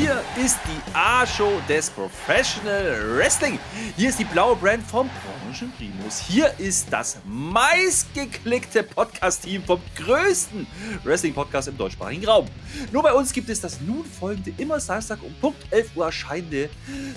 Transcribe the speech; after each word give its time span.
Hier 0.00 0.22
ist 0.36 0.60
die 0.64 0.94
A-Show 0.94 1.60
des 1.68 1.90
Professional 1.90 3.16
Wrestling. 3.16 3.58
Hier 3.96 4.10
ist 4.10 4.20
die 4.20 4.24
blaue 4.24 4.54
Brand 4.54 4.86
vom 4.86 5.10
Branchenprimus. 5.42 6.20
Hier 6.20 6.54
ist 6.56 6.86
das 6.92 7.18
meistgeklickte 7.24 8.84
Podcast-Team 8.84 9.64
vom 9.64 9.80
größten 9.96 10.68
Wrestling-Podcast 11.02 11.66
im 11.66 11.76
deutschsprachigen 11.76 12.24
Raum. 12.24 12.46
Nur 12.92 13.02
bei 13.02 13.12
uns 13.12 13.32
gibt 13.32 13.48
es 13.48 13.60
das 13.60 13.80
nun 13.80 14.04
folgende, 14.04 14.52
immer 14.56 14.78
Samstag 14.78 15.20
um 15.20 15.34
Punkt 15.40 15.66
11 15.72 15.96
Uhr 15.96 16.04
erscheinende 16.04 16.70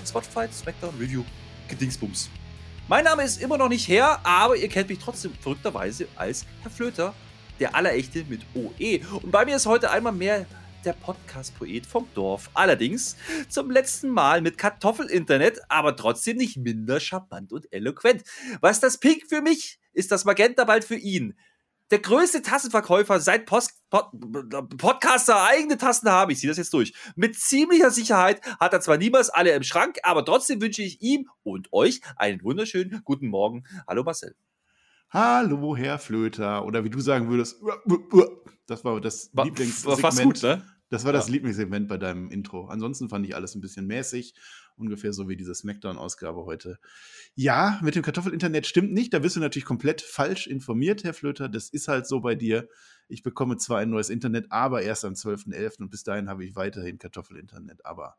Spotify 0.04 0.48
Smackdown 0.52 0.94
Review 0.98 1.22
Gedingsbums. 1.68 2.30
Mein 2.88 3.04
Name 3.04 3.22
ist 3.22 3.40
immer 3.40 3.58
noch 3.58 3.68
nicht 3.68 3.86
her, 3.86 4.18
aber 4.24 4.56
ihr 4.56 4.68
kennt 4.68 4.88
mich 4.88 4.98
trotzdem 4.98 5.32
verrückterweise 5.40 6.08
als 6.16 6.46
Herr 6.62 6.70
Flöter, 6.72 7.14
der 7.60 7.76
Allerechte 7.76 8.24
mit 8.28 8.40
OE. 8.54 9.02
Und 9.22 9.30
bei 9.30 9.44
mir 9.44 9.54
ist 9.54 9.66
heute 9.66 9.88
einmal 9.88 10.12
mehr 10.12 10.46
der 10.84 10.92
Podcast-Poet 10.94 11.86
vom 11.86 12.08
Dorf. 12.14 12.50
Allerdings 12.54 13.16
zum 13.48 13.70
letzten 13.70 14.10
Mal 14.10 14.40
mit 14.40 14.58
Kartoffelinternet, 14.58 15.60
aber 15.68 15.96
trotzdem 15.96 16.36
nicht 16.36 16.56
minder 16.56 17.00
charmant 17.00 17.52
und 17.52 17.72
eloquent. 17.72 18.22
Was 18.60 18.80
das 18.80 18.98
Pink 18.98 19.24
für 19.28 19.42
mich, 19.42 19.78
ist 19.92 20.10
das 20.10 20.24
Magenta 20.24 20.64
bald 20.64 20.84
für 20.84 20.96
ihn. 20.96 21.38
Der 21.90 21.98
größte 21.98 22.40
Tassenverkäufer 22.40 23.20
seit 23.20 23.44
Post, 23.44 23.74
Pod, 23.90 24.06
Podcaster 24.78 25.42
eigene 25.44 25.76
Tassen 25.76 26.10
haben. 26.10 26.30
Ich 26.30 26.38
ziehe 26.38 26.50
das 26.50 26.56
jetzt 26.56 26.72
durch. 26.72 26.94
Mit 27.16 27.38
ziemlicher 27.38 27.90
Sicherheit 27.90 28.40
hat 28.58 28.72
er 28.72 28.80
zwar 28.80 28.96
niemals 28.96 29.28
alle 29.28 29.52
im 29.52 29.62
Schrank, 29.62 29.98
aber 30.02 30.24
trotzdem 30.24 30.60
wünsche 30.62 30.82
ich 30.82 31.02
ihm 31.02 31.28
und 31.42 31.70
euch 31.72 32.00
einen 32.16 32.42
wunderschönen 32.42 33.02
guten 33.04 33.28
Morgen. 33.28 33.64
Hallo 33.86 34.04
Marcel. 34.04 34.34
Hallo, 35.10 35.76
Herr 35.76 35.98
Flöter. 35.98 36.64
Oder 36.64 36.84
wie 36.84 36.90
du 36.90 36.98
sagen 36.98 37.28
würdest, 37.28 37.60
das 38.66 38.82
war 38.82 38.98
das 38.98 39.28
War, 39.34 39.44
Lieblingssegment. 39.44 39.86
war 39.86 39.98
fast 39.98 40.22
gut, 40.22 40.42
ne? 40.42 40.64
Das 40.92 41.04
war 41.06 41.12
das 41.12 41.28
Ja. 41.28 41.32
Lieblingssegment 41.32 41.88
bei 41.88 41.96
deinem 41.96 42.30
Intro. 42.30 42.66
Ansonsten 42.66 43.08
fand 43.08 43.24
ich 43.26 43.34
alles 43.34 43.54
ein 43.54 43.60
bisschen 43.62 43.86
mäßig. 43.86 44.34
Ungefähr 44.76 45.12
so 45.12 45.28
wie 45.28 45.36
diese 45.36 45.54
Smackdown-Ausgabe 45.54 46.44
heute. 46.44 46.78
Ja, 47.34 47.78
mit 47.82 47.94
dem 47.94 48.02
Kartoffelinternet 48.02 48.66
stimmt 48.66 48.92
nicht. 48.92 49.14
Da 49.14 49.18
bist 49.20 49.36
du 49.36 49.40
natürlich 49.40 49.64
komplett 49.64 50.02
falsch 50.02 50.46
informiert, 50.46 51.02
Herr 51.04 51.14
Flöter. 51.14 51.48
Das 51.48 51.70
ist 51.70 51.88
halt 51.88 52.06
so 52.06 52.20
bei 52.20 52.34
dir. 52.34 52.68
Ich 53.08 53.22
bekomme 53.22 53.56
zwar 53.56 53.78
ein 53.78 53.88
neues 53.90 54.10
Internet, 54.10 54.50
aber 54.52 54.82
erst 54.82 55.04
am 55.04 55.14
12.11. 55.14 55.80
und 55.80 55.90
bis 55.90 56.02
dahin 56.04 56.28
habe 56.28 56.44
ich 56.44 56.56
weiterhin 56.56 56.98
Kartoffelinternet. 56.98 57.84
Aber 57.86 58.16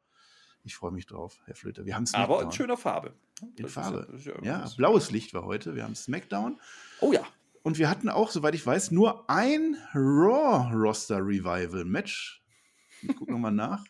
ich 0.63 0.75
freue 0.75 0.91
mich 0.91 1.05
drauf, 1.05 1.39
Herr 1.45 1.55
Flöter. 1.55 1.85
Wir 1.85 1.95
haben 1.95 2.05
Aber 2.13 2.25
Smackdown. 2.25 2.45
in 2.45 2.51
schöner 2.53 2.77
Farbe. 2.77 3.13
In 3.41 3.55
Das 3.57 3.67
ist 3.67 3.73
Farbe. 3.73 4.07
das 4.11 4.21
ist 4.21 4.25
ja 4.25 4.33
Ja, 4.43 4.69
blaues 4.77 5.11
Licht 5.11 5.33
war 5.33 5.43
heute. 5.45 5.75
Wir 5.75 5.83
haben 5.83 5.95
Smackdown. 5.95 6.59
Oh 7.01 7.11
ja. 7.13 7.21
Und 7.61 7.77
wir 7.77 7.89
hatten 7.89 8.09
auch, 8.09 8.31
soweit 8.31 8.55
ich 8.55 8.65
weiß, 8.65 8.91
nur 8.91 9.29
ein 9.29 9.75
Raw-Roster-Revival-Match. 9.93 12.42
Ich 13.07 13.15
gucke 13.15 13.31
nochmal 13.31 13.51
nach. 13.51 13.83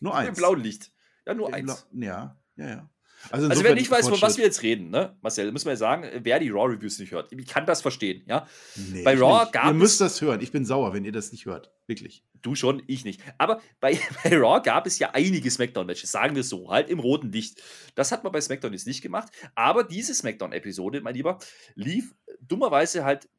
Nur 0.00 0.12
Im 0.12 0.18
eins. 0.28 0.38
blauen 0.38 0.60
Licht. 0.60 0.90
Ja, 1.26 1.34
nur 1.34 1.48
Im 1.48 1.54
eins. 1.54 1.86
Blau- 1.90 2.04
Ja, 2.06 2.40
ja, 2.56 2.68
ja. 2.68 2.90
Also 3.30 3.46
insofern 3.46 3.64
wer 3.70 3.74
nicht 3.76 3.90
weiß, 3.90 4.08
von 4.10 4.20
was 4.20 4.36
wir 4.36 4.44
jetzt 4.44 4.62
reden, 4.62 4.90
ne, 4.90 5.16
Marcel, 5.22 5.50
müssen 5.50 5.64
wir 5.64 5.72
ja 5.72 5.76
sagen, 5.78 6.04
wer 6.24 6.38
die 6.40 6.50
Raw-Reviews 6.50 6.98
nicht 6.98 7.12
hört. 7.12 7.32
Ich 7.32 7.46
kann 7.46 7.64
das 7.64 7.80
verstehen, 7.80 8.22
ja. 8.26 8.46
Nee, 8.76 9.02
bei 9.02 9.16
Raw 9.18 9.48
gab 9.50 9.64
Ihr 9.68 9.72
müsst 9.72 9.98
das 10.02 10.20
hören. 10.20 10.42
Ich 10.42 10.52
bin 10.52 10.66
sauer, 10.66 10.92
wenn 10.92 11.06
ihr 11.06 11.12
das 11.12 11.32
nicht 11.32 11.46
hört. 11.46 11.72
Wirklich. 11.86 12.22
Du 12.42 12.54
schon, 12.54 12.82
ich 12.86 13.06
nicht. 13.06 13.22
Aber 13.38 13.62
bei, 13.80 13.98
bei 14.24 14.36
Raw 14.36 14.60
gab 14.62 14.86
es 14.86 14.98
ja 14.98 15.12
einige 15.14 15.50
Smackdown-Matches, 15.50 16.10
sagen 16.10 16.34
wir 16.34 16.40
es 16.40 16.50
so, 16.50 16.70
halt 16.70 16.90
im 16.90 16.98
roten 16.98 17.32
Licht. 17.32 17.62
Das 17.94 18.12
hat 18.12 18.24
man 18.24 18.32
bei 18.32 18.42
Smackdown 18.42 18.74
jetzt 18.74 18.86
nicht 18.86 19.00
gemacht. 19.00 19.32
Aber 19.54 19.84
diese 19.84 20.12
Smackdown-Episode, 20.14 21.00
mein 21.00 21.14
Lieber, 21.14 21.38
lief 21.76 22.14
dummerweise 22.40 23.06
halt 23.06 23.30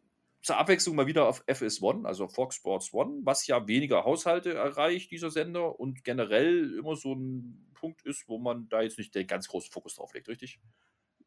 zur 0.46 0.58
Abwechslung 0.58 0.96
mal 0.96 1.08
wieder 1.08 1.28
auf 1.28 1.44
FS1, 1.48 2.06
also 2.06 2.28
Fox 2.28 2.58
Sports 2.58 2.94
One, 2.94 3.22
was 3.24 3.48
ja 3.48 3.68
weniger 3.68 4.06
Haushalte 4.06 4.54
erreicht, 4.54 5.10
dieser 5.10 5.32
Sender, 5.32 5.80
und 5.80 6.04
generell 6.04 6.72
immer 6.78 6.96
so 6.96 7.16
ein 7.16 7.72
Punkt 7.74 8.04
ist, 8.04 8.26
wo 8.28 8.38
man 8.38 8.70
da 8.70 8.84
jetzt 8.84 9.00
nicht 9.00 9.16
den 9.16 9.26
ganz 9.26 9.48
großen 9.48 9.72
Fokus 9.72 9.96
drauf 9.96 10.14
legt, 10.14 10.28
richtig? 10.28 10.60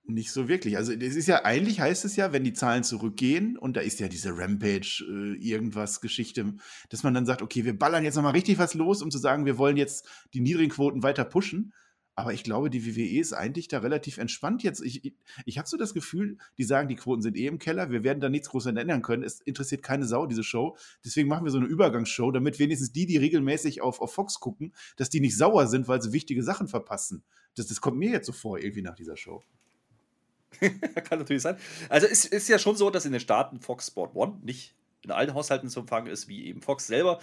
Nicht 0.05 0.31
so 0.31 0.49
wirklich. 0.49 0.77
Also, 0.77 0.93
es 0.93 1.17
ist 1.17 1.27
ja, 1.27 1.45
eigentlich 1.45 1.81
heißt 1.81 2.05
es 2.05 2.15
ja, 2.15 2.33
wenn 2.33 2.45
die 2.45 2.53
Zahlen 2.53 2.85
zurückgehen 2.85 3.59
und 3.59 3.77
da 3.77 3.81
ist 3.81 3.99
ja 3.99 4.07
diese 4.07 4.39
Rampage, 4.39 5.05
äh, 5.11 5.37
irgendwas 5.45 6.01
Geschichte, 6.01 6.55
dass 6.89 7.03
man 7.03 7.13
dann 7.13 7.27
sagt, 7.27 7.43
okay, 7.43 7.65
wir 7.65 7.77
ballern 7.77 8.05
jetzt 8.05 8.15
nochmal 8.15 8.35
richtig 8.35 8.59
was 8.59 8.75
los, 8.75 9.03
um 9.03 9.11
zu 9.11 9.19
sagen, 9.19 9.47
wir 9.47 9.59
wollen 9.59 9.77
jetzt 9.77 10.09
die 10.33 10.41
niedrigen 10.41 10.71
Quoten 10.71 11.03
weiter 11.03 11.25
pushen. 11.25 11.73
Aber 12.19 12.33
ich 12.33 12.43
glaube, 12.43 12.69
die 12.69 12.85
WWE 12.85 13.21
ist 13.21 13.33
eigentlich 13.33 13.69
da 13.69 13.79
relativ 13.79 14.19
entspannt 14.19 14.65
jetzt. 14.65 14.83
Ich, 14.83 15.05
ich, 15.05 15.15
ich 15.45 15.57
habe 15.57 15.69
so 15.69 15.77
das 15.77 15.95
Gefühl, 15.95 16.37
die 16.59 16.65
sagen, 16.65 16.89
die 16.89 16.97
Quoten 16.97 17.23
sind 17.23 17.37
eh 17.37 17.47
im 17.47 17.61
Keller, 17.61 17.93
wir 17.93 18.03
werden 18.03 18.19
da 18.19 18.29
nichts 18.29 18.49
groß 18.49 18.67
ändern 18.67 19.03
können. 19.03 19.23
Es 19.23 19.41
interessiert 19.41 19.85
keine 19.85 20.05
Sau, 20.05 20.27
diese 20.27 20.43
Show. 20.43 20.77
Deswegen 21.05 21.29
machen 21.29 21.45
wir 21.45 21.53
so 21.53 21.59
eine 21.59 21.69
Übergangsshow, 21.69 22.33
damit 22.33 22.59
wenigstens 22.59 22.91
die, 22.91 23.07
die 23.07 23.19
regelmäßig 23.19 23.83
auf, 23.83 24.01
auf 24.01 24.13
Fox 24.13 24.41
gucken, 24.41 24.75
dass 24.97 25.11
die 25.11 25.21
nicht 25.21 25.37
sauer 25.37 25.69
sind, 25.69 25.87
weil 25.87 26.03
sie 26.03 26.13
wichtige 26.13 26.43
Sachen 26.43 26.67
verpassen. 26.67 27.23
Das, 27.55 27.69
das 27.69 27.81
kommt 27.81 27.99
mir 27.99 28.11
jetzt 28.11 28.27
so 28.27 28.33
vor, 28.33 28.59
irgendwie 28.59 28.83
nach 28.83 28.97
dieser 28.97 29.17
Show. 29.17 29.45
Kann 30.59 31.21
natürlich 31.21 31.43
sein. 31.43 31.57
Also 31.89 32.09
es 32.09 32.25
ist 32.25 32.49
ja 32.49 32.59
schon 32.59 32.75
so, 32.75 32.91
dass 32.91 33.07
in 33.07 33.13
den 33.13 33.21
Staaten 33.21 33.61
Fox 33.61 33.87
Sport 33.87 34.17
One 34.17 34.41
nicht 34.43 34.75
in 35.03 35.13
allen 35.13 35.35
Haushalten 35.35 35.69
zu 35.69 35.79
empfangen 35.79 36.09
ist, 36.09 36.27
wie 36.27 36.47
eben 36.47 36.63
Fox 36.63 36.89
selber. 36.89 37.21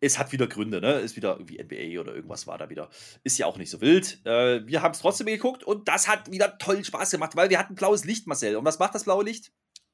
Es 0.00 0.18
hat 0.18 0.32
wieder 0.32 0.46
Gründe, 0.46 0.80
ne? 0.80 0.94
Ist 1.00 1.16
wieder 1.16 1.38
irgendwie 1.38 1.62
NBA 1.62 2.00
oder 2.00 2.14
irgendwas 2.14 2.46
war 2.46 2.58
da 2.58 2.68
wieder. 2.68 2.90
Ist 3.24 3.38
ja 3.38 3.46
auch 3.46 3.56
nicht 3.56 3.70
so 3.70 3.80
wild. 3.80 4.20
Äh, 4.26 4.66
wir 4.66 4.82
haben 4.82 4.92
es 4.92 5.00
trotzdem 5.00 5.26
geguckt 5.26 5.64
und 5.64 5.88
das 5.88 6.06
hat 6.08 6.30
wieder 6.30 6.58
toll 6.58 6.84
Spaß 6.84 7.10
gemacht, 7.10 7.34
weil 7.34 7.50
wir 7.50 7.58
hatten 7.58 7.74
blaues 7.74 8.04
Licht, 8.04 8.26
Marcel. 8.26 8.56
Und 8.56 8.64
was 8.64 8.78
macht 8.78 8.94
das 8.94 9.04
blaue 9.04 9.24
Licht? 9.24 9.52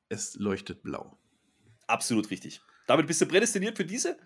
Es 0.08 0.34
leuchtet 0.34 0.82
blau. 0.82 1.18
Absolut 1.86 2.30
richtig. 2.30 2.60
Damit 2.86 3.06
bist 3.06 3.20
du 3.20 3.26
prädestiniert 3.26 3.76
für 3.76 3.84
diese 3.84 4.16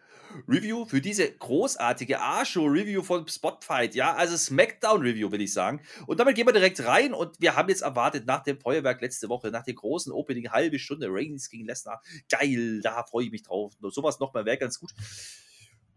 Review, 0.49 0.85
für 0.87 1.01
diese 1.01 1.31
großartige 1.31 2.21
A-Show-Review 2.21 3.03
von 3.03 3.27
Spotfight, 3.29 3.95
ja, 3.95 4.15
also 4.15 4.37
Smackdown-Review, 4.37 5.31
will 5.31 5.41
ich 5.41 5.53
sagen. 5.53 5.81
Und 6.07 6.21
damit 6.21 6.37
gehen 6.37 6.47
wir 6.47 6.53
direkt 6.53 6.85
rein 6.85 7.15
und 7.15 7.41
wir 7.41 7.57
haben 7.57 7.69
jetzt 7.69 7.83
erwartet, 7.83 8.27
nach 8.27 8.43
dem 8.43 8.59
Feuerwerk 8.59 9.01
letzte 9.01 9.29
Woche, 9.29 9.51
nach 9.51 9.63
dem 9.63 9.77
großen 9.77 10.13
Opening, 10.13 10.51
halbe 10.51 10.79
Stunde 10.79 11.09
Reigns 11.11 11.49
gegen 11.49 11.67
Lesnar, 11.67 12.03
geil, 12.29 12.81
da 12.83 13.05
freue 13.05 13.27
ich 13.27 13.31
mich 13.31 13.43
drauf. 13.43 13.75
Nur 13.81 13.91
sowas 13.91 14.19
nochmal 14.19 14.45
wäre 14.45 14.59
ganz 14.59 14.81
gut. 14.81 14.93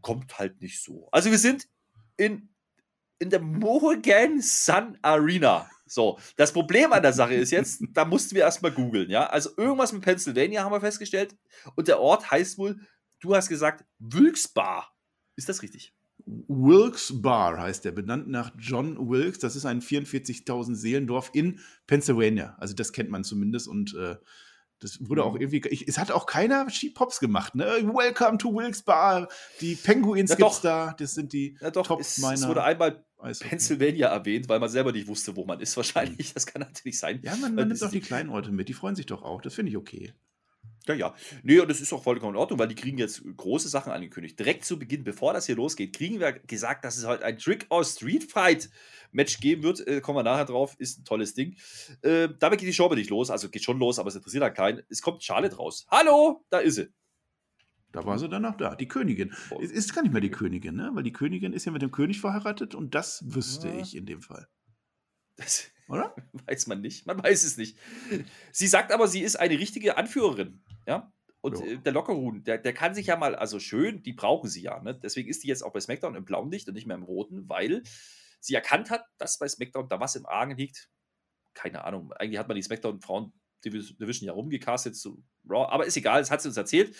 Kommt 0.01 0.37
halt 0.39 0.61
nicht 0.61 0.81
so. 0.81 1.07
Also 1.11 1.31
wir 1.31 1.37
sind 1.37 1.67
in, 2.17 2.49
in 3.19 3.29
der 3.29 3.41
Morgan 3.41 4.41
Sun 4.41 4.97
Arena. 5.01 5.69
So, 5.85 6.19
das 6.35 6.53
Problem 6.53 6.93
an 6.93 7.01
der 7.01 7.13
Sache 7.13 7.33
ist 7.33 7.51
jetzt, 7.51 7.81
da 7.93 8.05
mussten 8.05 8.35
wir 8.35 8.43
erstmal 8.43 8.71
googeln, 8.71 9.09
ja. 9.09 9.25
Also 9.25 9.49
irgendwas 9.57 9.91
mit 9.91 10.03
Pennsylvania 10.03 10.63
haben 10.63 10.71
wir 10.71 10.81
festgestellt. 10.81 11.35
Und 11.75 11.87
der 11.87 11.99
Ort 11.99 12.29
heißt 12.29 12.57
wohl, 12.57 12.79
du 13.19 13.35
hast 13.35 13.49
gesagt, 13.49 13.85
Wilkes-Bar. 13.97 14.93
Ist 15.35 15.49
das 15.49 15.61
richtig? 15.61 15.93
Wilkes 16.25 17.21
Bar 17.21 17.59
heißt 17.59 17.85
der, 17.85 17.91
benannt 17.91 18.27
nach 18.27 18.51
John 18.57 19.09
Wilkes. 19.09 19.39
Das 19.39 19.55
ist 19.55 19.65
ein 19.65 19.81
44.000 19.81 20.75
Seelendorf 20.75 21.31
in 21.33 21.59
Pennsylvania. 21.87 22.55
Also 22.59 22.75
das 22.75 22.93
kennt 22.93 23.09
man 23.09 23.23
zumindest 23.23 23.67
und 23.67 23.95
äh, 23.95 24.15
das 24.79 24.97
wurde 25.07 25.23
auch 25.23 25.33
Mhm. 25.35 25.41
irgendwie. 25.41 25.67
Ich, 25.69 25.87
es 25.87 25.97
hat 25.97 26.11
auch 26.11 26.25
keiner 26.25 26.69
Ski-Pops 26.69 27.19
gemacht, 27.19 27.55
ne? 27.55 27.65
Welcome 27.65 28.37
to 28.37 28.53
Wilkes 28.53 28.81
Bar. 28.83 29.27
Die 29.61 29.75
Penguins 29.75 30.29
Ja, 30.31 30.35
gibt's 30.37 30.61
da. 30.61 30.95
Das 30.97 31.13
sind 31.13 31.33
die 31.33 31.57
Ja, 31.61 31.71
doch, 31.71 31.87
Tops 31.87 32.07
es, 32.07 32.17
es 32.17 32.23
meiner 32.23 32.47
wurde 32.47 32.63
einmal 32.63 33.03
Eishockey. 33.19 33.49
Pennsylvania 33.49 34.07
erwähnt, 34.07 34.47
weil 34.47 34.59
man 34.59 34.69
selber 34.69 34.91
nicht 34.93 35.07
wusste, 35.07 35.35
wo 35.35 35.45
man 35.45 35.59
ist, 35.59 35.75
wahrscheinlich. 35.77 36.33
Das 36.33 36.45
kann 36.45 36.61
natürlich 36.61 36.97
sein. 36.99 37.19
Ja, 37.23 37.31
man, 37.35 37.53
man 37.55 37.67
nimmt 37.67 37.81
das 37.81 37.83
auch 37.87 37.91
die 37.91 37.99
kleinen 37.99 38.29
Orte 38.29 38.51
mit. 38.51 38.69
Die 38.69 38.73
freuen 38.73 38.95
sich 38.95 39.05
doch 39.07 39.23
auch. 39.23 39.41
Das 39.41 39.53
finde 39.55 39.71
ich 39.71 39.77
okay. 39.77 40.13
Ja, 40.87 40.93
ja. 40.95 41.15
Nee, 41.43 41.59
und 41.59 41.69
das 41.69 41.81
ist 41.81 41.93
auch 41.93 42.01
vollkommen 42.03 42.33
in 42.33 42.39
Ordnung, 42.39 42.57
weil 42.57 42.67
die 42.67 42.75
kriegen 42.75 42.97
jetzt 42.97 43.21
große 43.37 43.69
Sachen 43.69 43.91
angekündigt. 43.91 44.39
Direkt 44.39 44.65
zu 44.65 44.79
Beginn, 44.79 45.03
bevor 45.03 45.33
das 45.33 45.45
hier 45.45 45.55
losgeht, 45.55 45.93
kriegen 45.95 46.19
wir 46.19 46.33
gesagt, 46.33 46.83
dass 46.85 46.97
es 46.97 47.05
heute 47.05 47.23
ein 47.25 47.37
Trick 47.37 47.67
or 47.69 47.83
Street 47.83 48.23
Fight 48.31 48.69
Match 49.11 49.39
geben 49.39 49.63
wird. 49.63 49.85
Äh, 49.87 50.01
kommen 50.01 50.17
wir 50.17 50.23
nachher 50.23 50.45
drauf. 50.45 50.75
Ist 50.79 50.99
ein 50.99 51.05
tolles 51.05 51.33
Ding. 51.33 51.55
Äh, 52.01 52.29
damit 52.39 52.59
geht 52.59 52.69
die 52.69 52.73
Show 52.73 52.85
aber 52.85 52.95
nicht 52.95 53.09
los. 53.09 53.29
Also 53.29 53.49
geht 53.49 53.63
schon 53.63 53.77
los, 53.79 53.99
aber 53.99 54.09
es 54.09 54.15
interessiert 54.15 54.43
halt 54.43 54.55
keinen. 54.55 54.81
Es 54.89 55.01
kommt 55.01 55.23
Charlotte 55.23 55.57
raus. 55.57 55.85
Hallo, 55.89 56.43
da 56.49 56.59
ist 56.59 56.75
sie. 56.75 56.89
Da 57.91 58.05
war 58.05 58.19
sie 58.19 58.29
dann 58.29 58.45
auch 58.45 58.55
da. 58.55 58.75
Die 58.75 58.87
Königin. 58.87 59.33
Oh. 59.49 59.59
Es 59.61 59.71
ist 59.71 59.93
gar 59.95 60.03
nicht 60.03 60.11
mehr 60.11 60.21
die 60.21 60.29
Königin, 60.29 60.75
ne? 60.75 60.91
Weil 60.93 61.03
die 61.03 61.11
Königin 61.13 61.53
ist 61.53 61.65
ja 61.65 61.71
mit 61.71 61.81
dem 61.81 61.91
König 61.91 62.21
verheiratet 62.21 62.75
und 62.75 62.93
das 62.93 63.23
wüsste 63.25 63.67
Ja. 63.67 63.79
ich 63.79 63.95
in 63.95 64.05
dem 64.05 64.21
Fall. 64.21 64.47
Das 65.39 65.69
Oder? 65.87 66.13
weiß 66.45 66.67
man 66.67 66.81
nicht. 66.81 67.07
Man 67.07 67.21
weiß 67.21 67.43
es 67.43 67.57
nicht. 67.57 67.77
Sie 68.51 68.67
sagt 68.67 68.91
aber, 68.91 69.07
sie 69.07 69.21
ist 69.21 69.37
eine 69.37 69.57
richtige 69.57 69.97
Anführerin. 69.97 70.63
Ja. 70.85 71.11
Und 71.41 71.59
Ja. 71.59 71.65
äh, 71.65 71.77
der 71.77 71.93
Lockerhuhn, 71.93 72.43
der, 72.43 72.57
der 72.59 72.73
kann 72.73 72.93
sich 72.93 73.07
ja 73.07 73.15
mal, 73.15 73.33
also 73.35 73.59
schön, 73.59 74.03
die 74.03 74.13
brauchen 74.13 74.49
sie 74.49 74.61
ja. 74.61 74.79
Ne? 74.81 74.93
Deswegen 74.93 75.29
ist 75.29 75.43
die 75.43 75.47
jetzt 75.47 75.63
auch 75.63 75.73
bei 75.73 75.79
SmackDown 75.79 76.15
im 76.15 76.25
blauen 76.25 76.51
Licht 76.51 76.67
und 76.67 76.75
nicht 76.75 76.85
mehr 76.85 76.97
im 76.97 77.03
roten, 77.03 77.47
weil 77.49 77.81
sie 78.39 78.53
erkannt 78.53 78.91
hat, 78.91 79.05
dass 79.17 79.39
bei 79.39 79.47
SmackDown 79.47 79.89
da 79.89 79.99
was 79.99 80.15
im 80.15 80.25
Argen 80.25 80.55
liegt. 80.57 80.89
Keine 81.55 81.83
Ahnung. 81.85 82.13
Eigentlich 82.13 82.37
hat 82.39 82.47
man 82.47 82.55
die 82.55 82.61
SmackDown-Frauen 82.63 83.33
Division 83.65 84.27
ja 84.27 84.33
rumgecastet 84.33 84.95
zu 84.95 85.23
Raw, 85.47 85.71
aber 85.71 85.85
ist 85.85 85.97
egal, 85.97 86.21
das 86.21 86.31
hat 86.31 86.41
sie 86.41 86.47
uns 86.47 86.57
erzählt. 86.57 86.95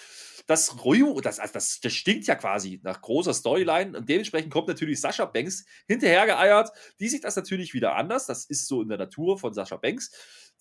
Das 0.47 0.83
Ryu, 0.83 1.21
das, 1.21 1.39
also 1.39 1.53
das, 1.53 1.79
das 1.79 1.93
stinkt 1.93 2.25
ja 2.27 2.35
quasi 2.35 2.79
nach 2.83 3.01
großer 3.01 3.33
Storyline 3.33 3.97
und 3.97 4.09
dementsprechend 4.09 4.51
kommt 4.51 4.67
natürlich 4.67 4.99
Sascha 4.99 5.25
Banks 5.25 5.65
hinterhergeeiert. 5.87 6.71
Die 6.99 7.07
sieht 7.07 7.23
das 7.23 7.35
natürlich 7.35 7.73
wieder 7.73 7.95
anders, 7.95 8.25
das 8.25 8.45
ist 8.45 8.67
so 8.67 8.81
in 8.81 8.89
der 8.89 8.97
Natur 8.97 9.37
von 9.37 9.53
Sascha 9.53 9.77
Banks. 9.77 10.11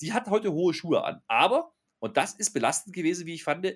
Die 0.00 0.12
hat 0.12 0.28
heute 0.28 0.52
hohe 0.52 0.74
Schuhe 0.74 1.04
an, 1.04 1.22
aber, 1.26 1.72
und 1.98 2.16
das 2.16 2.34
ist 2.34 2.52
belastend 2.52 2.94
gewesen, 2.94 3.26
wie 3.26 3.34
ich 3.34 3.44
fand, 3.44 3.66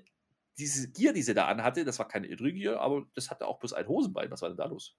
diese 0.58 0.90
Gier, 0.90 1.12
die 1.12 1.22
sie 1.22 1.34
da 1.34 1.46
anhatte, 1.46 1.84
das 1.84 1.98
war 1.98 2.08
keine 2.08 2.26
Idrü-Gier, 2.28 2.78
aber 2.80 3.06
das 3.14 3.30
hatte 3.30 3.46
auch 3.46 3.58
bloß 3.58 3.72
ein 3.72 3.88
Hosenbein. 3.88 4.30
Was 4.30 4.42
war 4.42 4.50
denn 4.50 4.58
da 4.58 4.66
los? 4.66 4.96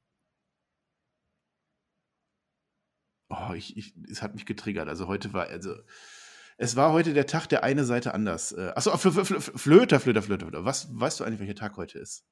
Oh, 3.29 3.53
ich, 3.53 3.77
ich, 3.77 3.93
es 4.09 4.21
hat 4.21 4.35
mich 4.35 4.45
getriggert. 4.45 4.87
Also 4.87 5.07
heute 5.07 5.33
war, 5.33 5.47
also 5.47 5.75
es 6.57 6.75
war 6.75 6.91
heute 6.91 7.13
der 7.13 7.25
Tag 7.25 7.47
der 7.47 7.63
eine 7.63 7.83
Seite 7.83 8.13
anders. 8.13 8.51
Äh, 8.51 8.71
achso, 8.75 8.95
Flöter, 8.97 9.99
Flöter, 9.99 10.21
Flöter, 10.21 10.39
Flöter. 10.39 10.65
Was 10.65 10.87
weißt 10.91 11.19
du 11.19 11.23
eigentlich, 11.23 11.39
welcher 11.39 11.55
Tag 11.55 11.77
heute 11.77 11.99
ist? 11.99 12.25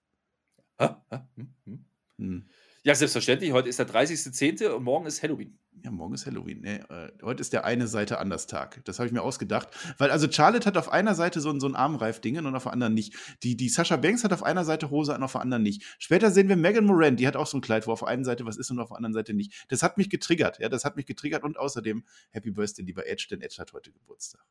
Hä? 0.77 0.89
Hm, 1.35 1.53
hm. 1.65 1.85
Hm. 2.17 2.49
Ja, 2.83 2.95
selbstverständlich. 2.95 3.51
Heute 3.51 3.69
ist 3.69 3.77
der 3.77 3.87
30.10. 3.87 4.69
und 4.69 4.83
morgen 4.83 5.05
ist 5.05 5.21
Halloween. 5.21 5.59
Ja, 5.83 5.91
morgen 5.91 6.15
ist 6.15 6.25
Halloween. 6.25 6.61
Nee, 6.61 6.77
äh, 6.89 7.11
heute 7.21 7.41
ist 7.41 7.53
der 7.53 7.63
eine 7.63 7.85
Seite 7.85 8.17
anders 8.17 8.47
Tag. 8.47 8.83
Das 8.85 8.97
habe 8.97 9.05
ich 9.05 9.13
mir 9.13 9.21
ausgedacht. 9.21 9.67
Weil 9.99 10.09
also 10.09 10.31
Charlotte 10.31 10.65
hat 10.65 10.77
auf 10.77 10.91
einer 10.91 11.13
Seite 11.13 11.41
so, 11.41 11.51
ein, 11.51 11.59
so 11.59 11.67
ein 11.67 11.75
Armreif-Dingen 11.75 12.47
und 12.47 12.55
auf 12.55 12.63
der 12.63 12.73
anderen 12.73 12.95
nicht. 12.95 13.13
Die, 13.43 13.55
die 13.55 13.69
Sascha 13.69 13.97
Banks 13.97 14.23
hat 14.23 14.33
auf 14.33 14.41
einer 14.41 14.65
Seite 14.65 14.89
Hose 14.89 15.13
und 15.13 15.21
auf 15.21 15.33
der 15.33 15.41
anderen 15.41 15.61
nicht. 15.61 15.83
Später 15.99 16.31
sehen 16.31 16.49
wir 16.49 16.55
Megan 16.55 16.85
Moran, 16.85 17.17
die 17.17 17.27
hat 17.27 17.35
auch 17.35 17.45
so 17.45 17.57
ein 17.57 17.61
Kleid, 17.61 17.85
wo 17.85 17.91
auf 17.91 17.99
der 17.99 18.07
einen 18.07 18.25
Seite 18.25 18.47
was 18.47 18.57
ist 18.57 18.71
und 18.71 18.79
auf 18.79 18.89
der 18.89 18.97
anderen 18.97 19.13
Seite 19.13 19.35
nicht. 19.35 19.65
Das 19.69 19.83
hat 19.83 19.99
mich 19.99 20.09
getriggert. 20.09 20.57
Ja, 20.57 20.67
das 20.67 20.83
hat 20.83 20.95
mich 20.95 21.05
getriggert 21.05 21.43
und 21.43 21.59
außerdem 21.59 22.03
Happy 22.31 22.49
Birthday, 22.49 22.83
lieber 22.83 23.05
Edge, 23.05 23.27
denn 23.29 23.41
Edge 23.41 23.57
hat 23.59 23.73
heute 23.73 23.91
Geburtstag. 23.91 24.43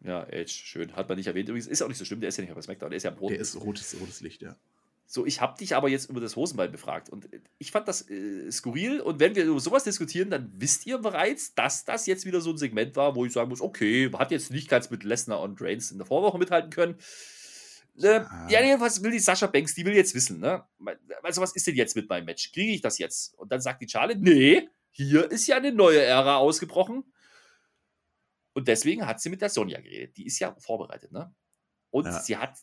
Ja, 0.00 0.24
Edge, 0.24 0.52
schön. 0.52 0.96
Hat 0.96 1.08
man 1.08 1.18
nicht 1.18 1.26
erwähnt. 1.26 1.50
Übrigens 1.50 1.66
ist 1.66 1.82
auch 1.82 1.88
nicht 1.88 1.98
so 1.98 2.06
schlimm, 2.06 2.20
der 2.20 2.30
ist 2.30 2.38
ja 2.38 2.44
nicht 2.44 2.56
auf 2.56 2.62
SmackDown, 2.62 2.90
der 2.90 2.96
ist 2.96 3.02
ja 3.02 3.10
rot. 3.10 3.30
Der 3.30 3.40
ist 3.40 3.56
rotes, 3.56 3.94
rotes 4.00 4.22
Licht, 4.22 4.40
ja. 4.40 4.56
So, 5.08 5.24
ich 5.24 5.40
habe 5.40 5.56
dich 5.56 5.76
aber 5.76 5.88
jetzt 5.88 6.10
über 6.10 6.20
das 6.20 6.34
Hosenbein 6.34 6.72
befragt 6.72 7.08
und 7.10 7.28
ich 7.58 7.70
fand 7.70 7.86
das 7.86 8.10
äh, 8.10 8.50
skurril 8.50 9.00
und 9.00 9.20
wenn 9.20 9.36
wir 9.36 9.44
über 9.44 9.60
sowas 9.60 9.84
diskutieren, 9.84 10.30
dann 10.30 10.52
wisst 10.56 10.84
ihr 10.84 10.98
bereits, 10.98 11.54
dass 11.54 11.84
das 11.84 12.06
jetzt 12.06 12.26
wieder 12.26 12.40
so 12.40 12.50
ein 12.50 12.56
Segment 12.56 12.96
war, 12.96 13.14
wo 13.14 13.24
ich 13.24 13.32
sagen 13.32 13.48
muss, 13.48 13.60
okay, 13.60 14.10
hat 14.12 14.32
jetzt 14.32 14.50
nicht 14.50 14.68
ganz 14.68 14.90
mit 14.90 15.04
Lesnar 15.04 15.40
und 15.42 15.60
Reigns 15.62 15.92
in 15.92 15.98
der 15.98 16.06
Vorwoche 16.06 16.38
mithalten 16.38 16.70
können. 16.70 16.96
Äh, 17.98 18.24
ja, 18.48 18.62
jedenfalls 18.62 19.02
will 19.02 19.12
die 19.12 19.20
Sascha 19.20 19.46
Banks, 19.46 19.74
die 19.74 19.86
will 19.86 19.94
jetzt 19.94 20.14
wissen, 20.14 20.40
ne? 20.40 20.64
Also, 21.22 21.40
was 21.40 21.54
ist 21.54 21.66
denn 21.66 21.76
jetzt 21.76 21.96
mit 21.96 22.08
meinem 22.08 22.26
Match? 22.26 22.52
Kriege 22.52 22.72
ich 22.72 22.80
das 22.80 22.98
jetzt? 22.98 23.34
Und 23.34 23.52
dann 23.52 23.60
sagt 23.60 23.80
die 23.80 23.88
Charlotte, 23.88 24.20
nee, 24.20 24.68
hier 24.90 25.30
ist 25.30 25.46
ja 25.46 25.56
eine 25.56 25.72
neue 25.72 26.02
Ära 26.02 26.36
ausgebrochen. 26.36 27.04
Und 28.52 28.68
deswegen 28.68 29.06
hat 29.06 29.20
sie 29.20 29.30
mit 29.30 29.40
der 29.40 29.50
Sonja 29.50 29.80
geredet. 29.80 30.16
Die 30.16 30.26
ist 30.26 30.38
ja 30.40 30.54
vorbereitet, 30.58 31.12
ne? 31.12 31.34
Und 31.90 32.06
ja. 32.06 32.20
sie 32.20 32.36
hat 32.36 32.58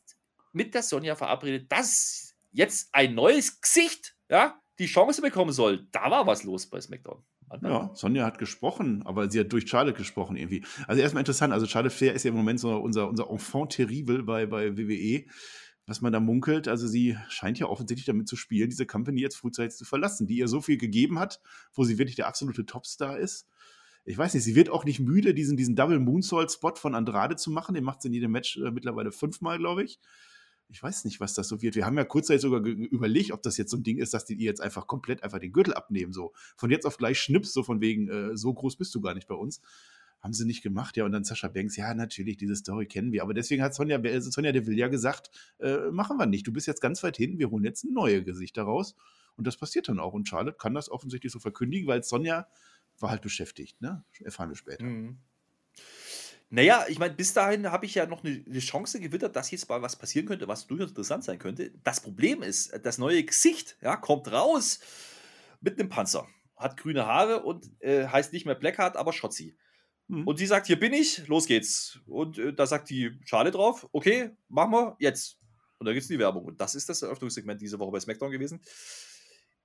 mit 0.52 0.74
der 0.74 0.84
Sonja 0.84 1.16
verabredet, 1.16 1.72
dass 1.72 2.33
jetzt 2.54 2.90
ein 2.94 3.16
neues 3.16 3.60
Gesicht, 3.60 4.16
ja, 4.30 4.60
die 4.80 4.86
Chance 4.86 5.22
bekommen 5.22 5.52
soll. 5.52 5.88
Da 5.92 6.10
war 6.10 6.26
was 6.26 6.44
los 6.44 6.68
bei 6.68 6.80
SmackDown. 6.80 7.24
Ja, 7.62 7.92
Sonja 7.94 8.26
hat 8.26 8.40
gesprochen, 8.40 9.04
aber 9.06 9.30
sie 9.30 9.40
hat 9.40 9.54
durch 9.54 9.70
Charlotte 9.70 9.98
gesprochen 9.98 10.38
irgendwie. 10.38 10.66
Also 10.88 11.02
erstmal 11.02 11.22
interessant, 11.22 11.54
also 11.54 11.68
Charlotte 11.68 11.96
Flair 11.96 12.14
ist 12.14 12.24
ja 12.24 12.30
im 12.30 12.38
Moment 12.38 12.60
so 12.60 12.76
unser, 12.78 13.08
unser 13.08 13.30
Enfant 13.30 13.74
terrible 13.74 14.24
bei, 14.24 14.48
bei 14.48 14.76
WWE, 14.76 15.26
was 15.86 16.02
man 16.02 16.12
da 16.12 16.20
munkelt. 16.20 16.68
Also 16.68 16.88
sie 16.88 17.16
scheint 17.30 17.60
ja 17.60 17.68
offensichtlich 17.68 18.06
damit 18.06 18.28
zu 18.28 18.36
spielen, 18.36 18.70
diese 18.70 18.88
Company 18.88 19.22
jetzt 19.22 19.36
frühzeitig 19.36 19.76
zu 19.76 19.86
verlassen, 19.86 20.26
die 20.26 20.38
ihr 20.38 20.48
so 20.48 20.62
viel 20.62 20.78
gegeben 20.78 21.20
hat, 21.20 21.42
wo 21.74 21.84
sie 21.84 22.00
wirklich 22.00 22.16
der 22.16 22.28
absolute 22.28 22.66
Topstar 22.66 23.20
ist. 23.20 23.48
Ich 24.04 24.18
weiß 24.18 24.34
nicht, 24.34 24.44
sie 24.44 24.56
wird 24.56 24.70
auch 24.70 24.84
nicht 24.84 25.00
müde, 25.00 25.36
diesen, 25.36 25.56
diesen 25.56 25.76
Double 25.76 26.00
Moonsault-Spot 26.00 26.76
von 26.76 26.96
Andrade 26.96 27.36
zu 27.36 27.52
machen. 27.52 27.76
Den 27.76 27.84
macht 27.84 28.02
sie 28.02 28.08
in 28.08 28.16
jedem 28.16 28.32
Match 28.32 28.58
äh, 28.58 28.72
mittlerweile 28.72 29.12
fünfmal, 29.12 29.60
glaube 29.60 29.84
ich 29.84 30.00
ich 30.74 30.82
weiß 30.82 31.06
nicht, 31.06 31.20
was 31.20 31.36
das 31.36 31.48
so 31.48 31.62
wird. 31.62 31.76
Wir 31.76 31.86
haben 31.86 31.98
ja 31.98 32.04
kurzzeitig 32.04 32.42
sogar 32.42 32.62
überlegt, 32.62 33.32
ob 33.32 33.44
das 33.44 33.58
jetzt 33.58 33.70
so 33.70 33.78
ein 33.78 33.84
Ding 33.84 34.00
ist, 34.00 34.16
dass 34.16 34.26
die 34.26 34.36
jetzt 34.44 34.60
einfach 34.60 34.88
komplett 34.88 35.22
einfach 35.22 35.38
den 35.38 35.54
Gürtel 35.54 35.76
abnehmen. 35.76 36.14
So 36.14 36.34
von 36.58 36.72
jetzt 36.72 36.86
auf 36.86 36.98
gleich 36.98 37.20
schnips, 37.20 37.54
so 37.54 37.62
von 37.62 37.80
wegen, 37.80 38.10
äh, 38.10 38.36
so 38.36 38.52
groß 38.52 38.76
bist 38.76 38.94
du 38.96 39.00
gar 39.00 39.14
nicht 39.14 39.28
bei 39.28 39.36
uns. 39.36 39.62
Haben 40.20 40.34
sie 40.34 40.46
nicht 40.46 40.64
gemacht, 40.64 40.98
ja. 40.98 41.06
Und 41.06 41.12
dann 41.12 41.24
Sascha 41.24 41.48
Banks, 41.48 41.78
ja, 41.78 41.94
natürlich, 41.94 42.38
diese 42.38 42.56
Story 42.56 42.88
kennen 42.88 43.12
wir. 43.12 43.22
Aber 43.22 43.36
deswegen 43.36 43.62
hat 43.62 43.76
Sonja, 43.76 44.00
äh, 44.00 44.20
Sonja 44.20 44.52
Deville 44.52 44.78
ja 44.78 44.88
gesagt, 44.88 45.30
äh, 45.60 45.92
machen 45.92 46.18
wir 46.18 46.26
nicht. 46.26 46.48
Du 46.48 46.52
bist 46.52 46.66
jetzt 46.66 46.82
ganz 46.82 47.04
weit 47.04 47.18
hinten, 47.18 47.38
wir 47.38 47.52
holen 47.52 47.64
jetzt 47.64 47.86
neue 47.86 48.24
Gesichter 48.24 48.64
raus. 48.64 48.96
Und 49.36 49.46
das 49.46 49.58
passiert 49.58 49.90
dann 49.90 50.00
auch. 50.00 50.14
Und 50.14 50.28
Charlotte 50.28 50.58
kann 50.58 50.74
das 50.74 50.90
offensichtlich 50.90 51.32
so 51.32 51.40
verkündigen, 51.40 51.88
weil 51.88 52.04
Sonja 52.04 52.48
war 53.00 53.12
halt 53.12 53.22
beschäftigt, 53.22 53.80
ne? 53.80 54.04
Erfahren 54.24 54.50
wir 54.50 54.56
später. 54.56 54.84
Mhm. 54.84 55.20
Naja, 56.56 56.86
ich 56.88 57.00
meine, 57.00 57.16
bis 57.16 57.34
dahin 57.34 57.72
habe 57.72 57.88
ich 57.88 57.96
ja 57.96 58.06
noch 58.06 58.24
eine, 58.24 58.46
eine, 58.48 58.60
Chance 58.60 59.00
gewittert, 59.00 59.36
dass 59.36 59.50
jetzt 59.50 59.68
mal 59.70 59.82
was 59.82 59.96
passieren 59.96 60.28
könnte, 60.28 60.48
was 60.48 60.68
durchaus 60.68 60.90
interessant 60.90 61.24
sein 61.24 61.40
könnte. 61.40 61.72
Das 61.84 62.00
Problem 62.00 62.44
ist, 62.44 62.80
das 62.84 63.00
neue 63.00 63.24
Gesicht 63.24 63.76
ja, 63.82 63.96
kommt 63.96 64.32
raus 64.32 64.80
mit 65.62 65.80
einem 65.80 65.90
Panzer, 65.90 66.28
hat 66.56 66.78
grüne 66.78 67.08
Haare 67.08 67.42
und 67.42 67.72
äh, 67.82 68.06
heißt 68.06 68.34
nicht 68.34 68.46
mehr 68.46 68.54
Blackheart, 68.54 68.98
aber 68.98 69.14
Schotzi. 69.14 69.58
Mhm. 70.08 70.28
Und 70.28 70.38
sie 70.38 70.46
sagt, 70.46 70.68
hier 70.68 70.80
bin 70.80 70.94
ich, 70.94 71.28
los 71.28 71.48
geht's. 71.48 72.00
Und 72.06 72.38
äh, 72.38 72.54
da 72.54 72.68
sagt 72.68 72.92
die 72.92 73.18
Schale 73.26 73.50
drauf, 73.50 73.90
okay, 73.92 74.30
machen 74.48 74.74
wir 74.74 74.96
jetzt. 75.00 75.40
Und 75.80 75.88
da 75.88 75.92
gibt 75.92 76.04
es 76.04 76.08
die 76.08 76.20
Werbung. 76.20 76.46
Und 76.46 76.62
das 76.62 76.76
ist 76.76 76.88
das 76.88 77.02
Eröffnungssegment 77.02 77.62
diese 77.62 77.80
Woche 77.80 77.94
bei 77.94 78.00
SmackDown 78.00 78.30
gewesen. 78.30 78.62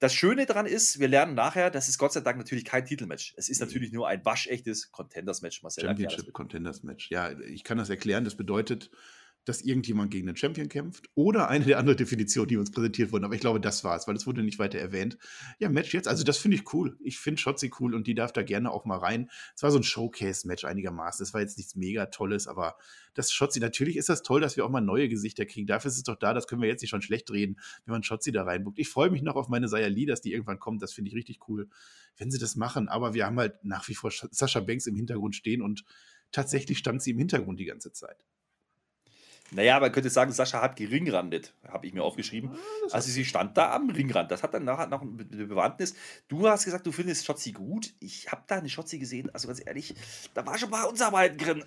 Das 0.00 0.14
Schöne 0.14 0.46
daran 0.46 0.66
ist, 0.66 1.00
wir 1.00 1.08
lernen 1.08 1.34
nachher, 1.34 1.70
das 1.70 1.88
ist 1.88 1.98
Gott 1.98 2.12
sei 2.12 2.20
Dank 2.20 2.38
natürlich 2.38 2.64
kein 2.64 2.84
Titelmatch. 2.84 3.34
Es 3.36 3.48
ist 3.48 3.60
natürlich 3.60 3.92
nur 3.92 4.06
ein 4.06 4.24
waschechtes 4.24 4.92
Contenders-Match, 4.92 5.62
Marcel. 5.62 5.84
Championship 5.84 6.32
Contenders-Match. 6.32 7.10
Ja, 7.10 7.36
ich 7.40 7.64
kann 7.64 7.78
das 7.78 7.90
erklären. 7.90 8.24
Das 8.24 8.36
bedeutet, 8.36 8.90
dass 9.48 9.62
irgendjemand 9.62 10.10
gegen 10.10 10.28
einen 10.28 10.36
Champion 10.36 10.68
kämpft 10.68 11.08
oder 11.14 11.48
eine 11.48 11.64
der 11.64 11.78
anderen 11.78 11.96
Definitionen, 11.96 12.48
die 12.48 12.56
uns 12.58 12.70
präsentiert 12.70 13.12
wurden. 13.12 13.24
Aber 13.24 13.34
ich 13.34 13.40
glaube, 13.40 13.60
das 13.60 13.82
war 13.82 13.96
es, 13.96 14.06
weil 14.06 14.14
es 14.14 14.26
wurde 14.26 14.42
nicht 14.42 14.58
weiter 14.58 14.78
erwähnt. 14.78 15.16
Ja, 15.58 15.70
Match 15.70 15.94
jetzt, 15.94 16.06
also 16.06 16.22
das 16.22 16.36
finde 16.36 16.56
ich 16.56 16.74
cool. 16.74 16.98
Ich 17.02 17.18
finde 17.18 17.40
Shotzi 17.40 17.70
cool 17.80 17.94
und 17.94 18.06
die 18.06 18.14
darf 18.14 18.32
da 18.32 18.42
gerne 18.42 18.70
auch 18.70 18.84
mal 18.84 18.98
rein. 18.98 19.30
Es 19.56 19.62
war 19.62 19.70
so 19.70 19.78
ein 19.78 19.82
Showcase-Match 19.82 20.64
einigermaßen. 20.64 21.22
Es 21.22 21.32
war 21.32 21.40
jetzt 21.40 21.56
nichts 21.56 21.76
mega 21.76 22.06
Tolles, 22.06 22.46
aber 22.46 22.76
das 23.14 23.32
Shotzi, 23.32 23.58
natürlich 23.58 23.96
ist 23.96 24.10
das 24.10 24.22
toll, 24.22 24.40
dass 24.40 24.56
wir 24.56 24.66
auch 24.66 24.70
mal 24.70 24.82
neue 24.82 25.08
Gesichter 25.08 25.46
kriegen. 25.46 25.66
Dafür 25.66 25.90
ist 25.90 25.96
es 25.96 26.02
doch 26.02 26.16
da, 26.16 26.34
das 26.34 26.46
können 26.46 26.60
wir 26.60 26.68
jetzt 26.68 26.82
nicht 26.82 26.90
schon 26.90 27.02
schlecht 27.02 27.30
reden, 27.30 27.58
wenn 27.86 27.92
man 27.92 28.02
Shotzi 28.02 28.32
da 28.32 28.44
reinbuckt. 28.44 28.78
Ich 28.78 28.90
freue 28.90 29.10
mich 29.10 29.22
noch 29.22 29.36
auf 29.36 29.48
meine 29.48 29.68
Sayali, 29.68 30.04
dass 30.04 30.20
die 30.20 30.32
irgendwann 30.32 30.58
kommt. 30.58 30.82
Das 30.82 30.92
finde 30.92 31.08
ich 31.08 31.16
richtig 31.16 31.48
cool, 31.48 31.68
wenn 32.18 32.30
sie 32.30 32.38
das 32.38 32.54
machen. 32.54 32.88
Aber 32.88 33.14
wir 33.14 33.24
haben 33.24 33.38
halt 33.38 33.64
nach 33.64 33.88
wie 33.88 33.94
vor 33.94 34.11
Sascha 34.11 34.61
Banks 34.61 34.87
im 34.87 34.94
Hintergrund 34.94 35.34
stehen 35.34 35.62
und 35.62 35.84
tatsächlich 36.32 36.76
stand 36.76 37.02
sie 37.02 37.12
im 37.12 37.18
Hintergrund 37.18 37.58
die 37.58 37.64
ganze 37.64 37.92
Zeit. 37.92 38.26
Naja, 39.50 39.81
man 39.81 39.90
könnte 39.93 40.11
sagen, 40.11 40.31
Sascha 40.31 40.61
hat 40.61 40.76
geringrandet, 40.76 41.55
habe 41.67 41.87
ich 41.87 41.95
mir 41.95 42.02
aufgeschrieben. 42.02 42.50
Ah, 42.52 42.88
also 42.93 43.11
sie 43.11 43.25
stand 43.25 43.57
da 43.57 43.75
am 43.75 43.88
Ringrand. 43.88 44.31
Das 44.31 44.43
hat 44.43 44.52
dann 44.52 44.64
nachher 44.64 44.87
noch 44.87 45.00
eine 45.00 45.47
Bewandtnis. 45.47 45.95
Du 46.28 46.47
hast 46.49 46.64
gesagt, 46.64 46.87
du 46.87 46.93
findest 46.93 47.25
Schotzi 47.25 47.52
gut. 47.52 47.95
Ich 48.00 48.31
habe 48.31 48.43
da 48.47 48.57
eine 48.57 48.69
Schotzi 48.69 48.99
gesehen, 48.99 49.31
also 49.33 49.49
ganz 49.49 49.62
ehrlich, 49.64 49.95
da 50.35 50.45
war 50.45 50.59
schon 50.59 50.69
mal 50.69 50.85
Unsarbeiten 50.85 51.38
drin. 51.38 51.64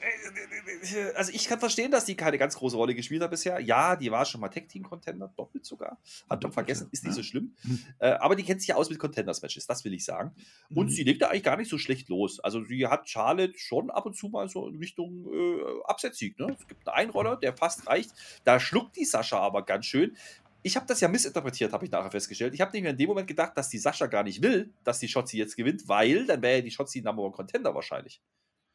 Also 1.15 1.31
ich 1.33 1.47
kann 1.47 1.59
verstehen, 1.59 1.91
dass 1.91 2.05
die 2.05 2.15
keine 2.15 2.37
ganz 2.37 2.55
große 2.55 2.75
Rolle 2.77 2.93
gespielt 2.93 3.23
hat 3.23 3.31
bisher. 3.31 3.59
Ja, 3.59 3.95
die 3.95 4.11
war 4.11 4.25
schon 4.25 4.41
mal 4.41 4.49
Tech-Team-Contender, 4.49 5.33
doppelt 5.35 5.65
sogar. 5.65 5.97
Hat 6.29 6.43
doch 6.43 6.53
vergessen, 6.53 6.87
ist 6.91 7.03
nicht 7.03 7.15
so 7.15 7.23
schlimm. 7.23 7.55
Hm. 7.61 7.79
Äh, 7.99 8.11
aber 8.11 8.35
die 8.35 8.43
kennt 8.43 8.61
sich 8.61 8.67
ja 8.67 8.75
aus 8.75 8.89
mit 8.89 8.99
Contenders-Matches, 8.99 9.65
das 9.65 9.83
will 9.85 9.93
ich 9.93 10.05
sagen. 10.05 10.35
Und 10.69 10.87
mhm. 10.87 10.89
sie 10.89 11.03
legt 11.03 11.21
da 11.21 11.29
eigentlich 11.29 11.43
gar 11.43 11.57
nicht 11.57 11.69
so 11.69 11.77
schlecht 11.77 12.09
los. 12.09 12.39
Also 12.39 12.63
sie 12.63 12.85
hat 12.85 13.09
Charlotte 13.09 13.57
schon 13.57 13.89
ab 13.89 14.05
und 14.05 14.15
zu 14.15 14.29
mal 14.29 14.49
so 14.49 14.67
in 14.67 14.77
Richtung 14.77 15.25
äh, 15.33 15.61
Absetzsieg. 15.85 16.37
Ne? 16.37 16.55
Es 16.59 16.67
gibt 16.67 16.87
einen 16.87 16.95
Einroller, 16.95 17.37
der 17.37 17.55
fast 17.57 17.70
fast 17.71 17.87
reicht. 17.87 18.11
Da 18.43 18.59
schluckt 18.59 18.95
die 18.95 19.05
Sascha 19.05 19.39
aber 19.39 19.65
ganz 19.65 19.85
schön. 19.85 20.15
Ich 20.63 20.75
habe 20.75 20.85
das 20.85 21.01
ja 21.01 21.07
missinterpretiert, 21.07 21.73
habe 21.73 21.85
ich 21.85 21.91
nachher 21.91 22.11
festgestellt. 22.11 22.53
Ich 22.53 22.61
habe 22.61 22.71
nämlich 22.71 22.91
in 22.91 22.97
dem 22.97 23.07
Moment 23.07 23.27
gedacht, 23.27 23.53
dass 23.55 23.69
die 23.69 23.79
Sascha 23.79 24.05
gar 24.05 24.23
nicht 24.23 24.43
will, 24.43 24.71
dass 24.83 24.99
die 24.99 25.07
Shotzi 25.07 25.37
jetzt 25.37 25.57
gewinnt, 25.57 25.87
weil 25.87 26.25
dann 26.27 26.41
wäre 26.41 26.57
ja 26.57 26.61
die 26.61 26.71
Shotzi 26.71 27.01
Number 27.01 27.23
One 27.23 27.31
Contender 27.31 27.73
wahrscheinlich. 27.73 28.21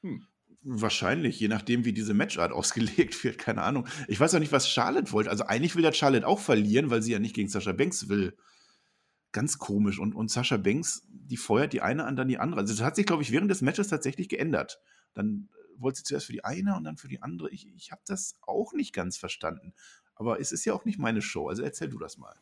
Hm. 0.03 0.27
Wahrscheinlich, 0.63 1.39
je 1.39 1.47
nachdem, 1.47 1.85
wie 1.85 1.93
diese 1.93 2.13
Matchart 2.13 2.51
ausgelegt 2.53 3.23
wird, 3.23 3.39
keine 3.39 3.63
Ahnung. 3.63 3.87
Ich 4.09 4.19
weiß 4.19 4.35
auch 4.35 4.41
nicht, 4.41 4.51
was 4.51 4.69
Charlotte 4.69 5.13
wollte. 5.13 5.31
Also 5.31 5.45
eigentlich 5.45 5.77
will 5.77 5.85
ja 5.85 5.93
Charlotte 5.93 6.27
auch 6.27 6.41
verlieren, 6.41 6.91
weil 6.91 7.03
sie 7.03 7.13
ja 7.13 7.21
nicht 7.21 7.37
gegen 7.37 7.49
Sascha 7.49 7.73
Banks 7.73 8.09
will. 8.09 8.37
Ganz 9.31 9.59
komisch. 9.59 10.01
Und, 10.01 10.15
und 10.15 10.31
Sascha 10.31 10.57
Banks, 10.57 11.07
die 11.09 11.37
feuert 11.37 11.73
die 11.73 11.83
eine 11.83 12.05
an, 12.05 12.17
dann 12.17 12.27
die 12.27 12.39
andere. 12.39 12.63
Also 12.63 12.75
das 12.75 12.83
hat 12.83 12.97
sich, 12.97 13.07
glaube 13.07 13.23
ich, 13.23 13.31
während 13.31 13.51
des 13.51 13.63
Matches 13.63 13.89
tatsächlich 13.89 14.29
geändert. 14.29 14.81
Dann 15.15 15.49
wollte 15.79 15.99
sie 15.99 16.05
zuerst 16.05 16.27
für 16.27 16.33
die 16.33 16.45
eine 16.45 16.77
und 16.77 16.85
dann 16.85 16.97
für 16.97 17.09
die 17.09 17.23
andere. 17.23 17.51
Ich, 17.51 17.69
ich 17.77 17.93
habe 17.93 18.03
das 18.07 18.35
auch 18.43 18.73
nicht 18.73 18.93
ganz 18.93 19.17
verstanden. 19.17 19.75
Aber 20.19 20.41
es 20.41 20.51
ist 20.51 20.65
ja 20.65 20.73
auch 20.73 20.87
nicht 20.87 20.99
meine 20.99 21.21
Show, 21.21 21.49
also 21.49 21.63
erzähl 21.63 21.91
du 21.91 21.99
das 21.99 22.17
mal. 22.17 22.35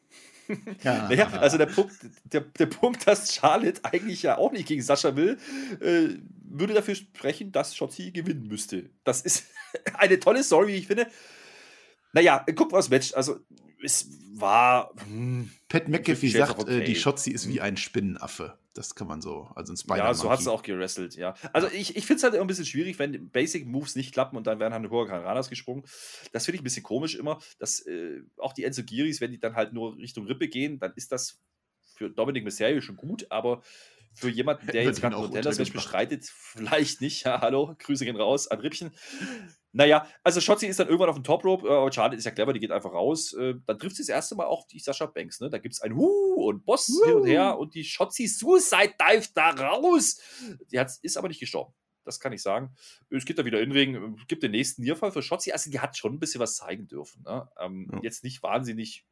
Ja. 0.85 1.09
naja, 1.09 1.29
also 1.33 1.59
der 1.59 1.67
Punkt, 1.67 1.93
der, 2.25 2.43
der 2.43 2.67
Punkt, 2.67 3.07
dass 3.07 3.35
Charlotte 3.35 3.85
eigentlich 3.85 4.23
ja 4.23 4.39
auch 4.39 4.53
nicht 4.53 4.69
gegen 4.69 4.81
Sascha 4.81 5.17
will, 5.17 5.39
äh, 5.81 6.21
würde 6.45 6.73
dafür 6.73 6.95
sprechen, 6.95 7.51
dass 7.51 7.75
Shotzi 7.75 8.13
gewinnen 8.13 8.47
müsste. 8.47 8.91
Das 9.03 9.23
ist 9.23 9.47
eine 9.95 10.21
tolle 10.21 10.45
Story, 10.45 10.69
wie 10.69 10.77
ich 10.77 10.87
finde. 10.87 11.09
Naja, 12.13 12.47
guck 12.55 12.71
mal 12.71 12.79
das 12.79 12.91
Match. 12.91 13.13
Also 13.15 13.41
es 13.85 14.09
war. 14.35 14.91
Hm, 15.07 15.51
Pat 15.69 15.89
McAfee 15.89 16.29
sagt, 16.29 16.59
okay. 16.59 16.81
äh, 16.81 16.85
die 16.85 16.97
Shotzi 16.97 17.31
ist 17.31 17.49
wie 17.49 17.57
hm. 17.57 17.63
ein 17.63 17.77
Spinnenaffe. 17.77 18.59
Das 18.75 18.97
kann 18.97 19.07
man 19.07 19.23
so, 19.23 19.49
also 19.55 19.73
ein 19.73 19.77
spider 19.77 19.99
Ja, 19.99 20.15
so 20.15 20.29
hat 20.29 20.41
es 20.41 20.49
auch 20.49 20.63
gerestelt, 20.63 21.15
ja. 21.15 21.35
Also 21.53 21.69
ich, 21.69 21.97
ich 21.97 22.07
finde 22.07 22.17
es 22.17 22.23
halt 22.25 22.35
immer 22.35 22.43
ein 22.43 22.49
bisschen 22.49 22.67
schwierig, 22.67 22.99
wenn 22.99 23.31
Basic 23.31 23.67
Moves 23.67 23.95
nicht 23.95 24.13
klappen 24.13 24.37
und 24.37 24.49
dann 24.49 24.59
werden 24.59 24.75
halt 24.75 24.91
Huracan 24.91 25.23
Ranas 25.23 25.49
gesprungen. 25.49 25.85
Das 26.33 26.45
finde 26.45 26.57
ich 26.57 26.63
ein 26.63 26.65
bisschen 26.65 26.83
komisch 26.83 27.15
immer, 27.15 27.39
dass 27.61 27.87
äh, 27.87 28.23
auch 28.37 28.53
die 28.53 28.65
Enzo 28.65 28.83
Giris, 28.83 29.21
wenn 29.21 29.31
die 29.31 29.39
dann 29.39 29.55
halt 29.55 29.73
nur 29.73 29.97
Richtung 29.97 30.27
Rippe 30.27 30.49
gehen, 30.49 30.81
dann 30.81 30.93
ist 30.97 31.13
das 31.13 31.41
für 31.95 32.11
Dominic 32.11 32.43
Mysterio 32.43 32.81
schon 32.81 32.97
gut, 32.97 33.27
aber 33.31 33.63
für 34.13 34.29
jemanden, 34.29 34.67
der 34.67 34.83
jetzt 34.85 35.01
gerade 35.01 35.17
Modellas 35.17 35.59
bestreitet, 35.71 36.25
vielleicht 36.35 37.01
nicht. 37.01 37.25
Ja, 37.25 37.41
hallo, 37.41 37.77
Grüße 37.79 38.05
gehen 38.05 38.17
raus 38.17 38.49
an 38.49 38.59
Rippchen. 38.59 38.91
Naja, 39.75 40.07
also 40.23 40.41
Shotzi 40.41 40.67
ist 40.67 40.79
dann 40.79 40.87
irgendwann 40.87 41.09
auf 41.09 41.17
dem 41.17 41.25
Top 41.25 41.45
Rope, 41.45 41.69
aber 41.69 41.93
Charlotte 41.93 42.17
ist 42.17 42.25
ja 42.25 42.31
clever, 42.31 42.53
die 42.53 42.61
geht 42.61 42.71
einfach 42.71 42.93
raus. 42.93 43.33
Äh, 43.33 43.55
dann 43.67 43.79
trifft 43.79 43.97
sie 43.97 44.03
das 44.03 44.09
erste 44.09 44.37
Mal 44.37 44.47
auch 44.47 44.67
die 44.69 44.79
Sascha 44.79 45.07
Banks, 45.07 45.41
ne? 45.41 45.51
Da 45.51 45.59
gibt 45.59 45.75
es 45.75 45.81
ein 45.81 45.97
Huh 45.97 46.47
und 46.47 46.65
Boss 46.65 46.89
uh. 46.89 47.07
hin 47.07 47.15
und 47.15 47.27
her 47.27 47.59
und 47.59 47.75
die 47.75 47.83
Shotzi 47.83 48.29
Suicide 48.29 48.95
Dive 49.01 49.29
da 49.35 49.51
raus. 49.51 50.21
Die 50.71 50.79
hat, 50.79 50.93
ist 51.03 51.17
aber 51.17 51.27
nicht 51.27 51.41
gestorben. 51.41 51.75
Das 52.05 52.21
kann 52.21 52.33
ich 52.33 52.43
sagen. 52.43 52.75
Es 53.11 53.25
geht 53.25 53.39
da 53.39 53.45
wieder 53.45 53.61
in 53.61 53.73
Ring, 53.73 54.17
gibt 54.29 54.45
den 54.45 54.53
nächsten 54.53 54.83
Nierfall 54.83 55.11
für 55.11 55.23
Shotzi. 55.23 55.51
Also, 55.51 55.71
die 55.71 55.81
hat 55.81 55.97
schon 55.97 56.13
ein 56.13 56.21
bisschen 56.21 56.41
was 56.41 56.57
zeigen 56.57 56.87
dürfen. 56.87 57.23
Ne? 57.23 57.49
Ähm, 57.59 57.91
ja. 57.93 58.01
Jetzt 58.03 58.23
nicht 58.23 58.43
wahnsinnig 58.43 59.05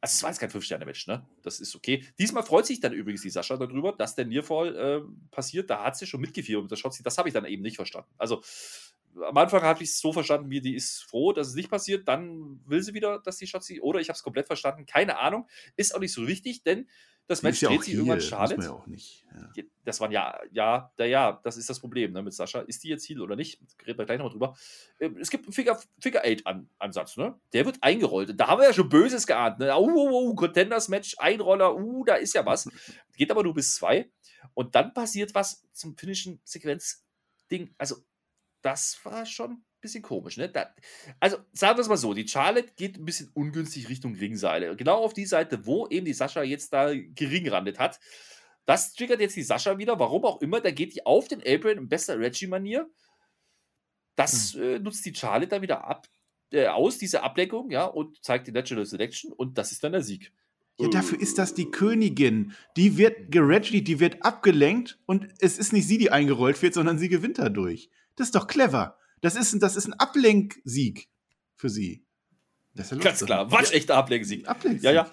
also 0.00 0.14
es 0.14 0.22
war 0.22 0.30
jetzt 0.30 0.38
kein 0.38 0.50
Fünf-Sterne-Match, 0.50 1.08
ne? 1.08 1.26
Das 1.42 1.58
ist 1.58 1.74
okay. 1.74 2.04
Diesmal 2.20 2.44
freut 2.44 2.66
sich 2.66 2.78
dann 2.78 2.92
übrigens 2.92 3.22
die 3.22 3.30
Sascha 3.30 3.56
darüber, 3.56 3.92
dass 3.92 4.14
der 4.14 4.26
Nearfall 4.26 4.76
äh, 4.76 5.00
passiert. 5.32 5.70
Da 5.70 5.82
hat 5.82 5.96
sie 5.96 6.06
schon 6.06 6.20
mitgefiebert 6.20 6.62
mit 6.62 6.70
der 6.70 6.76
Shotzi. 6.76 7.02
Das 7.02 7.18
habe 7.18 7.28
ich 7.28 7.34
dann 7.34 7.44
eben 7.44 7.62
nicht 7.62 7.76
verstanden. 7.76 8.10
Also 8.16 8.40
am 9.22 9.36
Anfang 9.36 9.62
habe 9.62 9.82
ich 9.82 9.90
es 9.90 10.00
so 10.00 10.12
verstanden, 10.12 10.50
wie 10.50 10.60
die 10.60 10.74
ist 10.74 11.02
froh, 11.04 11.32
dass 11.32 11.48
es 11.48 11.54
nicht 11.54 11.70
passiert. 11.70 12.08
Dann 12.08 12.60
will 12.66 12.82
sie 12.82 12.94
wieder, 12.94 13.20
dass 13.20 13.36
die 13.36 13.46
Shotzi, 13.46 13.80
oder 13.80 14.00
ich 14.00 14.08
habe 14.08 14.16
es 14.16 14.22
komplett 14.22 14.46
verstanden. 14.46 14.86
Keine 14.86 15.18
Ahnung. 15.18 15.48
Ist 15.76 15.94
auch 15.94 16.00
nicht 16.00 16.12
so 16.12 16.26
wichtig, 16.26 16.62
denn 16.62 16.88
das 17.28 17.42
Match 17.42 17.60
dreht 17.60 17.84
sich 17.84 17.92
irgendwann 17.92 18.22
Charlotte. 18.22 18.62
Ja 18.62 18.72
auch 18.72 18.86
nicht. 18.86 19.26
Ja. 19.34 19.62
Das 19.84 20.00
waren 20.00 20.10
ja, 20.10 20.40
ja, 20.50 20.90
ja, 20.98 21.04
ja, 21.04 21.40
das 21.44 21.58
ist 21.58 21.68
das 21.68 21.78
Problem 21.78 22.12
ne, 22.12 22.22
mit 22.22 22.32
Sascha. 22.32 22.60
Ist 22.60 22.82
die 22.82 22.88
jetzt 22.88 23.06
Heal 23.06 23.20
oder 23.20 23.36
nicht? 23.36 23.60
Reden 23.86 23.98
wir 23.98 24.06
gleich 24.06 24.16
nochmal 24.16 24.32
drüber. 24.32 24.56
Ähm, 24.98 25.18
es 25.18 25.28
gibt 25.28 25.44
einen 25.44 25.52
Figure, 25.52 25.78
Figure 26.00 26.24
Eight 26.24 26.42
Ansatz, 26.78 27.18
ne? 27.18 27.38
Der 27.52 27.66
wird 27.66 27.82
eingerollt. 27.82 28.32
Da 28.40 28.46
haben 28.46 28.60
wir 28.60 28.66
ja 28.66 28.72
schon 28.72 28.88
Böses 28.88 29.26
geahnt, 29.26 29.58
ne? 29.58 29.76
Uh, 29.76 29.90
uh, 29.90 30.30
uh, 30.30 30.34
Contenders 30.34 30.88
Match, 30.88 31.16
Einroller, 31.18 31.76
uh, 31.76 32.02
da 32.04 32.14
ist 32.14 32.32
ja 32.34 32.46
was. 32.46 32.66
Geht 33.14 33.30
aber 33.30 33.42
nur 33.42 33.52
bis 33.52 33.74
zwei. 33.74 34.10
Und 34.54 34.74
dann 34.74 34.94
passiert 34.94 35.34
was 35.34 35.66
zum 35.74 35.98
finnischen 35.98 36.40
Sequenz-Ding. 36.44 37.74
Also, 37.76 37.96
das 38.62 38.98
war 39.04 39.26
schon 39.26 39.62
bisschen 39.80 40.02
komisch, 40.02 40.36
ne? 40.36 40.48
Da, 40.48 40.74
also 41.20 41.38
sagen 41.52 41.78
wir 41.78 41.82
es 41.82 41.88
mal 41.88 41.96
so, 41.96 42.14
die 42.14 42.26
Charlotte 42.26 42.72
geht 42.76 42.98
ein 42.98 43.04
bisschen 43.04 43.30
ungünstig 43.34 43.88
Richtung 43.88 44.14
Ringseile. 44.14 44.74
Genau 44.76 45.04
auf 45.04 45.12
die 45.12 45.26
Seite, 45.26 45.66
wo 45.66 45.86
eben 45.88 46.06
die 46.06 46.12
Sascha 46.12 46.42
jetzt 46.42 46.72
da 46.72 46.92
geringrandet 46.94 47.78
hat. 47.78 48.00
Das 48.64 48.92
triggert 48.92 49.20
jetzt 49.20 49.36
die 49.36 49.42
Sascha 49.42 49.78
wieder, 49.78 49.98
warum 49.98 50.24
auch 50.24 50.42
immer. 50.42 50.60
Da 50.60 50.70
geht 50.70 50.94
die 50.94 51.06
auf 51.06 51.28
den 51.28 51.40
Apron 51.40 51.78
in 51.78 51.88
bester 51.88 52.18
Reggie-Manier. 52.18 52.88
Das 54.16 54.54
hm. 54.54 54.62
äh, 54.62 54.78
nutzt 54.80 55.06
die 55.06 55.14
Charlotte 55.14 55.48
dann 55.48 55.62
wieder 55.62 55.84
ab, 55.84 56.08
äh, 56.52 56.66
aus, 56.66 56.98
diese 56.98 57.22
Ablenkung, 57.22 57.70
ja, 57.70 57.84
und 57.84 58.22
zeigt 58.22 58.46
die 58.46 58.52
Natural 58.52 58.84
Selection 58.84 59.32
und 59.32 59.58
das 59.58 59.72
ist 59.72 59.84
dann 59.84 59.92
der 59.92 60.02
Sieg. 60.02 60.32
Ja, 60.80 60.88
dafür 60.88 61.20
ist 61.20 61.38
das 61.38 61.54
die 61.54 61.70
Königin. 61.70 62.52
Die 62.76 62.96
wird 62.96 63.32
gereggie, 63.32 63.82
die 63.82 63.98
wird 63.98 64.24
abgelenkt 64.24 65.00
und 65.06 65.26
es 65.40 65.58
ist 65.58 65.72
nicht 65.72 65.88
sie, 65.88 65.98
die 65.98 66.12
eingerollt 66.12 66.62
wird, 66.62 66.74
sondern 66.74 66.98
sie 66.98 67.08
gewinnt 67.08 67.38
dadurch. 67.38 67.90
Das 68.18 68.28
ist 68.28 68.34
doch 68.34 68.46
clever. 68.46 68.96
Das 69.20 69.34
ist, 69.34 69.60
das 69.62 69.76
ist 69.76 69.86
ein 69.86 69.94
Ablenksieg 69.94 71.08
für 71.56 71.68
sie. 71.68 72.04
Das 72.74 72.92
ist 72.92 72.98
ja 72.98 73.04
Ganz 73.04 73.24
klar, 73.24 73.50
waschechter 73.50 73.96
Ablenksieg. 73.96 74.46
Ablenksieg. 74.48 74.84
Ja, 74.84 74.92
ja. 74.92 75.10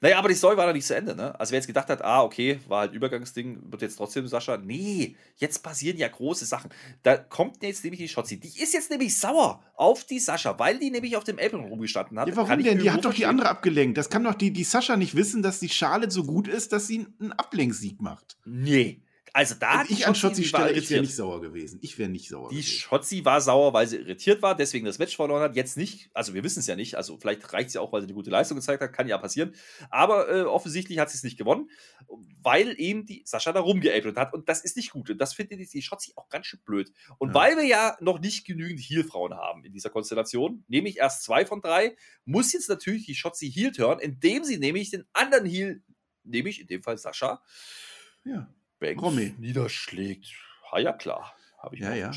Naja, 0.00 0.18
aber 0.18 0.28
die 0.28 0.36
Story 0.36 0.56
war 0.56 0.66
noch 0.66 0.72
nicht 0.72 0.86
zu 0.86 0.94
Ende, 0.94 1.16
ne? 1.16 1.38
Also 1.40 1.50
wer 1.50 1.58
jetzt 1.58 1.66
gedacht 1.66 1.88
hat, 1.88 2.02
ah, 2.02 2.22
okay, 2.22 2.60
war 2.68 2.82
halt 2.82 2.92
Übergangsding, 2.92 3.72
wird 3.72 3.82
jetzt 3.82 3.96
trotzdem 3.96 4.28
Sascha. 4.28 4.56
Nee, 4.56 5.16
jetzt 5.36 5.64
passieren 5.64 5.96
ja 5.96 6.06
große 6.06 6.44
Sachen. 6.44 6.70
Da 7.02 7.16
kommt 7.16 7.64
jetzt 7.64 7.82
nämlich 7.82 8.00
die 8.00 8.08
Shotzi. 8.08 8.38
Die 8.38 8.62
ist 8.62 8.74
jetzt 8.74 8.90
nämlich 8.90 9.16
sauer 9.16 9.60
auf 9.74 10.04
die 10.04 10.20
Sascha, 10.20 10.56
weil 10.60 10.78
die 10.78 10.92
nämlich 10.92 11.16
auf 11.16 11.24
dem 11.24 11.40
Apron 11.40 11.64
rumgestanden 11.64 12.18
hat. 12.20 12.28
Ja, 12.28 12.36
warum 12.36 12.62
denn? 12.62 12.78
Die 12.78 12.92
hat 12.92 13.04
doch 13.04 13.14
die 13.14 13.26
andere 13.26 13.48
abgelenkt. 13.48 13.98
Das 13.98 14.08
kann 14.08 14.22
doch 14.22 14.34
die, 14.34 14.52
die 14.52 14.62
Sascha 14.62 14.96
nicht 14.96 15.16
wissen, 15.16 15.42
dass 15.42 15.58
die 15.58 15.68
Charlotte 15.68 16.12
so 16.12 16.22
gut 16.22 16.46
ist, 16.46 16.72
dass 16.72 16.86
sie 16.86 17.06
einen 17.18 17.32
Ablenksieg 17.32 18.00
macht. 18.00 18.36
Nee. 18.44 19.02
Also 19.32 19.54
da 19.54 19.80
also 19.80 19.92
ich 19.92 20.06
an 20.06 20.14
Schotzi 20.14 20.44
Stelle, 20.44 20.72
ich 20.72 20.90
wäre 20.90 21.00
nicht 21.00 21.14
sauer 21.14 21.40
gewesen. 21.40 21.78
Ich 21.82 21.98
wäre 21.98 22.08
nicht 22.08 22.28
sauer. 22.28 22.48
Die 22.50 22.56
gewesen. 22.56 22.70
Schotzi 22.70 23.24
war 23.24 23.40
sauer, 23.40 23.72
weil 23.72 23.86
sie 23.86 23.96
irritiert 23.96 24.42
war, 24.42 24.54
deswegen 24.54 24.86
das 24.86 24.98
Match 24.98 25.16
verloren 25.16 25.42
hat. 25.42 25.56
Jetzt 25.56 25.76
nicht, 25.76 26.10
also 26.14 26.34
wir 26.34 26.44
wissen 26.44 26.60
es 26.60 26.66
ja 26.66 26.76
nicht. 26.76 26.96
Also 26.96 27.18
vielleicht 27.18 27.52
reicht 27.52 27.68
es 27.68 27.74
ja 27.74 27.80
auch, 27.80 27.92
weil 27.92 28.00
sie 28.00 28.06
eine 28.06 28.14
gute 28.14 28.30
Leistung 28.30 28.56
gezeigt 28.56 28.82
hat, 28.82 28.92
kann 28.92 29.08
ja 29.08 29.18
passieren. 29.18 29.54
Aber 29.90 30.28
äh, 30.28 30.42
offensichtlich 30.42 30.98
hat 30.98 31.10
sie 31.10 31.16
es 31.16 31.24
nicht 31.24 31.38
gewonnen, 31.38 31.70
weil 32.42 32.74
eben 32.78 33.06
die 33.06 33.22
Sascha 33.24 33.52
da 33.52 33.60
rumgeapelt 33.60 34.16
hat 34.16 34.32
und 34.34 34.48
das 34.48 34.62
ist 34.62 34.76
nicht 34.76 34.90
gut. 34.90 35.10
Und 35.10 35.18
das 35.18 35.34
findet 35.34 35.72
die 35.72 35.82
Schotzi 35.82 36.12
auch 36.16 36.28
ganz 36.28 36.46
schön 36.46 36.60
blöd. 36.64 36.92
Und 37.18 37.30
ja. 37.30 37.34
weil 37.34 37.56
wir 37.56 37.66
ja 37.66 37.96
noch 38.00 38.20
nicht 38.20 38.46
genügend 38.46 38.80
Heal-Frauen 38.80 39.34
haben 39.34 39.64
in 39.64 39.72
dieser 39.72 39.90
Konstellation, 39.90 40.64
nämlich 40.68 40.98
erst 40.98 41.24
zwei 41.24 41.44
von 41.44 41.60
drei, 41.60 41.96
muss 42.24 42.52
jetzt 42.52 42.68
natürlich 42.68 43.06
die 43.06 43.14
Schotzi 43.14 43.50
Heal 43.50 43.72
turn, 43.72 43.98
indem 43.98 44.44
sie 44.44 44.58
nämlich 44.58 44.90
den 44.90 45.04
anderen 45.12 45.46
Heal, 45.46 45.82
nämlich 46.24 46.60
in 46.60 46.66
dem 46.66 46.82
Fall 46.82 46.98
Sascha, 46.98 47.42
ja 48.24 48.48
Banks 48.78 49.02
Romy. 49.02 49.34
niederschlägt. 49.38 50.28
Ha, 50.70 50.78
ja, 50.78 50.92
klar. 50.92 51.34
Habe 51.58 51.76
ich 51.76 51.82
ja, 51.82 51.94
ja. 51.94 52.12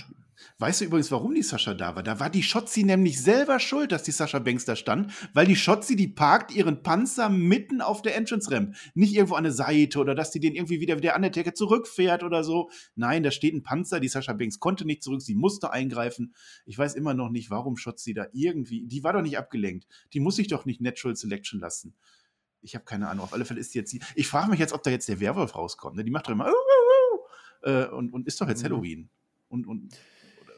Weißt 0.59 0.81
du 0.81 0.85
übrigens, 0.85 1.11
warum 1.11 1.33
die 1.33 1.43
Sascha 1.43 1.73
da 1.73 1.95
war? 1.95 2.03
Da 2.03 2.19
war 2.19 2.29
die 2.29 2.43
Schotzi 2.43 2.83
nämlich 2.83 3.21
selber 3.21 3.59
schuld, 3.59 3.91
dass 3.91 4.03
die 4.03 4.11
Sascha 4.11 4.39
Banks 4.39 4.65
da 4.65 4.75
stand, 4.75 5.11
weil 5.33 5.45
die 5.45 5.55
Schotzi, 5.55 5.95
die 5.95 6.07
parkt 6.07 6.51
ihren 6.51 6.83
Panzer 6.83 7.29
mitten 7.29 7.81
auf 7.81 8.01
der 8.01 8.15
Entrance-Ramp. 8.15 8.75
Nicht 8.93 9.13
irgendwo 9.13 9.35
an 9.35 9.43
der 9.43 9.53
Seite 9.53 9.99
oder 9.99 10.15
dass 10.15 10.31
die 10.31 10.39
den 10.39 10.55
irgendwie 10.55 10.79
wieder 10.79 10.97
wie 10.97 11.01
der 11.01 11.15
Undertaker 11.15 11.53
zurückfährt 11.53 12.23
oder 12.23 12.43
so. 12.43 12.69
Nein, 12.95 13.23
da 13.23 13.31
steht 13.31 13.53
ein 13.53 13.63
Panzer, 13.63 13.99
die 13.99 14.07
Sascha 14.07 14.33
Banks 14.33 14.59
konnte 14.59 14.85
nicht 14.85 15.03
zurück, 15.03 15.21
sie 15.21 15.35
musste 15.35 15.71
eingreifen. 15.71 16.33
Ich 16.65 16.77
weiß 16.77 16.95
immer 16.95 17.13
noch 17.13 17.29
nicht, 17.29 17.49
warum 17.49 17.77
Schotzi 17.77 18.13
da 18.13 18.27
irgendwie, 18.33 18.87
die 18.87 19.03
war 19.03 19.13
doch 19.13 19.21
nicht 19.21 19.37
abgelenkt. 19.37 19.87
Die 20.13 20.19
muss 20.19 20.35
sich 20.35 20.47
doch 20.47 20.65
nicht 20.65 20.81
Natural 20.81 21.15
Selection 21.15 21.59
lassen. 21.59 21.95
Ich 22.61 22.75
habe 22.75 22.85
keine 22.85 23.09
Ahnung. 23.09 23.23
Auf 23.23 23.33
alle 23.33 23.45
Fälle 23.45 23.59
ist 23.59 23.73
die 23.73 23.79
jetzt. 23.79 23.95
Ich 24.15 24.27
frage 24.27 24.49
mich 24.49 24.59
jetzt, 24.59 24.73
ob 24.73 24.83
da 24.83 24.91
jetzt 24.91 25.07
der 25.09 25.19
Werwolf 25.19 25.55
rauskommt. 25.55 25.95
Ne? 25.97 26.03
Die 26.03 26.11
macht 26.11 26.27
doch 26.27 26.31
immer. 26.31 26.51
Äh, 27.63 27.85
und, 27.87 28.13
und 28.13 28.27
ist 28.27 28.39
doch 28.41 28.47
jetzt 28.47 28.61
mhm. 28.61 28.65
Halloween. 28.65 29.09
Und, 29.47 29.67
und, 29.67 29.95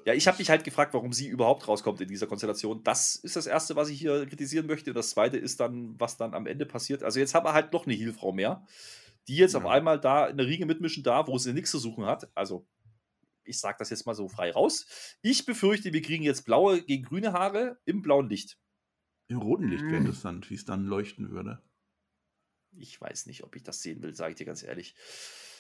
ja, 0.05 0.13
ich 0.13 0.27
habe 0.27 0.37
mich 0.37 0.49
halt 0.49 0.63
gefragt, 0.63 0.93
warum 0.93 1.13
sie 1.13 1.27
überhaupt 1.27 1.67
rauskommt 1.67 2.01
in 2.01 2.07
dieser 2.07 2.27
Konstellation. 2.27 2.83
Das 2.83 3.15
ist 3.15 3.35
das 3.35 3.47
Erste, 3.47 3.75
was 3.75 3.89
ich 3.89 3.99
hier 3.99 4.25
kritisieren 4.25 4.67
möchte. 4.67 4.91
Und 4.91 4.95
das 4.95 5.11
Zweite 5.11 5.37
ist 5.37 5.59
dann, 5.59 5.99
was 5.99 6.17
dann 6.17 6.33
am 6.33 6.45
Ende 6.45 6.65
passiert. 6.65 7.03
Also 7.03 7.19
jetzt 7.19 7.33
haben 7.33 7.45
wir 7.45 7.53
halt 7.53 7.71
noch 7.71 7.85
eine 7.85 7.95
Heelfrau 7.95 8.33
mehr, 8.33 8.65
die 9.27 9.37
jetzt 9.37 9.53
ja. 9.53 9.59
auf 9.59 9.65
einmal 9.65 9.99
da 9.99 10.27
in 10.27 10.37
der 10.37 10.47
Riege 10.47 10.65
mitmischen 10.65 11.03
darf, 11.03 11.27
wo 11.27 11.37
sie 11.37 11.53
nichts 11.53 11.71
zu 11.71 11.79
suchen 11.79 12.05
hat. 12.05 12.29
Also 12.35 12.67
ich 13.45 13.59
sage 13.59 13.77
das 13.79 13.89
jetzt 13.89 14.05
mal 14.05 14.15
so 14.15 14.27
frei 14.27 14.51
raus. 14.51 14.85
Ich 15.21 15.45
befürchte, 15.45 15.93
wir 15.93 16.01
kriegen 16.01 16.23
jetzt 16.23 16.45
blaue 16.45 16.81
gegen 16.81 17.03
grüne 17.03 17.33
Haare 17.33 17.77
im 17.85 18.01
blauen 18.01 18.29
Licht. 18.29 18.57
Im 19.27 19.37
roten 19.37 19.67
Licht 19.67 19.83
wäre 19.83 19.99
mhm. 19.99 20.05
interessant, 20.07 20.49
wie 20.49 20.55
es 20.55 20.65
dann 20.65 20.85
leuchten 20.85 21.31
würde. 21.31 21.61
Ich 22.77 22.99
weiß 22.99 23.25
nicht, 23.27 23.43
ob 23.43 23.55
ich 23.55 23.63
das 23.63 23.81
sehen 23.81 24.01
will, 24.01 24.15
sage 24.15 24.31
ich 24.31 24.37
dir 24.37 24.45
ganz 24.45 24.63
ehrlich. 24.63 24.95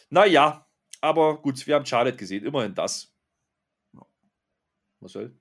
Naja, 0.09 0.67
aber 1.01 1.41
gut, 1.41 1.65
wir 1.67 1.75
haben 1.75 1.85
Charlotte 1.85 2.17
gesehen, 2.17 2.45
immerhin 2.45 2.73
das. 2.73 3.13
Marcel? 4.99 5.35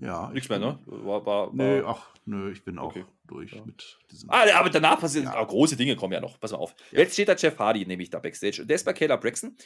Ja. 0.00 0.30
Nichts 0.30 0.48
mehr, 0.48 0.58
ne? 0.58 0.78
War, 0.86 1.26
war, 1.26 1.46
war, 1.48 1.50
nee, 1.52 1.82
ach, 1.84 2.08
nö, 2.24 2.50
ich 2.50 2.64
bin 2.64 2.78
auch 2.78 2.90
okay. 2.90 3.04
durch 3.26 3.52
ja. 3.52 3.64
mit 3.64 3.98
diesem. 4.10 4.30
Ah, 4.30 4.44
aber 4.54 4.70
danach 4.70 4.98
passieren 4.98 5.26
ja. 5.26 5.44
große 5.44 5.76
Dinge, 5.76 5.96
kommen 5.96 6.14
ja 6.14 6.20
noch. 6.20 6.40
Pass 6.40 6.52
mal 6.52 6.58
auf. 6.58 6.74
Ja. 6.90 7.00
Jetzt 7.00 7.14
steht 7.14 7.28
da 7.28 7.34
Jeff 7.34 7.58
Hardy, 7.58 7.84
nämlich 7.84 8.08
da 8.08 8.18
Backstage. 8.18 8.62
Und 8.62 8.68
der 8.68 8.76
ist 8.76 8.84
bei 8.84 8.92
Kayla 8.92 9.16
Braxton. 9.16 9.56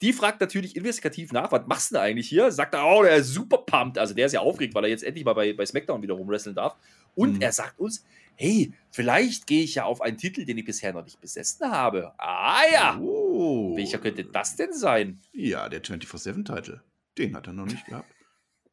Die 0.00 0.12
fragt 0.12 0.40
natürlich 0.40 0.76
investigativ 0.76 1.32
nach, 1.32 1.52
was 1.52 1.66
machst 1.66 1.90
du 1.90 1.94
denn 1.94 2.04
eigentlich 2.04 2.28
hier? 2.28 2.50
Sagt 2.50 2.74
er, 2.74 2.86
oh, 2.86 3.02
der 3.02 3.16
ist 3.16 3.28
super 3.28 3.58
pumped. 3.58 3.98
Also 3.98 4.14
der 4.14 4.26
ist 4.26 4.32
ja 4.32 4.40
aufgeregt, 4.40 4.74
weil 4.74 4.84
er 4.84 4.90
jetzt 4.90 5.04
endlich 5.04 5.24
mal 5.24 5.34
bei, 5.34 5.52
bei 5.52 5.66
SmackDown 5.66 6.02
wieder 6.02 6.14
rumwresteln 6.14 6.56
darf. 6.56 6.76
Und 7.14 7.34
mhm. 7.34 7.42
er 7.42 7.52
sagt 7.52 7.78
uns, 7.78 8.04
hey, 8.34 8.72
vielleicht 8.90 9.46
gehe 9.46 9.62
ich 9.62 9.76
ja 9.76 9.84
auf 9.84 10.00
einen 10.00 10.16
Titel, 10.16 10.44
den 10.44 10.58
ich 10.58 10.64
bisher 10.64 10.92
noch 10.92 11.04
nicht 11.04 11.20
besessen 11.20 11.70
habe. 11.70 12.12
Ah 12.18 12.62
ja. 12.72 12.98
Oh. 12.98 13.76
Welcher 13.76 13.98
könnte 13.98 14.24
das 14.24 14.56
denn 14.56 14.72
sein? 14.72 15.20
Ja, 15.32 15.68
der 15.68 15.82
24-7-Titel. 15.82 16.80
Den 17.18 17.36
hat 17.36 17.46
er 17.46 17.52
noch 17.52 17.66
nicht 17.66 17.86
gehabt. 17.86 18.10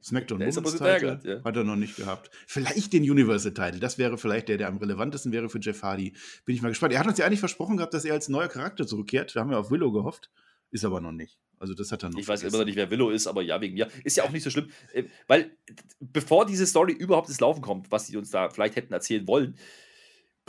SmackDown 0.01 0.39
Women's 0.39 0.77
Title 0.77 1.19
ja. 1.23 1.43
hat 1.43 1.57
er 1.57 1.65
noch 1.65 1.75
nicht 1.75 1.97
gehabt. 1.97 2.31
Vielleicht 2.47 2.93
den 2.93 3.03
Universal 3.03 3.53
Title. 3.53 3.79
Das 3.79 3.97
wäre 3.97 4.17
vielleicht 4.17 4.47
der, 4.47 4.57
der 4.57 4.69
am 4.69 4.77
relevantesten 4.77 5.33
wäre 5.33 5.49
für 5.49 5.59
Jeff 5.59 5.83
Hardy. 5.83 6.13
Bin 6.45 6.55
ich 6.55 6.61
mal 6.61 6.69
gespannt. 6.69 6.93
Er 6.93 7.01
hat 7.01 7.07
uns 7.07 7.17
ja 7.17 7.25
eigentlich 7.25 7.41
versprochen 7.41 7.75
gehabt, 7.75 7.93
dass 7.93 8.05
er 8.05 8.13
als 8.13 8.29
neuer 8.29 8.47
Charakter 8.47 8.87
zurückkehrt. 8.87 9.35
Da 9.35 9.41
haben 9.41 9.49
wir 9.49 9.59
auf 9.59 9.71
Willow 9.71 9.91
gehofft. 9.91 10.31
Ist 10.71 10.85
aber 10.85 11.01
noch 11.01 11.11
nicht. 11.11 11.39
Also 11.57 11.73
das 11.73 11.91
hat 11.91 12.03
er 12.03 12.09
noch. 12.09 12.19
Ich 12.19 12.27
weiß 12.27 12.43
immer 12.43 12.59
noch 12.59 12.65
nicht, 12.65 12.75
wer 12.75 12.89
Willow 12.89 13.09
ist, 13.09 13.27
aber 13.27 13.41
ja, 13.41 13.59
wegen 13.59 13.73
mir. 13.73 13.89
Ist 14.03 14.17
ja 14.17 14.23
auch 14.23 14.29
nicht 14.29 14.43
so 14.43 14.49
schlimm. 14.49 14.69
Äh, 14.93 15.05
weil 15.27 15.51
bevor 15.99 16.45
diese 16.45 16.65
Story 16.65 16.93
überhaupt 16.93 17.27
ins 17.27 17.39
Laufen 17.39 17.61
kommt, 17.61 17.91
was 17.91 18.07
die 18.07 18.17
uns 18.17 18.29
da 18.29 18.49
vielleicht 18.49 18.75
hätten 18.75 18.93
erzählen 18.93 19.27
wollen, 19.27 19.55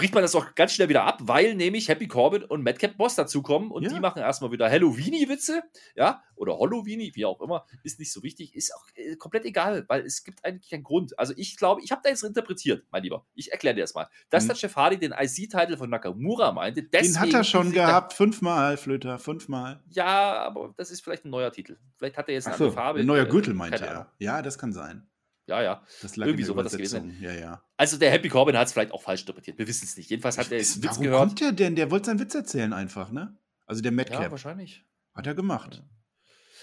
bricht 0.00 0.14
man 0.14 0.22
das 0.22 0.34
auch 0.34 0.54
ganz 0.54 0.72
schnell 0.72 0.88
wieder 0.88 1.04
ab, 1.04 1.18
weil 1.20 1.54
nämlich 1.54 1.88
Happy 1.90 2.08
Corbin 2.08 2.42
und 2.42 2.62
Madcap 2.64 2.96
Boss 2.96 3.16
dazukommen 3.16 3.70
und 3.70 3.82
Ja. 3.82 3.90
die 3.90 4.00
machen 4.00 4.22
erstmal 4.22 4.50
wieder 4.50 4.70
Halloweeny-Witze, 4.70 5.62
ja, 5.94 6.22
oder 6.36 6.58
Halloweeny, 6.58 7.12
wie 7.14 7.26
auch 7.26 7.42
immer, 7.42 7.66
ist 7.82 7.98
nicht 7.98 8.10
so 8.10 8.22
wichtig, 8.22 8.54
ist 8.54 8.74
auch 8.74 8.86
äh, 8.94 9.16
komplett 9.16 9.44
egal, 9.44 9.84
weil 9.88 10.00
es 10.06 10.24
gibt 10.24 10.42
eigentlich 10.42 10.70
keinen 10.70 10.84
Grund. 10.84 11.18
Also 11.18 11.34
ich 11.36 11.58
glaube, 11.58 11.82
ich 11.82 11.90
habe 11.92 12.00
da 12.02 12.08
jetzt 12.08 12.22
interpretiert, 12.24 12.86
mein 12.90 13.02
Lieber. 13.02 13.26
Ich 13.34 13.52
erkläre 13.52 13.74
dir 13.74 13.82
das 13.82 13.92
mal. 13.94 14.08
Dass 14.30 14.44
Mhm. 14.44 14.48
der 14.48 14.56
Jeff 14.56 14.74
Hardy 14.76 14.96
den 14.98 15.12
IC-Titel 15.12 15.76
von 15.76 15.90
Nakamura 15.90 16.52
meinte, 16.52 16.82
deswegen 16.82 17.12
Den 17.12 17.20
hat 17.20 17.34
er 17.34 17.44
schon 17.44 17.72
gehabt, 17.72 18.14
fünfmal, 18.14 18.78
Flöter, 18.78 19.18
fünfmal. 19.18 19.82
Ja, 19.90 20.38
aber 20.44 20.72
das 20.78 20.90
ist 20.90 21.02
vielleicht 21.04 21.26
ein 21.26 21.30
neuer 21.30 21.52
Titel. 21.52 21.76
Vielleicht 21.98 22.16
hat 22.16 22.28
er 22.28 22.34
jetzt 22.36 22.46
eine 22.46 22.54
Achso, 22.54 22.64
andere 22.64 22.74
Farbe. 22.80 23.00
ein 23.00 23.06
neuer 23.06 23.26
äh, 23.26 23.28
Gürtel 23.28 23.52
meinte 23.52 23.84
er. 23.84 24.10
Ja, 24.18 24.40
das 24.40 24.56
kann 24.58 24.72
sein. 24.72 25.06
Ja, 25.50 25.62
ja. 25.62 25.84
Das 26.00 26.16
lag 26.16 26.26
Irgendwie 26.26 26.42
in 26.42 26.46
der 26.46 26.46
so 26.46 26.56
war 26.56 26.62
das 26.64 26.74
Übersetzung. 26.74 27.14
Ja, 27.20 27.32
ja. 27.32 27.62
Also 27.76 27.98
der 27.98 28.10
Happy 28.10 28.28
Corbin 28.28 28.56
hat 28.56 28.66
es 28.68 28.72
vielleicht 28.72 28.92
auch 28.92 29.02
falsch 29.02 29.20
interpretiert. 29.22 29.58
Wir 29.58 29.66
wissen 29.68 29.84
es 29.84 29.96
nicht. 29.96 30.08
Jedenfalls 30.08 30.38
hat 30.38 30.50
er 30.50 30.58
Ist- 30.58 30.76
jetzt 30.76 30.82
Witz 30.82 30.90
Warum 30.92 31.02
gehört. 31.04 31.18
kommt 31.20 31.40
der 31.40 31.52
denn? 31.52 31.76
Der 31.76 31.90
wollte 31.90 32.06
seinen 32.06 32.20
Witz 32.20 32.34
erzählen 32.34 32.72
einfach, 32.72 33.10
ne? 33.10 33.36
Also 33.66 33.82
der 33.82 33.92
Ja, 33.92 33.96
Madcap. 33.96 34.30
wahrscheinlich. 34.30 34.84
hat 35.14 35.26
er 35.26 35.34
gemacht. 35.34 35.82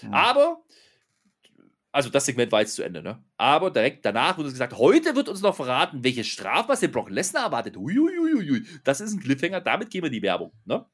Hm. 0.00 0.12
Aber, 0.14 0.62
also 1.92 2.08
das 2.10 2.26
Segment 2.26 2.50
war 2.52 2.60
jetzt 2.60 2.74
zu 2.74 2.82
Ende, 2.82 3.02
ne? 3.02 3.22
Aber 3.36 3.70
direkt 3.70 4.04
danach 4.04 4.36
wurde 4.38 4.50
gesagt, 4.50 4.76
heute 4.78 5.14
wird 5.16 5.28
uns 5.28 5.40
noch 5.42 5.54
verraten, 5.56 6.02
welche 6.04 6.24
Strafmaß 6.24 6.80
den 6.80 6.90
Brock 6.92 7.10
Lesnar 7.10 7.44
erwartet. 7.44 7.76
Uiuiuiui. 7.76 8.64
Das 8.84 9.00
ist 9.00 9.12
ein 9.12 9.20
Cliffhanger, 9.20 9.60
damit 9.60 9.90
gehen 9.90 10.02
wir 10.02 10.10
die 10.10 10.22
Werbung, 10.22 10.52
ne? 10.64 10.84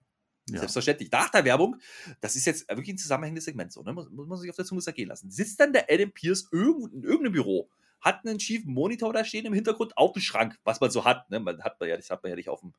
Ja. 0.50 0.58
Selbstverständlich. 0.58 1.10
Nach 1.10 1.30
der 1.30 1.44
Werbung, 1.44 1.76
das 2.20 2.36
ist 2.36 2.44
jetzt 2.44 2.68
wirklich 2.68 2.90
ein 2.90 2.98
zusammenhängendes 2.98 3.44
Segment, 3.46 3.72
so, 3.72 3.82
ne? 3.82 3.92
Muss, 3.94 4.10
muss 4.10 4.26
man 4.28 4.38
sich 4.38 4.50
auf 4.50 4.56
der 4.56 4.64
Zunge 4.66 4.82
zergehen 4.82 5.08
lassen. 5.08 5.30
Sitzt 5.30 5.58
dann 5.58 5.72
der 5.72 5.86
Adam 5.90 6.10
Pierce 6.12 6.48
irgend, 6.52 6.92
in 6.92 7.02
irgendeinem 7.02 7.32
Büro, 7.32 7.70
hat 8.04 8.24
einen 8.26 8.38
schiefen 8.38 8.72
Monitor 8.72 9.12
da 9.12 9.24
stehen 9.24 9.46
im 9.46 9.54
Hintergrund, 9.54 9.96
auf 9.96 10.12
dem 10.12 10.20
Schrank, 10.22 10.56
was 10.62 10.80
man 10.80 10.90
so 10.90 11.04
hat, 11.04 11.30
ne? 11.30 11.40
Man 11.40 11.62
hat 11.62 11.80
man 11.80 11.88
ja, 11.88 11.96
das 11.96 12.10
hat 12.10 12.22
man 12.22 12.30
ja 12.30 12.36
nicht 12.36 12.48
auf 12.50 12.60
dem, 12.60 12.74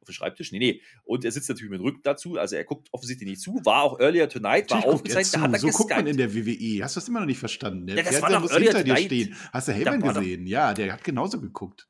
auf 0.00 0.06
dem 0.06 0.12
Schreibtisch. 0.12 0.50
Nee, 0.52 0.58
nee. 0.58 0.82
Und 1.04 1.24
er 1.24 1.32
sitzt 1.32 1.48
natürlich 1.50 1.70
mit 1.70 1.80
dem 1.80 1.84
Rücken 1.84 2.00
dazu, 2.02 2.36
also 2.38 2.56
er 2.56 2.64
guckt 2.64 2.88
offensichtlich 2.92 3.28
nicht 3.28 3.42
zu, 3.42 3.60
war 3.64 3.82
auch 3.82 4.00
Earlier 4.00 4.28
Tonight, 4.28 4.70
war 4.70 4.78
Natürlich 4.78 4.94
aufgezeichnet, 4.94 5.34
da 5.34 5.40
hat 5.42 5.52
er 5.52 5.58
So 5.58 5.68
guckt 5.68 5.90
man 5.90 6.04
geskypt. 6.06 6.08
in 6.08 6.16
der 6.16 6.34
WWE. 6.34 6.82
Hast 6.84 6.96
du 6.96 7.00
das 7.00 7.08
immer 7.08 7.20
noch 7.20 7.26
nicht 7.26 7.38
verstanden? 7.38 7.86
Der 7.86 7.96
Ja, 7.96 8.02
das 8.02 8.20
war 8.22 8.30
Fernseher 8.30 8.36
doch 8.36 8.42
muss 8.42 8.50
Earlier 8.52 8.68
hinter 8.70 8.84
dir 8.84 8.94
Tonight. 8.94 9.06
stehen. 9.06 9.36
Hast 9.52 9.68
du 9.68 9.72
Heyman 9.72 10.02
war 10.02 10.14
gesehen? 10.14 10.46
Ja, 10.46 10.74
der 10.74 10.92
hat 10.94 11.04
genauso 11.04 11.40
geguckt. 11.40 11.86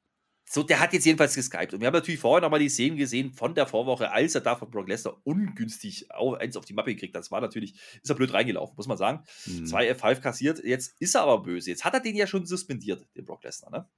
So, 0.52 0.64
der 0.64 0.80
hat 0.80 0.92
jetzt 0.92 1.06
jedenfalls 1.06 1.36
geskypt. 1.36 1.74
Und 1.74 1.80
wir 1.80 1.86
haben 1.86 1.94
natürlich 1.94 2.18
vorher 2.18 2.40
nochmal 2.42 2.58
die 2.58 2.68
Szenen 2.68 2.96
gesehen 2.96 3.32
von 3.32 3.54
der 3.54 3.68
Vorwoche, 3.68 4.10
als 4.10 4.34
er 4.34 4.40
da 4.40 4.56
von 4.56 4.68
Brock 4.68 4.88
Lesnar 4.88 5.16
ungünstig 5.22 6.12
au- 6.12 6.34
eins 6.34 6.56
auf 6.56 6.64
die 6.64 6.72
Mappe 6.72 6.92
gekriegt 6.92 7.14
hat. 7.14 7.20
Das 7.22 7.30
war 7.30 7.40
natürlich, 7.40 7.74
ist 8.02 8.08
er 8.10 8.16
blöd 8.16 8.32
reingelaufen, 8.32 8.74
muss 8.76 8.88
man 8.88 8.96
sagen. 8.96 9.22
Hm. 9.44 9.64
Zwei 9.66 9.88
F5 9.92 10.20
kassiert, 10.20 10.64
jetzt 10.64 11.00
ist 11.00 11.14
er 11.14 11.20
aber 11.22 11.42
böse. 11.44 11.70
Jetzt 11.70 11.84
hat 11.84 11.94
er 11.94 12.00
den 12.00 12.16
ja 12.16 12.26
schon 12.26 12.46
suspendiert, 12.46 13.06
den 13.16 13.24
Brock 13.26 13.44
Lesnar, 13.44 13.70
ne? 13.70 13.88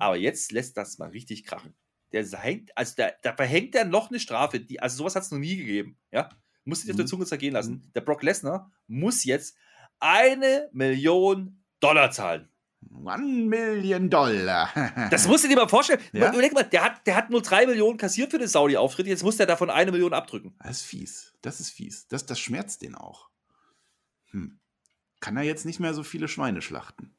Aber 0.00 0.16
jetzt 0.16 0.50
lässt 0.50 0.76
das 0.76 0.98
mal 0.98 1.10
richtig 1.10 1.44
krachen. 1.44 1.74
Der 2.10 2.26
hängt, 2.26 2.76
also 2.76 2.94
da, 2.96 3.10
da 3.22 3.32
verhängt 3.36 3.76
er 3.76 3.84
noch 3.84 4.10
eine 4.10 4.18
Strafe, 4.18 4.58
die, 4.58 4.80
also 4.80 4.96
sowas 4.96 5.14
hat 5.14 5.22
es 5.22 5.30
noch 5.30 5.38
nie 5.38 5.56
gegeben, 5.58 5.96
ja? 6.10 6.28
Muss 6.64 6.80
sich 6.80 6.90
auf 6.90 6.96
der 6.96 7.04
Mhm. 7.04 7.08
Zunge 7.10 7.26
zergehen 7.26 7.52
lassen. 7.54 7.88
Der 7.94 8.00
Brock 8.00 8.24
Lesnar 8.24 8.72
muss 8.88 9.22
jetzt 9.24 9.56
eine 10.00 10.68
Million 10.72 11.62
Dollar 11.80 12.10
zahlen. 12.10 12.48
One 12.90 13.46
Million 13.46 14.08
Dollar. 14.08 14.70
Das 15.10 15.26
musst 15.26 15.44
du 15.44 15.48
dir 15.48 15.56
mal 15.56 15.68
vorstellen. 15.68 16.00
Ja? 16.12 16.28
Überleg 16.28 16.52
mal, 16.52 16.62
der 16.62 16.84
hat, 16.84 17.06
der 17.06 17.16
hat 17.16 17.30
nur 17.30 17.42
drei 17.42 17.66
Millionen 17.66 17.96
kassiert 17.96 18.30
für 18.30 18.38
den 18.38 18.48
Saudi-Auftritt, 18.48 19.06
jetzt 19.06 19.22
muss 19.22 19.36
der 19.36 19.46
davon 19.46 19.70
eine 19.70 19.90
Million 19.90 20.12
abdrücken. 20.12 20.54
Das 20.62 20.78
ist 20.78 20.82
fies. 20.82 21.34
Das 21.42 21.60
ist 21.60 21.70
fies. 21.70 22.06
Das, 22.08 22.26
das 22.26 22.38
schmerzt 22.38 22.82
den 22.82 22.94
auch. 22.94 23.28
Hm. 24.30 24.58
Kann 25.20 25.36
er 25.36 25.42
jetzt 25.42 25.66
nicht 25.66 25.80
mehr 25.80 25.94
so 25.94 26.02
viele 26.02 26.28
Schweine 26.28 26.62
schlachten? 26.62 27.14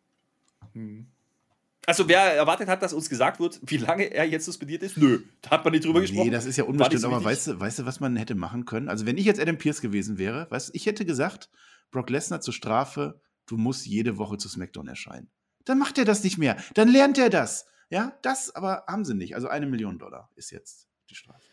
Also, 1.86 2.08
wer 2.08 2.20
erwartet 2.36 2.70
hat, 2.70 2.84
dass 2.84 2.94
uns 2.94 3.10
gesagt 3.10 3.40
wird, 3.40 3.60
wie 3.64 3.78
lange 3.78 4.04
er 4.14 4.26
jetzt 4.26 4.46
suspendiert 4.46 4.84
ist? 4.84 4.98
Nö, 4.98 5.24
da 5.42 5.52
hat 5.52 5.66
man 5.66 5.74
nicht 5.74 5.86
drüber 5.86 6.02
gesprochen. 6.02 6.26
Nee, 6.26 6.32
das 6.32 6.46
ist 6.46 6.58
ja 6.58 6.64
unbestimmt, 6.64 7.02
so 7.02 7.08
aber 7.08 7.24
weißt 7.24 7.48
du, 7.48 7.60
weißt 7.60 7.80
du, 7.80 7.86
was 7.86 8.00
man 8.00 8.16
hätte 8.16 8.36
machen 8.36 8.66
können? 8.66 8.90
Also, 8.90 9.06
wenn 9.06 9.18
ich 9.18 9.26
jetzt 9.26 9.40
Adam 9.40 9.58
Pierce 9.58 9.82
gewesen 9.82 10.18
wäre, 10.18 10.48
weißt 10.52 10.72
ich 10.74 10.86
hätte 10.86 11.06
gesagt, 11.06 11.50
Brock 11.92 12.10
Lesnar 12.10 12.42
zur 12.42 12.54
Strafe, 12.54 13.20
du 13.48 13.58
musst 13.58 13.88
jede 13.88 14.18
Woche 14.18 14.38
zu 14.38 14.48
SmackDown 14.48 14.88
erscheinen. 14.88 15.30
Dann 15.70 15.78
macht 15.78 16.00
er 16.00 16.06
das 16.06 16.24
nicht 16.24 16.40
mehr. 16.40 16.58
Dann 16.74 16.88
lernt 16.88 17.20
er 17.20 17.30
das. 17.30 17.68
Ja, 17.92 18.18
das 18.24 18.56
aber 18.56 18.86
haben 18.88 19.06
sie 19.06 19.14
nicht. 19.14 19.36
Also 19.36 19.50
eine 19.50 19.68
Million 19.68 20.00
Dollar 20.00 20.32
ist 20.36 20.50
jetzt 20.50 20.88
die 21.12 21.14
Strafe. 21.14 21.44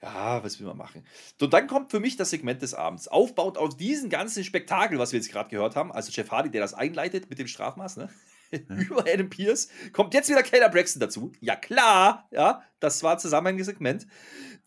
Ja, 0.00 0.44
was 0.44 0.60
will 0.60 0.68
man 0.68 0.76
machen? 0.76 1.04
So, 1.36 1.48
dann 1.48 1.66
kommt 1.66 1.90
für 1.90 1.98
mich 1.98 2.16
das 2.16 2.30
Segment 2.30 2.62
des 2.62 2.74
Abends. 2.74 3.08
Aufbaut 3.08 3.58
auf 3.58 3.76
diesen 3.76 4.08
ganzen 4.08 4.44
Spektakel, 4.44 5.00
was 5.00 5.10
wir 5.10 5.18
jetzt 5.18 5.32
gerade 5.32 5.50
gehört 5.50 5.74
haben. 5.74 5.90
Also 5.90 6.12
Jeff 6.12 6.30
Hardy, 6.30 6.52
der 6.52 6.60
das 6.60 6.74
einleitet 6.74 7.28
mit 7.28 7.40
dem 7.40 7.48
Strafmaß, 7.48 7.96
ne? 7.96 8.08
Über 8.68 9.04
Adam 9.06 9.28
Pierce. 9.30 9.68
Kommt 9.92 10.14
jetzt 10.14 10.28
wieder 10.28 10.42
Kayla 10.42 10.68
Braxton 10.68 11.00
dazu. 11.00 11.32
Ja, 11.40 11.56
klar. 11.56 12.28
Ja, 12.32 12.62
das 12.80 13.02
war 13.02 13.12
ein 13.14 13.18
zusammenhängendes 13.18 13.66
Segment. 13.66 14.06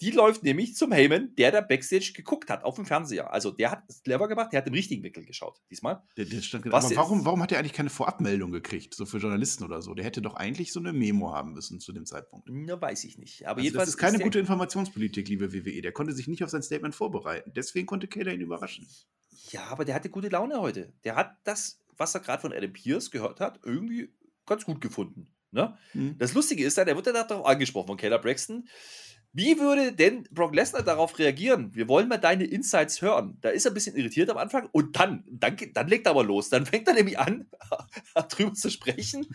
Die 0.02 0.12
läuft 0.12 0.44
nämlich 0.44 0.76
zum 0.76 0.92
Heyman, 0.92 1.34
der 1.36 1.52
da 1.52 1.62
Backstage 1.62 2.14
geguckt 2.16 2.50
hat 2.50 2.64
auf 2.64 2.76
dem 2.76 2.86
Fernseher. 2.86 3.32
Also 3.32 3.52
der 3.52 3.72
hat 3.72 3.84
es 3.88 4.02
clever 4.04 4.28
gemacht, 4.28 4.52
der 4.52 4.60
hat 4.60 4.68
im 4.68 4.74
richtigen 4.74 5.04
Winkel 5.04 5.26
geschaut. 5.26 5.62
Diesmal. 5.70 6.02
Der, 6.18 6.26
der 6.26 6.42
stand, 6.42 6.70
Was 6.72 6.86
aber 6.86 6.96
warum, 6.96 7.26
warum 7.26 7.42
hat 7.42 7.52
er 7.52 7.60
eigentlich 7.60 7.74
keine 7.74 7.90
Vorabmeldung 7.90 8.52
gekriegt, 8.52 8.96
so 8.96 9.06
für 9.06 9.18
Journalisten 9.18 9.64
oder 9.64 9.82
so? 9.82 9.94
Der 9.94 10.04
hätte 10.06 10.22
doch 10.22 10.36
eigentlich 10.36 10.74
so 10.74 10.80
eine 10.80 10.94
Memo 10.94 11.32
haben 11.34 11.54
müssen 11.54 11.80
zu 11.80 11.94
dem 11.94 12.06
Zeitpunkt. 12.06 12.48
Na, 12.52 12.80
weiß 12.82 13.04
ich 13.06 13.18
nicht. 13.18 13.46
Aber 13.46 13.58
Also 13.58 13.64
jedenfalls 13.66 13.88
das 13.90 13.96
ist 13.96 14.00
keine 14.00 14.18
der- 14.18 14.26
gute 14.26 14.40
Informationspolitik, 14.40 15.28
liebe 15.30 15.54
WWE. 15.54 15.82
Der 15.82 15.92
konnte 15.92 16.14
sich 16.14 16.28
nicht 16.28 16.44
auf 16.44 16.50
sein 16.50 16.64
Statement 16.64 16.96
vorbereiten. 16.96 17.52
Deswegen 17.56 17.86
konnte 17.86 18.08
Kayla 18.08 18.32
ihn 18.32 18.42
überraschen. 18.42 18.88
Ja, 19.52 19.66
aber 19.68 19.86
der 19.86 19.96
hatte 19.96 20.10
gute 20.10 20.30
Laune 20.30 20.60
heute. 20.60 20.94
Der 21.04 21.16
hat 21.16 21.38
das, 21.44 21.80
was 21.98 22.16
er 22.16 22.22
gerade 22.22 22.42
von 22.42 22.54
Adam 22.54 22.74
Pierce 22.74 23.12
gehört 23.12 23.40
hat, 23.40 23.60
irgendwie 23.64 24.14
ganz 24.46 24.66
gut 24.66 24.82
gefunden. 24.82 25.28
Ne? 25.52 25.78
Hm. 25.92 26.18
Das 26.18 26.34
Lustige 26.34 26.66
ist 26.66 26.78
dann, 26.78 26.88
er 26.88 26.96
wird 26.96 27.08
dann 27.08 27.14
darauf 27.14 27.46
angesprochen 27.46 27.88
von 27.88 27.98
Kayla 27.98 28.18
Braxton. 28.18 28.68
Wie 29.36 29.60
würde 29.60 29.94
denn 29.94 30.28
Brock 30.30 30.54
Lesnar 30.54 30.84
darauf 30.84 31.18
reagieren? 31.18 31.74
Wir 31.74 31.88
wollen 31.88 32.08
mal 32.08 32.20
deine 32.20 32.44
Insights 32.44 33.02
hören. 33.02 33.40
Da 33.42 33.50
ist 33.50 33.66
er 33.66 33.72
ein 33.72 33.74
bisschen 33.74 33.96
irritiert 33.96 34.30
am 34.30 34.38
Anfang 34.38 34.70
und 34.72 35.00
dann, 35.00 35.24
dann, 35.28 35.58
dann 35.74 35.88
legt 35.88 36.06
er 36.06 36.12
aber 36.12 36.24
los. 36.24 36.50
Dann 36.50 36.68
fängt 36.68 36.88
er 36.88 36.94
nämlich 36.94 37.18
an, 37.18 37.50
drüber 38.30 38.54
zu 38.54 38.70
sprechen, 38.70 39.26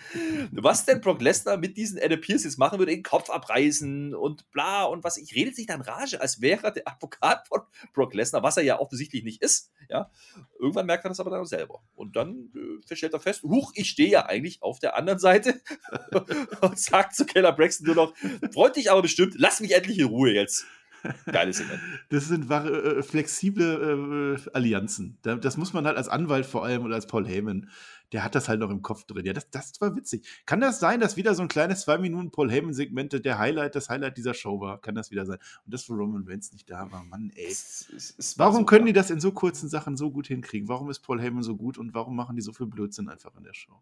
was 0.52 0.84
denn 0.84 1.00
Brock 1.00 1.20
Lesnar 1.20 1.56
mit 1.56 1.76
diesen 1.76 2.00
Adam 2.00 2.20
Pierce 2.20 2.44
jetzt 2.44 2.58
machen 2.58 2.78
würde, 2.78 2.92
den 2.92 3.02
Kopf 3.02 3.28
abreißen 3.28 4.14
und 4.14 4.48
bla 4.52 4.84
und 4.84 5.02
was. 5.02 5.16
Ich 5.16 5.34
redet 5.34 5.56
sich 5.56 5.66
dann 5.66 5.80
Rage, 5.80 6.20
als 6.20 6.40
wäre 6.40 6.66
er 6.66 6.70
der 6.70 6.86
Advokat 6.86 7.48
von 7.48 7.62
Brock 7.92 8.14
Lesnar, 8.14 8.44
was 8.44 8.56
er 8.56 8.62
ja 8.62 8.78
offensichtlich 8.78 9.24
nicht 9.24 9.42
ist. 9.42 9.72
Ja, 9.88 10.10
irgendwann 10.58 10.86
merkt 10.86 11.04
er 11.04 11.08
das 11.08 11.20
aber 11.20 11.30
dann 11.30 11.40
auch 11.40 11.46
selber. 11.46 11.82
Und 11.94 12.16
dann 12.16 12.50
äh, 12.54 12.94
stellt 12.94 13.14
er 13.14 13.20
fest, 13.20 13.42
huch, 13.42 13.72
ich 13.74 13.88
stehe 13.88 14.10
ja 14.10 14.26
eigentlich 14.26 14.62
auf 14.62 14.78
der 14.78 14.96
anderen 14.96 15.18
Seite 15.18 15.60
und 16.60 16.78
sagt 16.78 17.14
zu 17.14 17.24
Keller 17.24 17.52
Braxton 17.52 17.86
nur 17.86 17.94
noch, 17.94 18.14
freut 18.52 18.76
dich 18.76 18.90
aber 18.90 19.02
bestimmt, 19.02 19.34
lass 19.36 19.60
mich 19.60 19.74
endlich 19.74 19.98
in 19.98 20.06
Ruhe 20.06 20.32
jetzt. 20.32 20.66
Geiles 21.26 21.58
Segment. 21.58 21.80
Das 22.10 22.26
sind 22.26 22.48
wahre, 22.48 22.98
äh, 22.98 23.02
flexible 23.02 24.36
äh, 24.36 24.50
Allianzen. 24.52 25.18
Da, 25.22 25.36
das 25.36 25.56
muss 25.56 25.72
man 25.72 25.86
halt 25.86 25.96
als 25.96 26.08
Anwalt 26.08 26.46
vor 26.46 26.64
allem 26.64 26.84
oder 26.84 26.96
als 26.96 27.06
Paul 27.06 27.26
Heyman, 27.26 27.70
der 28.12 28.24
hat 28.24 28.34
das 28.34 28.48
halt 28.48 28.60
noch 28.60 28.70
im 28.70 28.80
Kopf 28.82 29.04
drin. 29.04 29.26
Ja, 29.26 29.32
das, 29.32 29.50
das 29.50 29.80
war 29.80 29.94
witzig. 29.96 30.26
Kann 30.46 30.60
das 30.60 30.80
sein, 30.80 30.98
dass 31.00 31.16
wieder 31.16 31.34
so 31.34 31.42
ein 31.42 31.48
kleines 31.48 31.82
zwei 31.82 31.98
Minuten 31.98 32.30
Paul 32.30 32.50
Heyman-Segment 32.50 33.24
der 33.24 33.38
Highlight, 33.38 33.74
das 33.74 33.88
Highlight 33.90 34.16
dieser 34.16 34.34
Show 34.34 34.60
war? 34.60 34.80
Kann 34.80 34.94
das 34.94 35.10
wieder 35.10 35.26
sein? 35.26 35.38
Und 35.64 35.74
das, 35.74 35.88
wo 35.90 35.94
Roman 35.94 36.24
Reigns 36.26 36.52
nicht 36.52 36.70
da 36.70 36.90
war, 36.90 37.04
Mann, 37.04 37.30
ey. 37.34 37.46
Es- 37.46 37.88
es- 37.94 38.14
es 38.16 38.38
war 38.38 38.46
Warum 38.46 38.60
so 38.60 38.66
können 38.66 38.86
die 38.86 38.92
das 38.92 39.10
in 39.10 39.20
so 39.20 39.32
kurzen 39.32 39.68
Sachen 39.68 39.96
so 39.96 40.10
gut 40.10 40.26
hinkriegen? 40.28 40.68
Warum 40.68 40.88
ist 40.90 41.00
Paul 41.00 41.20
Heyman 41.20 41.42
so 41.42 41.56
gut 41.56 41.76
und 41.78 41.92
warum 41.94 42.16
machen 42.16 42.36
die 42.36 42.42
so 42.42 42.52
viel 42.52 42.66
Blödsinn 42.66 43.08
einfach 43.08 43.36
in 43.36 43.44
der 43.44 43.54
Show? 43.54 43.80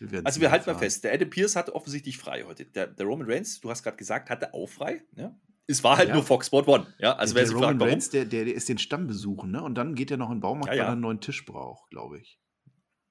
Wir 0.00 0.22
Also 0.24 0.40
wir 0.40 0.50
halten 0.50 0.68
mal 0.70 0.76
fest, 0.78 1.04
der 1.04 1.12
Adam 1.14 1.30
Pierce 1.30 1.56
hatte 1.56 1.74
offensichtlich 1.74 2.18
frei 2.18 2.42
heute. 2.44 2.64
Der, 2.64 2.88
der 2.88 3.06
Roman 3.06 3.30
Reigns, 3.30 3.60
du 3.60 3.70
hast 3.70 3.82
gerade 3.82 3.96
gesagt, 3.96 4.28
hatte 4.28 4.52
auch 4.52 4.66
frei. 4.66 5.02
Ja? 5.16 5.34
Es 5.66 5.82
war 5.84 5.96
halt 5.96 6.08
Ja. 6.08 6.14
nur 6.14 6.24
Fox 6.24 6.48
Sport 6.48 6.66
One. 6.68 6.86
Ja? 6.98 7.14
Also 7.16 7.32
der, 7.32 7.36
wer 7.36 7.42
der 7.42 7.46
sich 7.46 7.54
Roman 7.54 7.68
fragt, 7.70 7.80
warum, 7.80 7.90
Reigns, 7.92 8.10
der, 8.10 8.24
der, 8.24 8.44
der 8.44 8.54
ist 8.54 8.68
den 8.68 8.78
Stamm 8.78 9.06
besuchen, 9.06 9.50
ne? 9.52 9.62
Und 9.62 9.76
dann 9.76 9.94
geht 9.94 10.10
er 10.10 10.16
noch 10.16 10.28
in 10.30 10.36
den 10.36 10.40
Baumarkt, 10.40 10.68
Ja, 10.68 10.74
ja. 10.74 10.82
weil 10.82 10.88
er 10.88 10.92
einen 10.92 11.00
neuen 11.00 11.20
Tisch 11.20 11.44
braucht, 11.46 11.88
glaube 11.90 12.18
ich. 12.18 12.38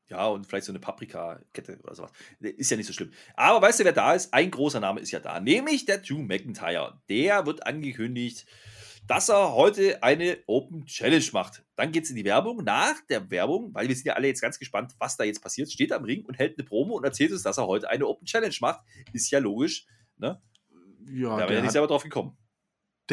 Ja, 0.10 0.28
und 0.28 0.46
vielleicht 0.46 0.66
so 0.66 0.72
eine 0.72 0.80
Paprika-Kette 0.80 1.80
oder 1.84 1.96
sowas. 1.96 2.12
Ist 2.40 2.70
ja 2.70 2.78
nicht 2.78 2.88
so 2.88 2.94
schlimm. 2.94 3.12
Aber 3.36 3.62
weißt 3.62 3.80
du, 3.80 3.86
wer 3.86 3.94
da 3.94 4.14
ist? 4.14 4.34
Ein 4.34 4.52
großer 4.52 4.80
Name 4.80 5.00
ist 5.00 5.12
ja 5.12 5.20
da, 5.20 5.40
nämlich 5.40 5.86
der 5.86 6.00
Drew 6.00 6.22
McIntyre. 6.22 7.02
Der 7.10 7.46
wird 7.46 7.66
angekündigt, 7.66 8.46
dass 9.08 9.30
er 9.30 9.54
heute 9.54 10.04
eine 10.04 10.38
Open 10.48 10.86
Challenge 10.86 11.26
macht. 11.34 11.64
Dann 11.76 11.92
geht 11.92 12.04
es 12.04 12.10
in 12.10 12.16
die 12.16 12.26
Werbung. 12.26 12.64
Nach 12.64 12.96
der 13.10 13.30
Werbung, 13.32 13.74
weil 13.74 13.88
wir 13.88 13.96
sind 13.96 14.06
ja 14.06 14.14
alle 14.14 14.28
jetzt 14.28 14.42
ganz 14.42 14.60
gespannt, 14.60 14.94
was 15.00 15.18
da 15.18 15.24
jetzt 15.24 15.42
passiert, 15.42 15.72
steht 15.72 15.92
er 15.92 15.98
am 15.98 16.04
Ring 16.04 16.26
und 16.26 16.38
hält 16.38 16.58
eine 16.58 16.66
Promo 16.66 16.96
und 16.96 17.04
erzählt 17.04 17.32
uns, 17.32 17.44
dass 17.44 17.58
er 17.58 17.68
heute 17.68 17.90
eine 17.90 18.08
Open 18.08 18.26
Challenge 18.26 18.56
macht. 18.62 18.82
Ist 19.14 19.32
ja 19.32 19.40
logisch. 19.40 19.86
Ne? 20.18 20.42
Ja, 21.12 21.38
da 21.38 21.44
wäre 21.44 21.56
ja 21.56 21.62
nicht 21.62 21.72
selber 21.72 21.88
drauf 21.88 22.04
gekommen. 22.04 22.38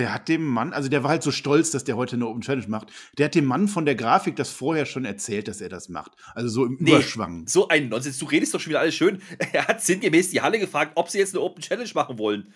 Der 0.00 0.14
hat 0.14 0.28
dem 0.28 0.46
Mann, 0.46 0.72
also 0.72 0.88
der 0.88 1.02
war 1.02 1.10
halt 1.10 1.22
so 1.22 1.30
stolz, 1.30 1.70
dass 1.70 1.84
der 1.84 1.94
heute 1.94 2.16
eine 2.16 2.26
Open 2.26 2.40
Challenge 2.40 2.66
macht. 2.68 2.90
Der 3.18 3.26
hat 3.26 3.34
dem 3.34 3.44
Mann 3.44 3.68
von 3.68 3.84
der 3.84 3.94
Grafik 3.94 4.34
das 4.34 4.50
vorher 4.50 4.86
schon 4.86 5.04
erzählt, 5.04 5.46
dass 5.46 5.60
er 5.60 5.68
das 5.68 5.90
macht. 5.90 6.12
Also 6.34 6.48
so 6.48 6.64
im 6.64 6.78
Nee. 6.80 6.92
Überschwang. 6.92 7.46
So 7.46 7.68
ein 7.68 7.90
Nonsens. 7.90 8.16
Du 8.16 8.24
redest 8.24 8.54
doch 8.54 8.60
schon 8.60 8.70
wieder 8.70 8.80
alles 8.80 8.94
schön. 8.94 9.20
Er 9.52 9.68
hat 9.68 9.82
sinngemäß 9.82 10.30
die 10.30 10.40
Halle 10.40 10.58
gefragt, 10.58 10.92
ob 10.94 11.10
sie 11.10 11.18
jetzt 11.18 11.34
eine 11.34 11.42
Open 11.42 11.60
Challenge 11.60 11.90
machen 11.94 12.18
wollen. 12.18 12.52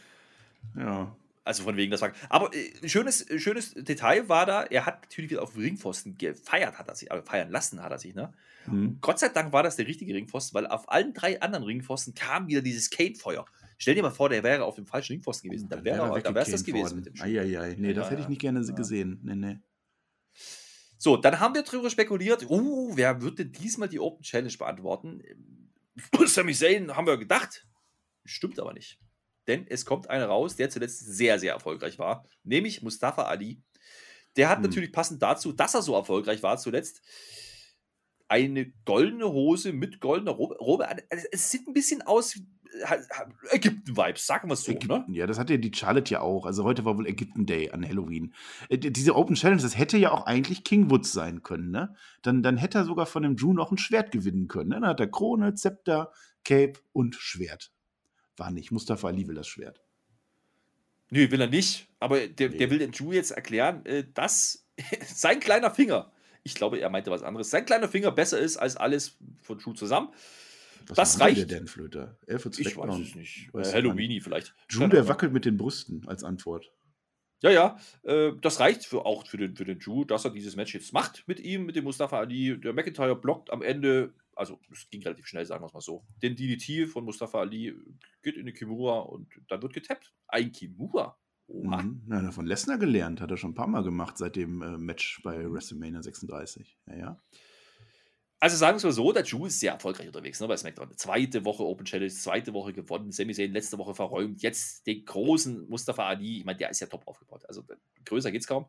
Ja. 0.75 1.15
Also 1.45 1.65
von 1.65 1.77
wegen 1.77 1.91
das 1.91 2.01
war. 2.01 2.13
Aber 2.31 2.51
äh, 2.55 2.89
schönes, 2.89 3.27
schönes 3.37 3.75
Detail 3.75 4.27
war 4.31 4.47
da, 4.47 4.63
er 4.63 4.87
hat 4.87 5.03
natürlich 5.03 5.31
wieder 5.31 5.43
auf 5.43 5.53
dem 5.53 5.61
Ringpfosten 5.63 6.17
gefeiert, 6.17 6.79
hat 6.79 6.89
er 6.89 6.95
sich, 6.95 7.13
aber 7.13 7.23
feiern 7.23 7.51
lassen 7.51 7.83
hat 7.83 7.93
er 7.93 7.99
sich, 7.99 8.15
ne? 8.15 8.33
Hm. 8.65 8.97
Gott 9.03 9.19
sei 9.19 9.29
Dank 9.29 9.53
war 9.53 9.63
das 9.63 9.77
der 9.77 9.87
richtige 9.87 10.15
Ringpfosten, 10.15 10.55
weil 10.55 10.67
auf 10.67 10.91
allen 10.91 11.13
drei 11.13 11.43
anderen 11.43 11.65
Ringpfosten 11.65 12.15
kam 12.15 12.49
wieder 12.49 12.63
dieses 12.63 12.89
Kane-Feuer. 12.89 13.45
Stell 13.85 13.95
dir 13.97 14.01
mal 14.03 14.11
vor, 14.11 14.31
der 14.31 14.43
wäre 14.43 14.65
auf 14.65 14.77
dem 14.77 14.87
falschen 14.87 15.13
Ringpfosten 15.13 15.51
gewesen. 15.51 15.69
Dann 15.69 15.85
wäre 15.85 15.99
da 16.23 16.35
wär's 16.35 16.51
das 16.51 16.65
gewesen 16.65 16.85
worden. 16.85 16.97
mit 16.97 17.07
dem 17.07 17.17
Schuh. 17.17 17.25
Eieiei. 17.25 17.75
Nee, 17.79 17.93
das 17.93 18.07
Ja, 18.07 18.13
hätte 18.13 18.23
ich 18.23 18.29
nicht 18.29 18.41
gerne 18.41 18.65
ja. 18.67 18.73
gesehen. 18.75 19.21
Nee, 19.23 19.35
nee. 19.35 19.59
So, 20.97 21.19
dann 21.19 21.39
haben 21.39 21.55
wir 21.55 21.63
darüber 21.65 21.91
spekuliert, 21.91 22.49
uh, 22.49 22.97
wer 22.97 23.21
wird 23.21 23.39
denn 23.41 23.53
diesmal 23.53 23.91
die 23.91 24.01
Open 24.01 24.23
Challenge 24.23 24.57
beantworten? 24.57 25.21
Sami 26.25 26.55
Zayn 26.55 26.97
haben 26.97 27.07
wir 27.07 27.19
gedacht. 27.19 27.67
Stimmt 28.25 28.59
aber 28.59 28.73
nicht. 28.73 28.99
Denn 29.49 29.67
es 29.69 29.85
kommt 29.85 30.09
einer 30.09 30.29
raus, 30.29 30.57
der 30.57 30.71
zuletzt 30.71 31.01
sehr, 31.01 31.39
sehr 31.39 31.53
erfolgreich 31.53 31.99
war, 31.99 32.27
nämlich 32.43 32.81
Mustafa 32.81 33.25
Ali. 33.25 33.61
Der 34.37 34.49
hat 34.49 34.61
Hm. 34.61 34.63
natürlich 34.63 34.93
passend 34.93 35.21
dazu, 35.21 35.53
dass 35.53 35.75
er 35.75 35.83
so 35.83 35.95
erfolgreich 35.95 36.43
war 36.43 36.57
zuletzt, 36.57 37.03
eine 38.29 38.73
goldene 38.87 39.31
Hose 39.31 39.75
mit 39.75 40.01
goldener 40.01 40.31
Robe. 40.33 40.89
Also 40.89 41.27
Es 41.31 41.51
sieht 41.51 41.69
ein 41.69 41.75
bisschen 41.75 42.01
aus, 42.01 42.41
Ägypten-Vibes, 43.51 44.27
sagen 44.27 44.49
wir 44.49 44.55
es 44.55 44.65
so. 44.65 44.73
Ne? 44.73 44.79
Ägypten, 44.79 45.15
ja, 45.15 45.27
das 45.27 45.39
hatte 45.39 45.59
die 45.59 45.73
Charlotte 45.75 46.13
ja 46.13 46.21
auch. 46.21 46.47
Also 46.47 46.65
heute 46.65 46.85
war 46.85 46.97
wohl 46.97 47.07
Ägypten 47.07 47.47
Day 47.47 47.71
an 47.71 47.87
Halloween. 47.87 48.35
Äh, 48.69 48.79
die- 48.79 48.93
diese 48.93 49.15
Open 49.15 49.37
Challenge, 49.37 49.63
das 49.63 49.77
hätte 49.79 49.97
ja 49.97 50.11
auch 50.11 50.27
eigentlich 50.27 50.65
King 50.65 50.91
Woods 50.91 51.13
sein 51.13 51.43
können, 51.43 51.71
ne? 51.71 51.95
Dann, 52.23 52.43
dann 52.43 52.57
hätte 52.57 52.79
er 52.79 52.85
sogar 52.85 53.07
von 53.07 53.23
dem 53.23 53.37
Drew 53.37 53.53
noch 53.53 53.71
ein 53.71 53.79
Schwert 53.79 54.11
gewinnen 54.13 54.49
können. 54.49 54.71
Ne? 54.71 54.81
Dann 54.81 54.89
hat 54.91 55.01
er 55.01 55.07
Krone, 55.09 55.55
Zepter, 55.55 56.13
Cape 56.45 56.75
und 56.93 57.15
Schwert. 57.15 57.73
War 58.37 58.51
nicht. 58.51 58.71
Mustafa 58.73 59.09
Ali 59.09 59.29
will 59.29 59.35
das 59.37 59.47
Schwert. 59.47 59.81
Nö, 61.11 61.31
will 61.31 61.41
er 61.41 61.47
nicht. 61.49 61.89
Aber 62.01 62.27
der, 62.27 62.51
Nee. 62.51 62.57
der 62.57 62.71
will 62.71 62.79
den 62.79 62.93
Drew 62.93 63.13
jetzt 63.13 63.31
erklären, 63.31 63.85
äh, 63.87 64.05
dass 64.15 64.67
sein 65.07 65.39
kleiner 65.41 65.71
Finger, 65.71 66.11
ich 66.43 66.55
glaube, 66.55 66.79
er 66.79 66.91
meinte 66.91 67.11
was 67.11 67.23
anderes, 67.23 67.51
sein 67.51 67.65
kleiner 67.65 67.89
Finger 67.89 68.11
besser 68.11 68.39
ist 68.39 68.57
als 68.57 68.77
alles 68.77 69.17
von 69.43 69.59
Drew 69.59 69.73
zusammen. 69.75 70.09
Was 70.89 70.97
Das 70.97 71.21
reicht. 71.21 71.39
Der 71.39 71.59
denn, 71.59 71.67
Flöter? 71.67 72.19
Elf 72.27 72.47
und 72.47 72.59
Ich 72.59 72.77
weiß 72.77 72.99
es 72.99 73.15
nicht. 73.15 73.53
Weiß 73.53 73.71
Äh, 73.71 73.75
Halloweeni 73.75 74.21
vielleicht. 74.21 74.55
Drew, 74.71 74.89
der 74.89 75.09
wackelt 75.09 75.33
mit 75.33 75.45
den 75.45 75.57
Brüsten 75.57 76.07
als 76.07 76.25
Antwort. 76.25 76.73
Ja, 77.43 77.51
ja, 77.51 77.79
äh, 78.05 78.33
das 78.41 78.59
reicht 78.61 78.87
für, 78.87 79.05
auch 79.05 79.27
für 79.27 79.37
den, 79.37 79.55
für 79.55 79.67
den 79.67 79.79
Drew, 79.79 80.05
dass 80.05 80.25
er 80.25 80.31
dieses 80.31 80.57
Match 80.57 80.73
jetzt 80.73 80.95
macht 80.95 81.25
mit 81.27 81.41
ihm, 81.41 81.67
mit 81.67 81.77
dem 81.77 81.85
Mustafa 81.85 82.19
Ali. 82.19 82.59
Der 82.59 82.73
McIntyre 82.73 83.15
blockt 83.17 83.51
am 83.51 83.61
Ende, 83.61 84.15
also 84.35 84.59
es 84.73 84.89
ging 84.89 85.03
relativ 85.03 85.27
schnell, 85.27 85.45
sagen 85.45 85.63
wir 85.63 85.67
es 85.67 85.75
mal 85.75 85.83
so. 85.83 86.07
Den 86.23 86.37
DDT 86.37 86.89
von 86.89 87.05
Mustafa 87.05 87.41
Ali 87.41 87.75
geht 88.23 88.37
in 88.37 88.47
die 88.47 88.53
Kimura 88.53 89.01
und 89.01 89.29
dann 89.49 89.61
wird 89.61 89.75
getappt. 89.75 90.15
Ein 90.27 90.53
Kimura. 90.53 91.19
Oha. 91.47 91.83
Mhm. 91.83 92.03
Na, 92.07 92.23
hat 92.23 92.33
von 92.33 92.47
Lesnar 92.47 92.79
gelernt, 92.79 93.21
hat 93.21 93.31
er 93.31 93.37
schon 93.37 93.51
ein 93.51 93.55
paar 93.55 93.67
Mal 93.67 93.85
gemacht 93.85 94.17
seit 94.17 94.37
dem 94.37 94.63
äh, 94.63 94.79
Match 94.79 95.21
bei 95.23 95.45
WrestleMania 95.51 96.03
36. 96.03 96.79
Ja, 96.87 96.97
ja. 96.97 97.21
Also 98.45 98.59
sagen 98.59 98.75
wir 98.75 98.77
es 98.77 98.85
mal 98.85 98.93
so, 98.93 99.11
der 99.11 99.23
Drew 99.23 99.47
ist 99.47 99.59
sehr 99.59 99.73
erfolgreich 99.73 100.07
unterwegs 100.07 100.39
ne, 100.39 100.47
bei 100.47 100.55
SmackDown. 100.59 100.95
Zweite 100.99 101.47
Woche 101.47 101.63
Open 101.65 101.87
Challenge, 101.87 102.13
zweite 102.13 102.53
Woche 102.53 102.75
gewonnen, 102.75 103.11
Sami 103.11 103.33
Zayn 103.33 103.53
letzte 103.55 103.79
Woche 103.79 103.95
verräumt, 103.95 104.43
jetzt 104.43 104.87
den 104.87 105.03
großen 105.03 105.67
Mustafa 105.67 106.07
Ali, 106.07 106.41
ich 106.41 106.45
meine, 106.45 106.59
der 106.59 106.69
ist 106.69 106.79
ja 106.79 106.87
top 106.87 107.09
aufgebaut, 107.09 107.43
also 107.49 107.63
äh, 107.63 107.77
größer 108.05 108.31
geht's 108.31 108.47
kaum. 108.47 108.67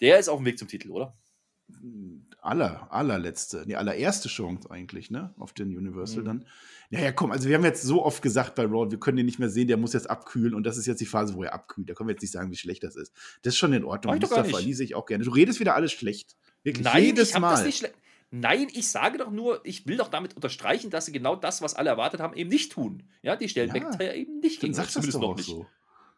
Der 0.00 0.18
ist 0.18 0.28
auf 0.28 0.38
dem 0.40 0.46
Weg 0.46 0.58
zum 0.58 0.66
Titel, 0.66 0.90
oder? 0.90 1.16
aller, 2.40 2.92
allerletzte, 2.92 3.64
die 3.64 3.76
allererste 3.76 4.28
Chance 4.28 4.68
eigentlich, 4.72 5.12
ne? 5.12 5.32
Auf 5.38 5.52
den 5.52 5.76
Universal 5.76 6.22
Mhm. 6.22 6.26
dann. 6.26 6.46
Naja, 6.90 7.12
komm, 7.12 7.30
also 7.30 7.48
wir 7.48 7.54
haben 7.54 7.64
jetzt 7.64 7.82
so 7.82 8.04
oft 8.04 8.22
gesagt 8.22 8.56
bei 8.56 8.64
Raw, 8.64 8.90
wir 8.90 8.98
können 8.98 9.18
den 9.18 9.26
nicht 9.26 9.38
mehr 9.38 9.50
sehen, 9.50 9.68
der 9.68 9.76
muss 9.76 9.92
jetzt 9.92 10.10
abkühlen 10.10 10.52
und 10.52 10.64
das 10.64 10.76
ist 10.76 10.86
jetzt 10.86 11.00
die 11.00 11.06
Phase, 11.06 11.34
wo 11.34 11.44
er 11.44 11.54
abkühlt. 11.54 11.88
Da 11.88 11.94
können 11.94 12.08
wir 12.08 12.14
jetzt 12.14 12.22
nicht 12.22 12.32
sagen, 12.32 12.50
wie 12.50 12.56
schlecht 12.56 12.82
das 12.82 12.96
ist. 12.96 13.12
Das 13.42 13.54
ist 13.54 13.58
schon 13.58 13.72
in 13.72 13.84
Ordnung. 13.84 14.10
Mach 14.10 14.16
ich 14.16 14.20
doch 14.22 14.30
gar 14.30 14.38
Mustafa 14.40 14.58
nicht. 14.58 14.66
Ali 14.66 14.74
sehe 14.74 14.84
ich 14.86 14.96
auch 14.96 15.06
gerne. 15.06 15.24
Du 15.24 15.30
redest 15.30 15.60
wieder 15.60 15.76
alles 15.76 15.92
schlecht. 15.92 16.36
Wirklich, 16.64 16.84
Nein, 16.84 17.04
jedes 17.04 17.28
ich 17.28 17.34
habe 17.36 17.42
Mal. 17.42 17.52
das 17.52 17.64
nicht 17.64 17.78
schlecht. 17.78 17.94
Nein, 18.34 18.68
ich 18.72 18.88
sage 18.88 19.18
doch 19.18 19.30
nur, 19.30 19.60
ich 19.64 19.86
will 19.86 19.98
doch 19.98 20.08
damit 20.08 20.34
unterstreichen, 20.34 20.88
dass 20.90 21.04
sie 21.06 21.12
genau 21.12 21.36
das, 21.36 21.60
was 21.60 21.74
alle 21.74 21.90
erwartet 21.90 22.20
haben, 22.20 22.34
eben 22.34 22.48
nicht 22.48 22.72
tun. 22.72 23.02
Ja, 23.20 23.36
die 23.36 23.48
stellen 23.48 23.68
Ja, 23.68 23.74
McIntyre 23.74 24.14
eben 24.16 24.40
nicht 24.40 24.58
gegen 24.60 24.72
sag 24.72 24.84
das 24.84 24.94
zumindest 24.94 25.16
doch 25.16 25.20
noch 25.22 25.28
auch 25.32 25.36
nicht. 25.36 25.46
so. 25.46 25.66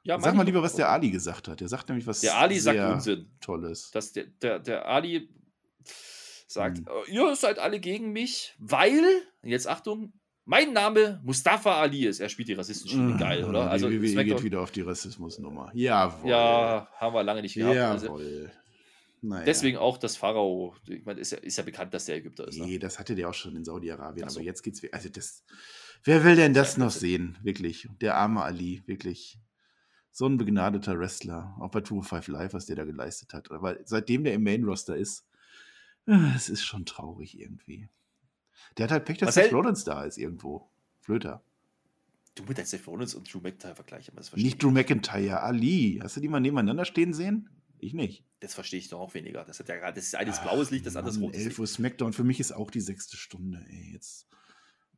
Ja, 0.04 0.20
Sag 0.20 0.34
mal 0.34 0.44
lieber, 0.44 0.62
was 0.62 0.74
der 0.76 0.90
Ali 0.90 1.10
gesagt 1.10 1.48
hat. 1.48 1.60
Der 1.60 1.68
sagt 1.68 1.88
nämlich 1.88 2.06
was 2.06 2.20
Der 2.20 2.36
Ali 2.36 2.60
sagt 2.60 2.78
Unsinn. 2.78 3.26
Tolles. 3.40 3.90
dass 3.90 4.12
der, 4.12 4.24
der, 4.40 4.58
der 4.60 4.86
Ali 4.86 5.28
sagt, 6.46 6.78
Hm. 6.78 6.86
äh, 7.08 7.10
ihr 7.10 7.34
seid 7.36 7.58
alle 7.58 7.80
gegen 7.80 8.12
mich, 8.12 8.54
weil, 8.58 9.02
jetzt 9.42 9.66
Achtung, 9.66 10.12
mein 10.44 10.72
Name 10.74 11.20
Mustafa 11.24 11.80
Ali 11.80 12.04
ist. 12.06 12.20
Er 12.20 12.28
spielt 12.28 12.48
die 12.48 12.52
Rassistenschiene, 12.52 13.16
geil, 13.18 13.44
oder? 13.44 13.70
Also, 13.70 13.90
WWE 13.90 14.24
geht 14.24 14.42
wieder 14.42 14.60
auf 14.60 14.70
die 14.70 14.82
Rassismusnummer. 14.82 15.70
Jawohl. 15.74 16.30
ja, 16.30 16.86
haben 16.98 17.14
wir 17.14 17.22
lange 17.24 17.40
nicht 17.42 17.54
gehabt. 17.54 17.76
Also, 17.76 18.06
Jawohl. 18.06 18.52
Naja. 19.26 19.46
deswegen 19.46 19.78
auch 19.78 19.96
das 19.96 20.18
Pharao, 20.18 20.74
ich 20.86 21.06
meine, 21.06 21.18
ist 21.18 21.32
ja, 21.32 21.38
ist 21.38 21.56
ja 21.56 21.64
bekannt, 21.64 21.94
dass 21.94 22.04
der 22.04 22.16
Ägypter 22.16 22.46
ist. 22.46 22.58
Ne? 22.58 22.66
Nee, 22.66 22.78
das 22.78 22.98
hatte 22.98 23.14
der 23.14 23.30
auch 23.30 23.34
schon 23.34 23.56
in 23.56 23.64
Saudi-Arabien, 23.64 24.28
so. 24.28 24.38
aber 24.38 24.44
jetzt 24.44 24.62
geht's. 24.62 24.82
Also 24.92 25.08
das. 25.08 25.44
Wer 26.02 26.24
will 26.24 26.36
denn 26.36 26.52
das 26.52 26.76
noch 26.76 26.90
sehen? 26.90 27.38
Wirklich. 27.42 27.88
Der 28.02 28.16
arme 28.16 28.42
Ali, 28.42 28.82
wirklich. 28.84 29.40
So 30.10 30.26
ein 30.26 30.36
begnadeter 30.36 30.98
Wrestler. 30.98 31.56
Auch 31.58 31.70
bei 31.70 31.80
205 31.80 32.28
Live, 32.28 32.52
was 32.52 32.66
der 32.66 32.76
da 32.76 32.84
geleistet 32.84 33.32
hat. 33.32 33.50
Aber 33.50 33.78
seitdem 33.86 34.24
der 34.24 34.34
im 34.34 34.42
Main-Roster 34.42 34.94
ist, 34.94 35.24
äh, 36.06 36.36
es 36.36 36.50
ist 36.50 36.62
schon 36.62 36.84
traurig 36.84 37.38
irgendwie. 37.40 37.88
Der 38.76 38.84
hat 38.84 38.90
halt 38.90 39.06
Pech, 39.06 39.18
dass 39.18 39.34
Seth 39.34 39.54
Rollins 39.54 39.84
da 39.84 40.04
ist 40.04 40.18
irgendwo. 40.18 40.68
Flöter. 41.00 41.42
Du 42.34 42.44
mit 42.44 42.58
deinem 42.58 42.66
Seth 42.66 42.86
Rollins 42.86 43.14
und 43.14 43.32
Drew 43.32 43.38
McIntyre 43.38 43.74
vergleichen, 43.74 44.14
das 44.16 44.34
Nicht 44.34 44.46
ich. 44.46 44.58
Drew 44.58 44.70
McIntyre, 44.70 45.40
Ali. 45.40 45.98
Hast 46.02 46.16
du 46.16 46.20
die 46.20 46.28
mal 46.28 46.40
nebeneinander 46.40 46.84
stehen 46.84 47.14
sehen? 47.14 47.48
Ich 47.84 47.92
nicht. 47.94 48.24
Das 48.40 48.54
verstehe 48.54 48.78
ich 48.78 48.88
doch 48.88 49.00
auch 49.00 49.12
weniger. 49.14 49.44
Das 49.44 49.58
hat 49.60 49.68
ja 49.68 49.76
gerade, 49.76 49.94
das 49.94 50.04
ist 50.06 50.14
eines 50.14 50.40
blaues 50.40 50.70
Licht, 50.70 50.86
das 50.86 50.96
andere 50.96 51.14
rotes 51.18 51.36
11 51.38 51.46
Licht. 51.48 51.58
Uhr 51.58 51.66
Smackdown. 51.66 52.12
Für 52.14 52.24
mich 52.24 52.40
ist 52.40 52.52
auch 52.52 52.70
die 52.70 52.80
sechste 52.80 53.16
Stunde, 53.16 53.64
ey. 53.68 53.92
Jetzt. 53.92 54.26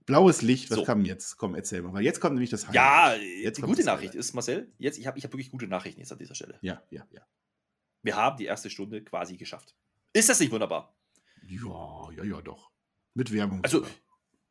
Blaues 0.05 0.43
Licht, 0.43 0.71
was 0.71 0.79
So. 0.79 0.85
kam 0.85 1.05
jetzt? 1.05 1.37
Komm, 1.37 1.57
erzähl 1.57 1.83
mal. 1.83 1.93
Weil 1.93 2.05
jetzt 2.05 2.21
kommt 2.21 2.35
nämlich 2.35 2.51
das 2.51 2.67
Ja, 2.73 3.15
Jetzt 3.15 3.59
die 3.59 3.63
gute 3.63 3.83
Nachricht 3.83 4.11
Highlight. 4.11 4.15
ist, 4.15 4.35
Marcel, 4.35 4.73
jetzt, 4.79 4.99
ich 4.99 5.07
habe 5.09 5.19
ich 5.19 5.25
hab 5.25 5.33
wirklich 5.33 5.51
gute 5.51 5.67
Nachrichten 5.67 6.01
jetzt 6.01 6.13
an 6.13 6.19
dieser 6.19 6.37
Stelle. 6.37 6.59
Ja, 6.63 6.81
ja, 6.91 7.05
ja. 7.11 7.23
Wir 8.03 8.15
haben 8.15 8.37
die 8.37 8.45
erste 8.45 8.71
Stunde 8.71 9.03
quasi 9.03 9.37
geschafft. 9.37 9.75
Ist 10.13 10.29
das 10.29 10.39
nicht 10.39 10.53
wunderbar? 10.53 10.97
Ja, 11.49 12.11
ja, 12.17 12.23
ja, 12.25 12.41
doch. 12.41 12.71
Mit 13.15 13.33
Werbung. 13.33 13.65
Also, 13.65 13.79
sogar. 13.79 13.91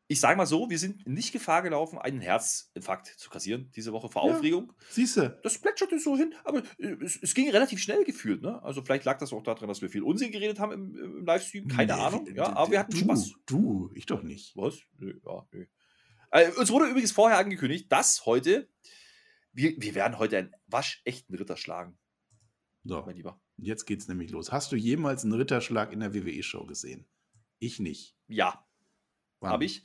Ich 0.07 0.19
sage 0.19 0.37
mal 0.37 0.45
so, 0.45 0.69
wir 0.69 0.77
sind 0.77 1.07
nicht 1.07 1.31
Gefahr 1.31 1.61
gelaufen, 1.63 1.97
einen 1.97 2.21
Herzinfarkt 2.21 3.07
zu 3.07 3.29
kassieren 3.29 3.71
diese 3.75 3.91
Woche 3.91 4.07
vor 4.09 4.27
Ja. 4.27 4.35
Aufregung. 4.35 4.71
siehste. 4.89 5.39
Das 5.43 5.57
plätscherte 5.57 5.97
so 5.99 6.15
hin, 6.15 6.33
aber 6.43 6.61
es, 7.01 7.17
es 7.21 7.33
ging 7.33 7.49
relativ 7.49 7.79
schnell 7.81 8.03
gefühlt. 8.03 8.41
Ne? 8.43 8.61
Also 8.63 8.83
vielleicht 8.83 9.05
lag 9.05 9.17
das 9.17 9.33
auch 9.33 9.41
daran, 9.43 9.67
dass 9.67 9.81
wir 9.81 9.89
viel 9.89 10.03
Unsinn 10.03 10.31
geredet 10.31 10.59
haben 10.59 10.71
im, 10.73 10.95
im 11.19 11.25
Livestream. 11.25 11.67
Keine 11.67 11.95
Nee, 11.95 11.99
Ahnung. 11.99 12.27
Ja, 12.35 12.55
aber 12.55 12.71
wir 12.71 12.79
hatten 12.79 12.91
du, 12.91 12.97
Spaß. 12.99 13.31
Du, 13.47 13.91
ich 13.95 14.05
doch 14.05 14.21
nicht. 14.21 14.55
Was? 14.55 14.79
Nö, 14.99 15.19
ja, 15.25 15.47
nö. 15.51 15.65
Äh, 16.31 16.51
uns 16.51 16.69
wurde 16.69 16.85
übrigens 16.87 17.11
vorher 17.11 17.37
angekündigt, 17.39 17.91
dass 17.91 18.25
heute, 18.25 18.69
wir, 19.53 19.73
wir 19.77 19.95
werden 19.95 20.19
heute 20.19 20.37
einen 20.37 20.51
waschechten 20.67 21.35
Ritter 21.35 21.57
schlagen, 21.57 21.97
So, 22.83 23.01
mein 23.05 23.15
Lieber. 23.15 23.41
jetzt 23.57 23.85
geht's 23.85 24.07
nämlich 24.07 24.29
los. 24.31 24.51
Hast 24.51 24.71
du 24.71 24.75
jemals 24.75 25.23
einen 25.23 25.33
Ritterschlag 25.33 25.91
in 25.93 26.01
der 26.01 26.13
WWE-Show 26.13 26.65
gesehen? 26.67 27.07
Ich 27.57 27.79
nicht. 27.79 28.15
Ja? 28.27 28.61
Habe 29.45 29.65
ich. 29.65 29.83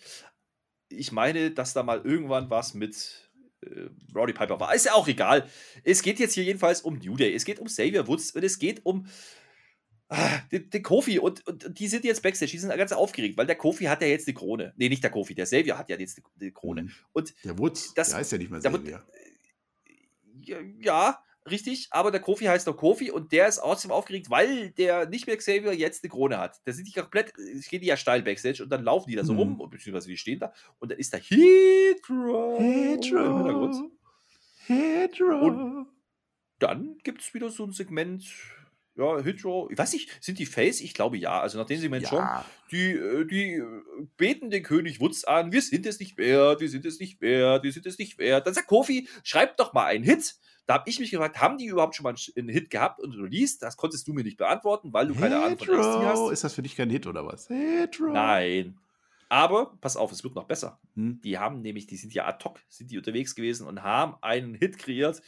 Ich 0.88 1.12
meine, 1.12 1.50
dass 1.50 1.72
da 1.72 1.82
mal 1.82 2.00
irgendwann 2.04 2.50
was 2.50 2.74
mit 2.74 3.30
äh, 3.62 3.88
Roddy 4.14 4.32
Piper 4.32 4.58
war. 4.58 4.74
Ist 4.74 4.86
ja 4.86 4.94
auch 4.94 5.06
egal. 5.08 5.48
Es 5.84 6.02
geht 6.02 6.18
jetzt 6.18 6.34
hier 6.34 6.44
jedenfalls 6.44 6.80
um 6.82 6.98
New 6.98 7.16
Day. 7.16 7.34
Es 7.34 7.44
geht 7.44 7.58
um 7.58 7.66
Xavier 7.66 8.06
Woods 8.08 8.32
und 8.32 8.42
es 8.42 8.58
geht 8.58 8.84
um 8.84 9.06
ah, 10.08 10.38
den, 10.50 10.68
den 10.70 10.82
Kofi. 10.82 11.18
Und, 11.18 11.46
und 11.46 11.78
die 11.78 11.88
sind 11.88 12.04
jetzt 12.04 12.22
Backstage. 12.22 12.50
Die 12.50 12.58
sind 12.58 12.76
ganz 12.76 12.92
aufgeregt, 12.92 13.36
weil 13.36 13.46
der 13.46 13.56
Kofi 13.56 13.84
hat 13.84 14.02
ja 14.02 14.08
jetzt 14.08 14.26
die 14.26 14.34
Krone. 14.34 14.72
Nee, 14.76 14.88
nicht 14.88 15.02
der 15.04 15.10
Kofi. 15.10 15.34
Der 15.34 15.44
Xavier 15.44 15.78
hat 15.78 15.88
ja 15.88 15.96
jetzt 15.96 16.20
die, 16.40 16.50
Krone. 16.50 16.82
Mhm. 16.84 16.92
Und 17.12 17.34
Der 17.44 17.58
Woods, 17.58 17.94
das- 17.94 18.08
der 18.08 18.18
heißt 18.18 18.32
ja 18.32 18.38
nicht 18.38 18.50
mehr 18.50 18.60
der 18.60 18.72
Xavier. 18.72 19.04
ja, 20.80 21.22
richtig, 21.50 21.88
aber 21.90 22.10
der 22.10 22.20
Kofi 22.20 22.44
heißt 22.46 22.66
doch 22.66 22.76
Kofi 22.76 23.10
und 23.10 23.32
der 23.32 23.48
ist 23.48 23.56
trotzdem 23.60 23.90
aufgeregt, 23.90 24.30
weil 24.30 24.70
der 24.70 25.06
nicht 25.08 25.26
mehr 25.26 25.36
Xavier 25.36 25.72
jetzt 25.74 26.02
eine 26.04 26.10
Krone 26.10 26.38
hat. 26.38 26.60
Da 26.64 26.72
sind 26.72 26.86
die 26.88 26.92
komplett, 26.92 27.32
es 27.38 27.68
geht 27.68 27.82
die 27.82 27.86
ja 27.86 27.96
steil 27.96 28.22
Backstage 28.22 28.62
und 28.62 28.70
dann 28.70 28.84
laufen 28.84 29.10
die 29.10 29.16
da 29.16 29.24
so 29.24 29.32
Mhm. 29.32 29.38
rum, 29.38 29.60
und 29.60 29.70
beziehungsweise 29.70 30.08
die 30.08 30.16
stehen 30.16 30.38
da 30.40 30.52
und 30.78 30.90
dann 30.90 30.98
ist 30.98 31.12
da 31.12 31.18
Hitro 31.18 32.56
im 32.58 32.64
Hintergrund. 32.92 33.90
Und- 34.68 35.86
Dann 36.58 36.98
gibt 37.02 37.22
es 37.22 37.32
wieder 37.32 37.48
so 37.48 37.64
ein 37.64 37.72
Segment, 37.72 38.22
ja, 38.94 39.18
Hitro, 39.22 39.70
ich 39.70 39.78
weiß 39.78 39.94
nicht, 39.94 40.10
sind 40.22 40.38
die 40.38 40.44
Face? 40.44 40.80
Ich 40.82 40.92
glaube 40.92 41.16
ja. 41.16 41.40
Also 41.40 41.56
nach 41.58 41.64
dem 41.64 41.80
Segment 41.80 42.06
schon. 42.06 42.18
Ja, 42.18 42.44
Die, 42.70 42.90
äh, 42.92 43.24
die 43.24 43.54
äh, 43.54 43.64
beten 44.18 44.50
den 44.50 44.62
König 44.62 45.00
Wutz 45.00 45.24
an, 45.24 45.52
wir 45.52 45.62
sind 45.62 45.86
es 45.86 45.98
nicht 46.00 46.18
wert, 46.18 46.60
wir 46.60 46.68
sind 46.68 46.84
es 46.84 47.00
nicht 47.00 47.20
wert, 47.22 47.64
wir 47.64 47.72
sind 47.72 47.86
es 47.86 47.98
nicht 47.98 48.18
wert. 48.18 48.46
Dann 48.46 48.52
sagt 48.52 48.66
Kofi, 48.66 49.08
schreib 49.24 49.56
doch 49.56 49.72
mal 49.72 49.86
einen 49.86 50.04
Hit. 50.04 50.34
Da 50.70 50.74
habe 50.74 50.88
ich 50.88 51.00
mich 51.00 51.10
gefragt, 51.10 51.40
haben 51.40 51.58
die 51.58 51.66
überhaupt 51.66 51.96
schon 51.96 52.04
mal 52.04 52.14
einen 52.36 52.48
Hit 52.48 52.70
gehabt 52.70 53.00
und 53.00 53.12
released? 53.14 53.60
Das 53.60 53.76
konntest 53.76 54.06
du 54.06 54.12
mir 54.12 54.22
nicht 54.22 54.36
beantworten, 54.36 54.92
weil 54.92 55.08
du 55.08 55.16
keine 55.16 55.42
Ahnung 55.42 55.58
von 55.58 55.66
NXT 55.66 56.04
hast. 56.04 56.30
Ist 56.30 56.44
das 56.44 56.54
für 56.54 56.62
dich 56.62 56.76
kein 56.76 56.88
Hit 56.88 57.08
oder 57.08 57.26
was? 57.26 57.48
Hetero. 57.48 58.12
Nein. 58.12 58.78
Aber, 59.28 59.76
pass 59.80 59.96
auf, 59.96 60.12
es 60.12 60.22
wird 60.22 60.36
noch 60.36 60.44
besser. 60.44 60.78
Hm? 60.94 61.20
Die 61.24 61.36
haben 61.38 61.60
nämlich, 61.60 61.88
die 61.88 61.96
sind 61.96 62.14
ja 62.14 62.24
ad 62.24 62.44
hoc, 62.44 62.60
sind 62.68 62.88
die 62.92 62.98
unterwegs 62.98 63.34
gewesen 63.34 63.66
und 63.66 63.82
haben 63.82 64.14
einen 64.20 64.54
Hit 64.54 64.78
kreiert, 64.78 65.20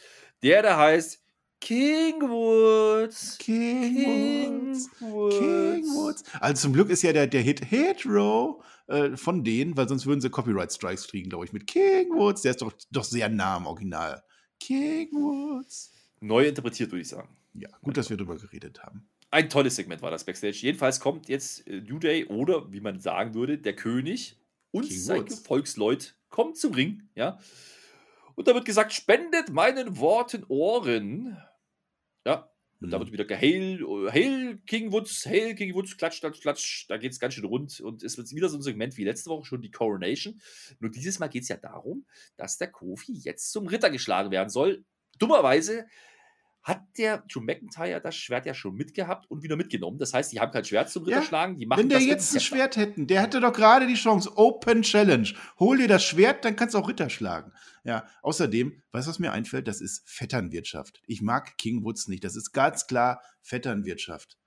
der 0.43 0.61
da 0.61 0.77
heißt 0.77 1.21
King 1.59 2.21
Woods. 2.21 3.37
King 3.37 4.71
Woods. 4.71 4.89
Woods. 5.01 5.39
King 5.39 5.85
Woods. 5.87 6.23
Also 6.39 6.61
zum 6.61 6.71
Glück 6.71 6.89
ist 6.89 7.01
ja 7.01 7.11
der, 7.11 7.27
der 7.27 7.41
Hit 7.41 7.69
Hetero 7.69 8.61
äh, 8.87 9.17
von 9.17 9.43
denen, 9.43 9.75
weil 9.75 9.89
sonst 9.89 10.05
würden 10.05 10.21
sie 10.21 10.29
Copyright-Strikes 10.29 11.09
kriegen, 11.09 11.27
glaube 11.29 11.43
ich, 11.43 11.51
mit 11.51 11.67
King 11.67 12.13
Woods. 12.13 12.43
Der 12.43 12.51
ist 12.51 12.61
doch, 12.61 12.71
doch 12.91 13.03
sehr 13.03 13.27
nah 13.27 13.57
am 13.57 13.65
Original. 13.65 14.23
King 14.65 15.11
Woods. 15.11 15.91
Neu 16.21 16.47
interpretiert, 16.47 16.91
würde 16.91 17.01
ich 17.01 17.09
sagen. 17.09 17.35
Ja, 17.53 17.69
gut, 17.81 17.97
dass 17.97 18.09
wir 18.09 18.17
drüber 18.17 18.37
geredet 18.37 18.81
haben. 18.81 19.07
Ein 19.29 19.49
tolles 19.49 19.75
Segment 19.75 20.01
war 20.01 20.09
das 20.09 20.23
Backstage. 20.23 20.57
Jedenfalls 20.61 20.99
kommt 20.99 21.27
jetzt 21.27 21.67
äh, 21.67 21.81
New 21.81 21.99
Day 21.99 22.25
oder, 22.25 22.71
wie 22.71 22.79
man 22.79 22.99
sagen 22.99 23.33
würde, 23.33 23.57
der 23.57 23.75
König 23.75 24.37
und 24.71 24.87
King 24.87 24.99
sein 24.99 25.21
Woods. 25.21 25.41
Gefolgsleut 25.41 26.15
kommen 26.29 26.55
zum 26.55 26.73
Ring, 26.73 27.09
ja. 27.15 27.39
Und 28.35 28.47
da 28.47 28.53
wird 28.53 28.65
gesagt, 28.65 28.93
spendet 28.93 29.49
meinen 29.51 29.97
Worten 29.97 30.45
Ohren. 30.47 31.37
Ja, 32.25 32.49
und 32.83 32.89
da 32.91 32.97
Mhm. 32.97 33.01
wird 33.03 33.11
wieder 33.13 33.25
gehail, 33.25 33.79
Hail 34.11 34.57
King 34.67 34.91
Woods, 34.91 35.25
Hail 35.25 35.55
King 35.55 35.73
Woods, 35.73 35.97
klatsch, 35.97 36.19
klatsch, 36.19 36.41
klatsch. 36.41 36.85
Da 36.89 36.97
geht 36.97 37.11
es 37.13 37.19
ganz 37.19 37.33
schön 37.33 37.45
rund. 37.45 37.79
Und 37.79 38.03
es 38.03 38.17
wird 38.17 38.29
wieder 38.31 38.49
so 38.49 38.57
ein 38.57 38.61
Segment 38.61 38.97
wie 38.97 39.05
letzte 39.05 39.29
Woche 39.29 39.45
schon 39.45 39.61
die 39.61 39.71
Coronation. 39.71 40.39
Nur 40.79 40.91
dieses 40.91 41.19
Mal 41.19 41.27
geht 41.29 41.43
es 41.43 41.49
ja 41.49 41.57
darum, 41.57 42.05
dass 42.35 42.57
der 42.57 42.69
Kofi 42.71 43.13
jetzt 43.13 43.51
zum 43.51 43.67
Ritter 43.67 43.89
geschlagen 43.89 44.31
werden 44.31 44.49
soll. 44.49 44.83
Dummerweise 45.17 45.85
hat 46.63 46.81
der 46.97 47.19
Drew 47.31 47.41
McIntyre 47.41 47.99
das 48.01 48.15
Schwert 48.15 48.45
ja 48.45 48.53
schon 48.53 48.75
mitgehabt 48.75 49.29
und 49.29 49.43
wieder 49.43 49.57
mitgenommen. 49.57 49.99
Das 49.99 50.13
heißt, 50.13 50.31
die 50.31 50.39
haben 50.39 50.51
kein 50.51 50.63
Schwert 50.63 50.89
zum 50.89 51.03
Ritter 51.03 51.23
Ja. 51.29 51.47
Die 51.47 51.65
machen 51.65 51.79
Wenn 51.79 51.89
der 51.89 51.99
jetzt 51.99 52.33
ein. 52.33 52.39
Schwert 52.39 52.77
hätten, 52.77 53.05
der 53.05 53.21
hätte 53.21 53.41
doch 53.41 53.51
gerade 53.51 53.85
die 53.85 53.95
Chance. 53.95 54.31
Open 54.35 54.81
Challenge. 54.81 55.27
Hol 55.59 55.77
dir 55.77 55.89
das 55.89 56.05
Schwert, 56.05 56.45
dann 56.45 56.55
kannst 56.55 56.73
du 56.73 56.79
auch 56.79 56.87
Ritter 56.87 57.09
schlagen. 57.09 57.51
Ja, 57.83 58.07
außerdem, 58.21 58.81
weißt 58.93 59.07
du, 59.07 59.09
was 59.09 59.19
mir 59.19 59.33
einfällt? 59.33 59.67
Das 59.67 59.81
ist 59.81 60.03
Vetternwirtschaft. 60.09 61.01
Ich 61.05 61.21
mag 61.21 61.57
King 61.57 61.83
Woods 61.83 62.07
nicht. 62.07 62.23
Das 62.23 62.37
ist 62.37 62.53
ganz 62.53 62.87
klar 62.87 63.21
Vetternwirtschaft. 63.41 64.37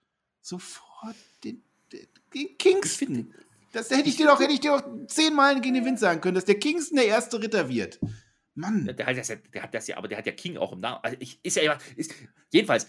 Sofort 0.40 1.16
den, 1.44 1.62
den, 1.92 2.06
den 2.34 2.56
Kingston. 2.56 3.34
Das 3.72 3.90
hätte 3.90 4.08
ich 4.08 4.16
dir 4.16 4.26
doch, 4.26 4.40
hätte 4.40 4.54
ich 4.54 4.60
dir 4.60 4.78
doch 4.78 5.06
zehnmal 5.06 5.60
gegen 5.60 5.74
den 5.74 5.84
Wind 5.84 5.98
sagen 5.98 6.22
können, 6.22 6.36
dass 6.36 6.46
der 6.46 6.58
Kingston 6.58 6.96
der 6.96 7.06
erste 7.06 7.42
Ritter 7.42 7.68
wird. 7.68 8.00
Mann. 8.56 8.86
Ja, 8.86 8.92
Der 8.92 9.06
hat, 9.06 9.16
das 9.16 9.28
ja, 9.28 9.36
der 9.36 9.62
hat 9.62 9.74
das 9.74 9.86
ja, 9.86 9.96
aber 9.96 10.08
der 10.08 10.18
hat 10.18 10.26
ja 10.26 10.32
King 10.32 10.56
auch 10.56 10.72
im 10.72 10.80
Namen. 10.80 10.98
Also 11.02 11.16
ich, 11.20 11.38
ist 11.44 11.56
ja 11.56 11.78
ist, 11.96 12.12
jedenfalls, 12.50 12.86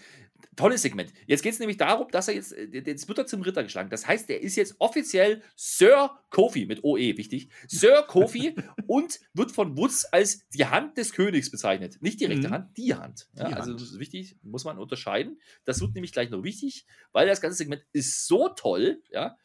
tolles 0.56 0.82
Segment. 0.82 1.12
Jetzt 1.26 1.42
geht 1.42 1.52
es 1.52 1.58
nämlich 1.58 1.76
darum, 1.76 2.08
dass 2.10 2.28
er 2.28 2.34
jetzt, 2.34 2.52
äh, 2.52 2.64
jetzt 2.84 3.06
wird 3.08 3.18
er 3.18 3.26
zum 3.26 3.42
Ritter 3.42 3.62
geschlagen. 3.62 3.90
Das 3.90 4.06
heißt, 4.06 4.28
er 4.30 4.40
ist 4.40 4.56
jetzt 4.56 4.76
offiziell 4.78 5.42
Sir 5.56 6.10
Kofi 6.30 6.66
mit 6.66 6.82
OE, 6.84 7.16
wichtig. 7.16 7.50
Sir 7.68 8.02
Kofi 8.08 8.54
und 8.86 9.20
wird 9.34 9.52
von 9.52 9.76
Woods 9.76 10.04
als 10.06 10.48
die 10.50 10.66
Hand 10.66 10.96
des 10.96 11.12
Königs 11.12 11.50
bezeichnet. 11.50 11.98
Nicht 12.00 12.20
die 12.20 12.24
rechte 12.26 12.48
Mhm. 12.48 12.52
Hand, 12.52 12.76
die 12.76 12.94
Hand. 12.94 13.28
Ja, 13.34 13.48
Die 13.48 13.54
also 13.54 13.70
Hand. 13.70 13.80
das 13.80 13.90
ist 13.90 13.98
wichtig, 13.98 14.36
muss 14.42 14.64
man 14.64 14.78
unterscheiden. 14.78 15.40
Das 15.64 15.80
wird 15.80 15.94
nämlich 15.94 16.12
gleich 16.12 16.30
noch 16.30 16.42
wichtig, 16.44 16.86
weil 17.12 17.26
das 17.26 17.40
ganze 17.40 17.58
Segment 17.58 17.84
ist 17.92 18.26
so 18.26 18.48
toll, 18.48 19.02
ja, 19.10 19.36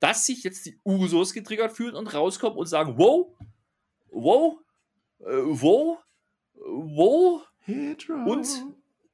dass 0.00 0.26
sich 0.26 0.42
jetzt 0.42 0.66
die 0.66 0.80
Usos 0.84 1.32
getriggert 1.32 1.72
fühlen 1.72 1.94
und 1.94 2.12
rauskommen 2.12 2.58
und 2.58 2.66
sagen, 2.66 2.98
wow, 2.98 3.34
wow, 4.10 4.58
äh, 5.22 5.42
wow, 5.44 5.98
äh, 6.54 6.58
wow, 6.58 7.46
Hedra. 7.60 8.24
und 8.24 8.46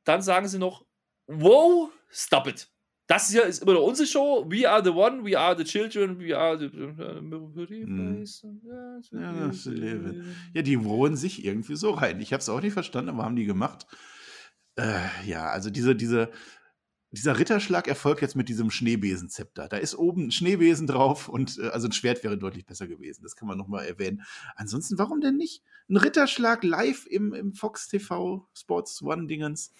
dann 0.05 0.23
sagen 0.23 0.49
sie 0.49 0.59
noch, 0.59 0.85
wow, 1.27 1.91
stop 2.11 2.47
it. 2.47 2.71
Das 3.09 3.31
hier 3.31 3.45
ist 3.45 3.63
immer 3.63 3.73
noch 3.73 3.85
unsere 3.85 4.07
Show. 4.07 4.45
We 4.51 4.69
are 4.69 4.85
the 4.85 4.91
one, 4.91 5.25
we 5.25 5.39
are 5.39 5.57
the 5.57 5.65
children, 5.65 6.21
we 6.21 6.37
are 6.37 6.59
the. 6.59 6.69
Mhm. 6.69 8.25
Ja, 9.13 9.47
das 9.47 9.65
Leben. 9.65 10.37
Ja, 10.53 10.61
die 10.61 10.85
wohnen 10.85 11.17
sich 11.17 11.43
irgendwie 11.43 11.77
so 11.77 11.93
rein. 11.93 12.21
Ich 12.21 12.35
habe 12.35 12.43
es 12.43 12.51
auch 12.51 12.61
nicht 12.61 12.75
verstanden, 12.75 13.09
aber 13.09 13.25
haben 13.25 13.37
die 13.37 13.47
gemacht. 13.47 13.87
Äh, 14.77 15.09
ja, 15.27 15.49
also 15.49 15.71
diese, 15.71 15.97
diese, 15.97 16.31
dieser 17.11 17.39
Ritterschlag 17.39 17.89
erfolgt 17.89 18.21
jetzt 18.21 18.37
mit 18.37 18.49
diesem 18.49 18.71
Schneebesenzepter. 18.71 19.69
Da 19.69 19.79
ist 19.79 19.95
oben 19.95 20.27
ein 20.27 20.31
Schneebesen 20.31 20.87
drauf 20.87 21.29
und 21.29 21.59
äh, 21.59 21.69
also 21.69 21.89
ein 21.89 21.93
Schwert 21.93 22.23
wäre 22.23 22.37
deutlich 22.37 22.67
besser 22.67 22.87
gewesen. 22.87 23.23
Das 23.23 23.37
kann 23.37 23.49
man 23.49 23.57
nochmal 23.57 23.87
erwähnen. 23.87 24.23
Ansonsten, 24.57 24.99
warum 24.99 25.21
denn 25.21 25.37
nicht? 25.37 25.63
Ein 25.89 25.97
Ritterschlag 25.97 26.65
live 26.65 27.07
im, 27.07 27.33
im 27.33 27.55
Fox 27.55 27.89
TV 27.89 28.47
Sports 28.53 29.03
One 29.03 29.27
Dingens. 29.27 29.73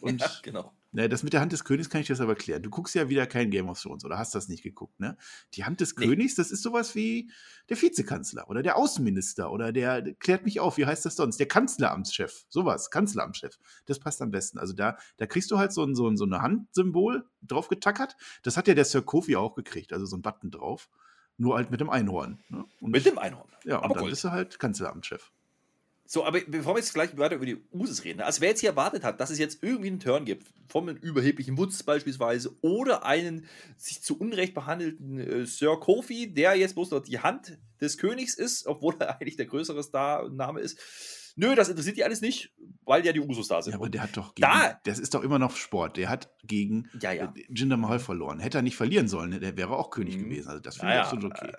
Und 0.00 0.20
ja, 0.20 0.30
genau. 0.42 0.72
Ne, 0.96 1.10
das 1.10 1.22
mit 1.22 1.34
der 1.34 1.42
Hand 1.42 1.52
des 1.52 1.64
Königs 1.64 1.90
kann 1.90 2.00
ich 2.00 2.06
dir 2.06 2.14
das 2.14 2.22
aber 2.22 2.32
erklären. 2.32 2.62
Du 2.62 2.70
guckst 2.70 2.94
ja 2.94 3.10
wieder 3.10 3.26
kein 3.26 3.50
Game 3.50 3.68
of 3.68 3.78
Thrones 3.78 4.02
oder 4.06 4.16
hast 4.16 4.34
das 4.34 4.48
nicht 4.48 4.62
geguckt, 4.62 4.98
ne? 4.98 5.18
Die 5.52 5.64
Hand 5.66 5.82
des 5.82 5.94
Nee. 5.94 6.06
Königs, 6.06 6.36
das 6.36 6.50
ist 6.50 6.62
sowas 6.62 6.94
wie 6.94 7.30
der 7.68 7.76
Vizekanzler 7.82 8.48
oder 8.48 8.62
der 8.62 8.78
Außenminister 8.78 9.52
oder 9.52 9.72
der, 9.72 10.14
klärt 10.14 10.46
mich 10.46 10.58
auf, 10.58 10.78
wie 10.78 10.86
heißt 10.86 11.04
das 11.04 11.16
sonst? 11.16 11.36
Der 11.38 11.48
Kanzleramtschef, 11.48 12.46
sowas, 12.48 12.88
Kanzleramtschef. 12.90 13.58
Das 13.84 13.98
passt 13.98 14.22
am 14.22 14.30
besten. 14.30 14.58
Also 14.58 14.72
da, 14.72 14.96
da 15.18 15.26
kriegst 15.26 15.50
du 15.50 15.58
halt 15.58 15.70
so 15.74 15.84
ein, 15.84 15.94
so 15.94 16.08
ein, 16.08 16.16
so 16.16 16.24
eine 16.24 16.40
Handsymbol 16.40 17.28
drauf 17.42 17.68
getackert. 17.68 18.16
Das 18.42 18.56
hat 18.56 18.66
ja 18.66 18.72
der 18.72 18.86
Sir 18.86 19.02
Kofi 19.02 19.36
auch 19.36 19.54
gekriegt, 19.54 19.92
also 19.92 20.06
so 20.06 20.16
ein 20.16 20.22
Button 20.22 20.50
drauf. 20.50 20.88
Nur 21.36 21.56
halt 21.56 21.70
mit 21.70 21.80
dem 21.82 21.90
Einhorn. 21.90 22.38
Ne? 22.48 22.64
Und, 22.80 22.90
Mit 22.92 23.04
dem 23.04 23.18
Einhorn. 23.18 23.50
ja, 23.64 23.76
und 23.76 23.84
aber 23.84 23.92
dann 23.96 24.00
Gold. 24.04 24.12
bist 24.12 24.24
du 24.24 24.30
halt 24.30 24.58
Kanzleramtschef. 24.58 25.30
So, 26.08 26.24
aber 26.24 26.40
bevor 26.46 26.74
wir 26.74 26.78
jetzt 26.80 26.94
gleich 26.94 27.16
weiter 27.18 27.34
über 27.36 27.46
die 27.46 27.56
Usus 27.72 28.04
reden, 28.04 28.20
also 28.20 28.40
wer 28.40 28.50
jetzt 28.50 28.60
hier 28.60 28.70
erwartet 28.70 29.02
hat, 29.02 29.20
dass 29.20 29.30
es 29.30 29.38
jetzt 29.38 29.62
irgendwie 29.62 29.88
einen 29.88 30.00
Turn 30.00 30.24
gibt, 30.24 30.46
vom 30.68 30.88
überheblichen 30.88 31.58
Wutz 31.58 31.82
beispielsweise, 31.82 32.54
oder 32.60 33.04
einen 33.04 33.46
sich 33.76 34.02
zu 34.02 34.18
Unrecht 34.18 34.54
behandelten 34.54 35.18
äh, 35.18 35.46
Sir 35.46 35.78
Kofi, 35.80 36.32
der 36.32 36.54
jetzt 36.54 36.74
bloß 36.74 36.90
noch 36.92 37.00
die 37.00 37.18
Hand 37.18 37.58
des 37.80 37.98
Königs 37.98 38.34
ist, 38.34 38.66
obwohl 38.66 38.94
er 39.00 39.16
eigentlich 39.20 39.36
der 39.36 39.46
größere 39.46 39.82
Star-Name 39.82 40.60
ist. 40.60 40.78
Nö, 41.38 41.54
das 41.54 41.68
interessiert 41.68 41.96
die 41.98 42.04
alles 42.04 42.20
nicht, 42.22 42.54
weil 42.84 43.04
ja 43.04 43.12
die 43.12 43.20
Usus 43.20 43.48
da 43.48 43.60
sind. 43.60 43.72
Ja, 43.72 43.78
aber 43.78 43.90
der 43.90 44.02
hat 44.04 44.16
doch 44.16 44.34
gegen, 44.34 44.48
Da- 44.48 44.80
das 44.84 44.98
ist 44.98 45.12
doch 45.12 45.22
immer 45.22 45.38
noch 45.38 45.54
Sport. 45.56 45.96
Der 45.98 46.08
hat 46.08 46.30
gegen 46.44 46.88
Ja, 47.00 47.12
ja. 47.12 47.26
äh, 47.36 47.44
Jinder 47.54 47.76
Mahal 47.76 47.98
verloren. 47.98 48.38
Hätte 48.38 48.58
er 48.58 48.62
nicht 48.62 48.76
verlieren 48.76 49.06
sollen, 49.08 49.38
der 49.40 49.56
wäre 49.56 49.76
auch 49.76 49.90
König 49.90 50.16
Mhm. 50.16 50.24
gewesen. 50.30 50.48
Also 50.48 50.60
das 50.60 50.76
finde 50.76 50.94
Ja, 50.94 51.00
ich 51.00 51.06
ja, 51.06 51.12
absolut 51.12 51.32
okay. 51.32 51.52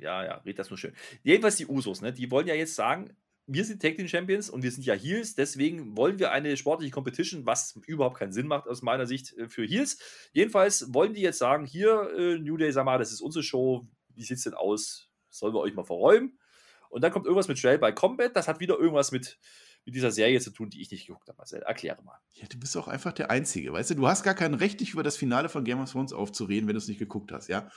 ja, 0.00 0.24
ja, 0.24 0.34
red 0.38 0.58
das 0.58 0.68
nur 0.70 0.78
schön. 0.78 0.94
Jedenfalls 1.22 1.54
die 1.56 1.66
Usos, 1.66 2.00
ne? 2.00 2.12
Die 2.12 2.28
wollen 2.30 2.48
ja 2.48 2.54
jetzt 2.54 2.74
sagen, 2.74 3.14
wir 3.46 3.64
sind 3.64 3.82
Tag 3.82 3.96
Team 3.96 4.08
Champions 4.08 4.48
und 4.48 4.62
wir 4.62 4.70
sind 4.70 4.84
ja 4.84 4.94
Heels, 4.94 5.34
deswegen 5.34 5.96
wollen 5.96 6.18
wir 6.18 6.32
eine 6.32 6.56
sportliche 6.56 6.92
Competition, 6.92 7.44
was 7.46 7.78
überhaupt 7.86 8.18
keinen 8.18 8.32
Sinn 8.32 8.46
macht 8.46 8.66
aus 8.66 8.82
meiner 8.82 9.06
Sicht 9.06 9.36
äh, 9.36 9.48
für 9.48 9.64
Heels. 9.64 9.98
Jedenfalls 10.32 10.92
wollen 10.94 11.14
die 11.14 11.20
jetzt 11.20 11.38
sagen, 11.38 11.66
hier, 11.66 12.10
äh, 12.16 12.38
New 12.38 12.56
Day, 12.56 12.72
sag 12.72 12.84
mal, 12.84 12.98
das 12.98 13.12
ist 13.12 13.20
unsere 13.20 13.42
Show, 13.42 13.86
wie 14.14 14.22
sieht's 14.22 14.44
denn 14.44 14.54
aus? 14.54 15.10
Sollen 15.28 15.54
wir 15.54 15.60
euch 15.60 15.74
mal 15.74 15.84
verräumen? 15.84 16.38
Und 16.88 17.02
dann 17.02 17.12
kommt 17.12 17.26
irgendwas 17.26 17.48
mit 17.48 17.60
Trail 17.60 17.78
by 17.78 17.92
Combat, 17.92 18.34
das 18.34 18.48
hat 18.48 18.60
wieder 18.60 18.78
irgendwas 18.78 19.10
mit, 19.12 19.38
mit 19.84 19.94
dieser 19.94 20.12
Serie 20.12 20.40
zu 20.40 20.50
tun, 20.50 20.70
die 20.70 20.80
ich 20.80 20.90
nicht 20.90 21.06
geguckt 21.06 21.28
habe, 21.28 21.36
Marcel. 21.36 21.60
Erkläre 21.62 22.02
mal. 22.02 22.18
Ja, 22.34 22.46
du 22.46 22.58
bist 22.58 22.76
auch 22.76 22.88
einfach 22.88 23.12
der 23.12 23.30
Einzige, 23.30 23.72
weißt 23.72 23.90
du? 23.90 23.94
Du 23.96 24.06
hast 24.06 24.22
gar 24.22 24.34
kein 24.34 24.54
Recht, 24.54 24.80
dich 24.80 24.92
über 24.92 25.02
das 25.02 25.16
Finale 25.16 25.48
von 25.48 25.64
Game 25.64 25.80
of 25.80 25.90
Thrones 25.90 26.12
aufzureden, 26.12 26.68
wenn 26.68 26.74
du 26.74 26.78
es 26.78 26.88
nicht 26.88 26.98
geguckt 26.98 27.32
hast, 27.32 27.48
ja? 27.48 27.68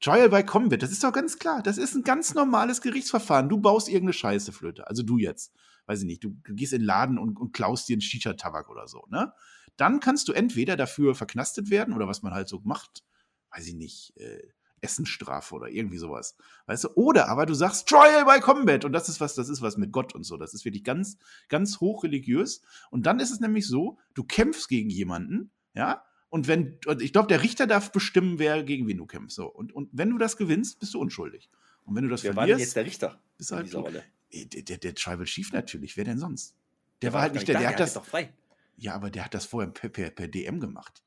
Trial 0.00 0.30
by 0.30 0.42
Combat, 0.42 0.82
das 0.82 0.90
ist 0.90 1.04
doch 1.04 1.12
ganz 1.12 1.38
klar. 1.38 1.62
Das 1.62 1.76
ist 1.76 1.94
ein 1.94 2.02
ganz 2.02 2.34
normales 2.34 2.80
Gerichtsverfahren. 2.80 3.48
Du 3.48 3.58
baust 3.58 3.88
irgendeine 3.88 4.14
Scheiße, 4.14 4.52
Flöte. 4.52 4.86
Also 4.88 5.02
du 5.02 5.18
jetzt. 5.18 5.52
Weiß 5.86 6.00
ich 6.00 6.06
nicht, 6.06 6.24
du, 6.24 6.36
gehst 6.44 6.72
in 6.72 6.80
den 6.80 6.86
Laden 6.86 7.18
und, 7.18 7.38
und 7.38 7.52
klaust 7.52 7.88
dir 7.88 7.94
einen 7.94 8.00
Shisha-Tabak 8.00 8.70
oder 8.70 8.86
so, 8.86 9.06
ne? 9.10 9.32
Dann 9.76 9.98
kannst 10.00 10.28
du 10.28 10.32
entweder 10.32 10.76
dafür 10.76 11.14
verknastet 11.14 11.70
werden 11.70 11.94
oder 11.94 12.06
was 12.06 12.22
man 12.22 12.34
halt 12.34 12.48
so 12.48 12.60
macht, 12.64 13.02
weiß 13.50 13.66
ich 13.66 13.74
nicht, 13.74 14.16
äh, 14.16 14.42
Essensstrafe 14.82 15.54
oder 15.54 15.68
irgendwie 15.68 15.98
sowas. 15.98 16.36
Weißt 16.66 16.84
du? 16.84 16.88
Oder 16.94 17.28
aber 17.28 17.46
du 17.46 17.54
sagst 17.54 17.88
Trial 17.88 18.24
by 18.24 18.40
Combat 18.40 18.84
und 18.84 18.92
das 18.92 19.08
ist 19.08 19.20
was, 19.20 19.34
das 19.34 19.48
ist 19.48 19.62
was 19.62 19.76
mit 19.76 19.92
Gott 19.92 20.14
und 20.14 20.24
so. 20.24 20.36
Das 20.36 20.54
ist 20.54 20.64
wirklich 20.64 20.84
ganz, 20.84 21.18
ganz 21.48 21.80
hochreligiös. 21.80 22.62
Und 22.90 23.06
dann 23.06 23.20
ist 23.20 23.30
es 23.30 23.40
nämlich 23.40 23.66
so, 23.66 23.98
du 24.14 24.24
kämpfst 24.24 24.68
gegen 24.68 24.90
jemanden, 24.90 25.50
ja, 25.74 26.04
und 26.30 26.48
wenn, 26.48 26.78
und 26.86 27.02
ich 27.02 27.12
glaube, 27.12 27.28
der 27.28 27.42
Richter 27.42 27.66
darf 27.66 27.92
bestimmen, 27.92 28.38
wer 28.38 28.62
gegen 28.62 28.86
wen 28.88 28.96
du 28.96 29.06
kämpfst. 29.06 29.36
So. 29.36 29.46
Und, 29.46 29.72
und 29.72 29.88
wenn 29.92 30.10
du 30.10 30.18
das 30.18 30.36
gewinnst, 30.36 30.78
bist 30.80 30.94
du 30.94 31.00
unschuldig. 31.00 31.50
Und 31.84 31.96
wenn 31.96 32.04
du 32.04 32.10
das 32.10 32.22
Wer 32.22 32.36
war 32.36 32.46
denn 32.46 32.54
verlierst, 32.56 32.68
jetzt 32.70 32.76
der 32.76 32.84
Richter 32.86 33.20
in 33.38 33.84
halt? 33.84 34.04
Eh, 34.30 34.44
Der, 34.46 34.62
der, 34.62 34.78
der 34.78 34.94
Tribal 34.94 35.26
Chief 35.26 35.52
natürlich, 35.52 35.96
wer 35.96 36.04
denn 36.04 36.18
sonst? 36.18 36.54
Der, 37.02 37.10
Der 37.10 37.12
war 37.14 37.22
halt 37.22 37.34
nicht 37.34 37.48
der, 37.48 37.58
der 37.58 37.68
hat 37.70 37.80
das, 37.80 37.94
doch 37.94 38.04
frei. 38.04 38.32
ja, 38.76 38.94
aber 38.94 39.10
der 39.10 39.24
hat 39.24 39.34
das 39.34 39.44
vorher 39.46 39.70
per, 39.70 39.88
per, 39.88 40.10
per 40.10 40.28
DM 40.28 40.60
gemacht. 40.60 41.02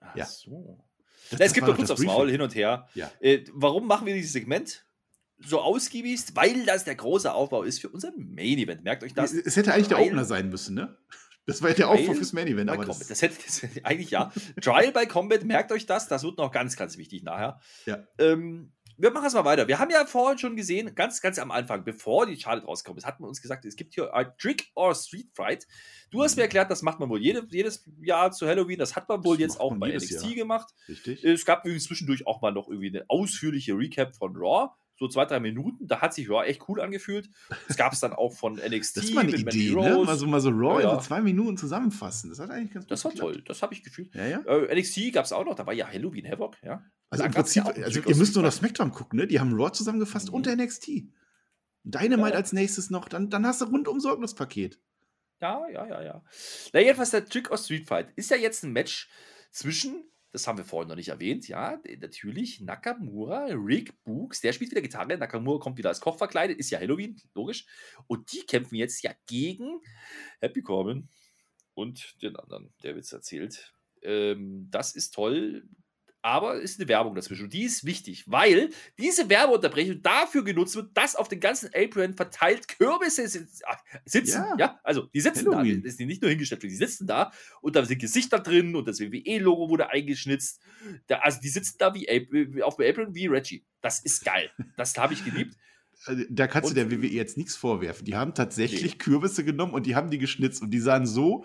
Ach 0.00 0.16
Ja. 0.16 0.24
so. 0.26 0.84
Das, 1.30 1.38
Na, 1.40 1.44
es 1.46 1.52
gibt 1.52 1.68
doch 1.68 1.76
kurz 1.76 1.90
aufs 1.90 2.02
Maul 2.02 2.30
hin 2.30 2.40
und 2.40 2.54
her. 2.54 2.88
Ja. 2.94 3.10
Äh, 3.20 3.44
warum 3.52 3.86
machen 3.86 4.06
wir 4.06 4.14
dieses 4.14 4.32
Segment 4.32 4.84
so 5.38 5.60
ausgiebig? 5.60 6.20
Weil 6.34 6.64
das 6.64 6.84
der 6.84 6.94
große 6.94 7.32
Aufbau 7.32 7.62
ist 7.64 7.80
für 7.80 7.90
unser 7.90 8.12
Main 8.16 8.58
Event. 8.58 8.82
Merkt 8.82 9.04
euch 9.04 9.12
das. 9.14 9.32
Es, 9.34 9.56
hätte 9.56 9.74
eigentlich 9.74 9.88
der 9.88 10.00
Opener 10.00 10.24
sein 10.24 10.48
müssen, 10.48 10.74
ne? 10.74 10.96
Das 11.48 11.62
war 11.62 11.70
ja 11.70 11.74
der 11.76 11.88
Weil 11.88 12.14
fürs 12.14 12.34
Main 12.34 12.46
Event, 12.46 12.68
aber 12.68 12.84
Combat. 12.84 13.00
das, 13.00 13.08
Das 13.08 13.22
hätte 13.22 13.36
das, 13.44 13.62
eigentlich 13.82 14.10
ja. 14.10 14.30
Trial 14.60 14.92
by 14.92 15.06
Combat, 15.06 15.44
merkt 15.44 15.72
euch 15.72 15.86
das. 15.86 16.06
Das 16.06 16.22
wird 16.22 16.36
noch 16.36 16.52
ganz, 16.52 16.76
ganz 16.76 16.98
wichtig 16.98 17.22
nachher. 17.22 17.58
Ja. 17.86 18.06
Ähm, 18.18 18.74
wir 18.98 19.12
machen 19.12 19.26
es 19.26 19.32
mal 19.32 19.46
weiter. 19.46 19.66
Wir 19.66 19.78
haben 19.78 19.90
ja 19.90 20.04
vorhin 20.04 20.38
schon 20.38 20.56
gesehen, 20.56 20.94
ganz, 20.94 21.22
ganz 21.22 21.38
am 21.38 21.50
Anfang, 21.50 21.84
bevor 21.84 22.26
die 22.26 22.38
Charlotte 22.38 22.66
rauskommt, 22.66 22.98
ist, 22.98 23.06
hatten 23.06 23.22
wir 23.22 23.28
uns 23.28 23.40
gesagt, 23.40 23.64
es 23.64 23.76
gibt 23.76 23.94
hier 23.94 24.12
ein 24.12 24.30
Trick 24.38 24.70
or 24.74 24.94
Street 24.94 25.30
Fight. 25.34 25.66
Du 26.10 26.22
hast 26.22 26.36
mir 26.36 26.42
erklärt, 26.42 26.70
das 26.70 26.82
macht 26.82 27.00
man 27.00 27.08
wohl 27.08 27.20
jede, 27.20 27.46
jedes 27.50 27.88
Jahr 28.02 28.30
zu 28.32 28.46
Halloween. 28.46 28.78
Das 28.78 28.94
hat 28.94 29.08
man 29.08 29.24
wohl 29.24 29.36
Das 29.36 29.42
jetzt 29.42 29.60
auch 29.60 29.70
man 29.70 29.80
bei 29.80 29.94
NXT 29.94 30.22
Jahr. 30.22 30.34
gemacht. 30.34 30.74
richtig. 30.86 31.24
Es 31.24 31.46
gab 31.46 31.64
zwischendurch 31.64 32.26
auch 32.26 32.42
mal 32.42 32.52
noch 32.52 32.68
irgendwie 32.68 32.88
eine 32.88 33.04
ausführliche 33.08 33.72
Recap 33.72 34.14
von 34.16 34.36
Raw. 34.36 34.70
So 34.98 35.06
zwei, 35.08 35.24
drei 35.26 35.38
Minuten. 35.40 35.86
Da 35.86 36.00
hat 36.00 36.12
sich 36.12 36.28
Raw 36.28 36.44
echt 36.44 36.68
cool 36.68 36.80
angefühlt. 36.80 37.30
Es 37.68 37.76
gab 37.76 37.92
es 37.92 38.00
dann 38.00 38.12
auch 38.12 38.32
von 38.32 38.54
NXT 38.54 38.96
Das 38.96 39.04
ist 39.04 39.14
mal 39.14 39.20
eine 39.22 39.36
Idee, 39.36 39.70
ne? 39.70 40.02
Mal 40.04 40.16
so, 40.16 40.26
mal 40.26 40.40
so 40.40 40.50
Raw 40.50 40.82
Ja, 40.82 40.88
ja. 40.88 40.94
in 40.94 41.00
so 41.00 41.06
zwei 41.06 41.20
Minuten 41.20 41.56
zusammenfassen. 41.56 42.30
Das 42.30 42.40
hat 42.40 42.50
eigentlich 42.50 42.72
ganz 42.72 42.84
gut 42.86 42.90
Das 42.90 43.04
war 43.04 43.12
geklappt. 43.12 43.32
toll. 43.34 43.42
Das 43.46 43.62
habe 43.62 43.74
ich 43.74 43.84
gefühlt. 43.84 44.12
Ja, 44.14 44.26
ja. 44.26 44.40
Äh, 44.40 44.74
NXT 44.78 45.12
gab 45.12 45.24
es 45.24 45.32
auch 45.32 45.44
noch. 45.44 45.54
Da 45.54 45.66
war 45.66 45.72
ja 45.74 45.86
Halloween 45.86 46.26
Havoc. 46.28 46.56
Ja. 46.62 46.82
Also 47.10 47.22
Da 47.22 47.26
im 47.26 47.32
ja 47.32 47.40
Prinzip, 47.40 47.64
einen 47.66 47.84
also 47.84 48.00
ihr 48.00 48.06
aus 48.08 48.16
müsst 48.16 48.34
nur 48.34 48.44
noch 48.44 48.52
SmackDown 48.52 48.90
gucken, 48.90 49.18
ne? 49.20 49.26
Die 49.28 49.38
haben 49.38 49.54
Raw 49.54 49.70
zusammengefasst 49.72 50.28
Mhm. 50.28 50.34
und 50.34 50.46
NXT. 50.48 51.08
Dynamite 51.84 52.30
Ja. 52.30 52.34
als 52.34 52.52
nächstes 52.52 52.90
noch, 52.90 53.08
dann, 53.08 53.30
dann 53.30 53.46
hast 53.46 53.60
du 53.60 53.66
rundum 53.66 54.00
Sorglos-Paket. 54.00 54.78
Ja, 55.40 55.62
ja, 55.72 55.86
ja, 55.86 56.02
ja. 56.02 56.22
Na, 56.72 56.80
jedenfalls 56.80 57.10
der 57.10 57.24
Trick 57.24 57.50
of 57.52 57.60
Street 57.60 57.86
Fight 57.86 58.08
ist 58.16 58.30
ja 58.30 58.36
jetzt 58.36 58.64
ein 58.64 58.72
Match 58.72 59.08
zwischen, 59.52 60.04
das 60.38 60.46
haben 60.46 60.58
wir 60.58 60.64
vorhin 60.64 60.88
noch 60.88 60.94
nicht 60.94 61.08
erwähnt, 61.08 61.48
ja, 61.48 61.80
natürlich 62.00 62.60
Nakamura, 62.60 63.46
Rick 63.50 64.04
Books, 64.04 64.40
der 64.40 64.52
spielt 64.52 64.70
wieder 64.70 64.80
Gitarre, 64.80 65.18
Nakamura 65.18 65.58
kommt 65.58 65.78
wieder 65.78 65.88
als 65.88 66.00
Koch 66.00 66.16
verkleidet, 66.16 66.58
ist 66.58 66.70
ja 66.70 66.78
Halloween, 66.78 67.20
logisch. 67.34 67.66
Und 68.06 68.32
die 68.32 68.46
kämpfen 68.46 68.76
jetzt 68.76 69.02
ja 69.02 69.12
gegen 69.26 69.80
Happy 70.40 70.62
Corbin 70.62 71.08
und 71.74 72.22
den 72.22 72.36
anderen, 72.36 72.72
der 72.84 72.94
Witz 72.94 73.12
erzählt. 73.12 73.74
Ähm, 74.02 74.68
das 74.70 74.94
ist 74.94 75.12
toll. 75.12 75.68
Aber 76.20 76.56
es 76.56 76.72
ist 76.72 76.80
eine 76.80 76.88
Werbung 76.88 77.14
dazwischen. 77.14 77.44
Und 77.44 77.52
die 77.52 77.62
ist 77.62 77.84
wichtig, 77.84 78.24
weil 78.26 78.70
diese 78.98 79.28
Werbeunterbrechung 79.28 80.02
dafür 80.02 80.42
genutzt 80.42 80.74
wird, 80.74 80.90
dass 80.96 81.14
auf 81.14 81.28
den 81.28 81.38
ganzen 81.38 81.70
Apron 81.74 82.14
verteilt 82.14 82.66
Kürbisse 82.66 83.28
sitz- 83.28 83.62
sitzen. 84.04 84.42
Ja. 84.42 84.56
Ja, 84.58 84.80
also 84.82 85.02
die 85.14 85.20
sitzen 85.20 85.46
Halloween. 85.46 85.76
da. 85.82 85.84
Das 85.88 85.92
ist 85.94 86.00
nicht 86.00 86.20
nur 86.20 86.30
hingestellt, 86.30 86.62
die 86.64 86.70
sitzen 86.70 87.06
da 87.06 87.30
und 87.60 87.76
da 87.76 87.84
sind 87.84 88.00
Gesichter 88.00 88.40
drin 88.40 88.74
und 88.74 88.88
das 88.88 88.98
WWE-Logo 88.98 89.68
wurde 89.70 89.90
eingeschnitzt. 89.90 90.60
Da, 91.06 91.18
also 91.20 91.40
die 91.40 91.48
sitzen 91.48 91.76
da 91.78 91.94
wie 91.94 92.62
auf 92.62 92.76
dem 92.76 92.90
Apron 92.90 93.14
wie 93.14 93.26
Reggie. 93.28 93.64
Das 93.80 94.00
ist 94.00 94.24
geil. 94.24 94.50
Das 94.76 94.96
habe 94.98 95.14
ich 95.14 95.24
geliebt. 95.24 95.54
Also, 96.04 96.24
Da 96.30 96.46
kannst 96.48 96.68
du 96.76 96.80
Und- 96.80 96.90
der 96.90 96.90
WWE 97.00 97.08
jetzt 97.08 97.36
nichts 97.36 97.54
vorwerfen. 97.56 98.04
Die 98.04 98.16
haben 98.16 98.34
tatsächlich 98.34 98.98
Kürbisse 98.98 99.44
genommen 99.44 99.72
und 99.72 99.86
die 99.86 99.94
haben 99.94 100.10
die 100.10 100.18
geschnitzt 100.18 100.62
und 100.62 100.70
die 100.72 100.80
sahen 100.80 101.06
so 101.06 101.44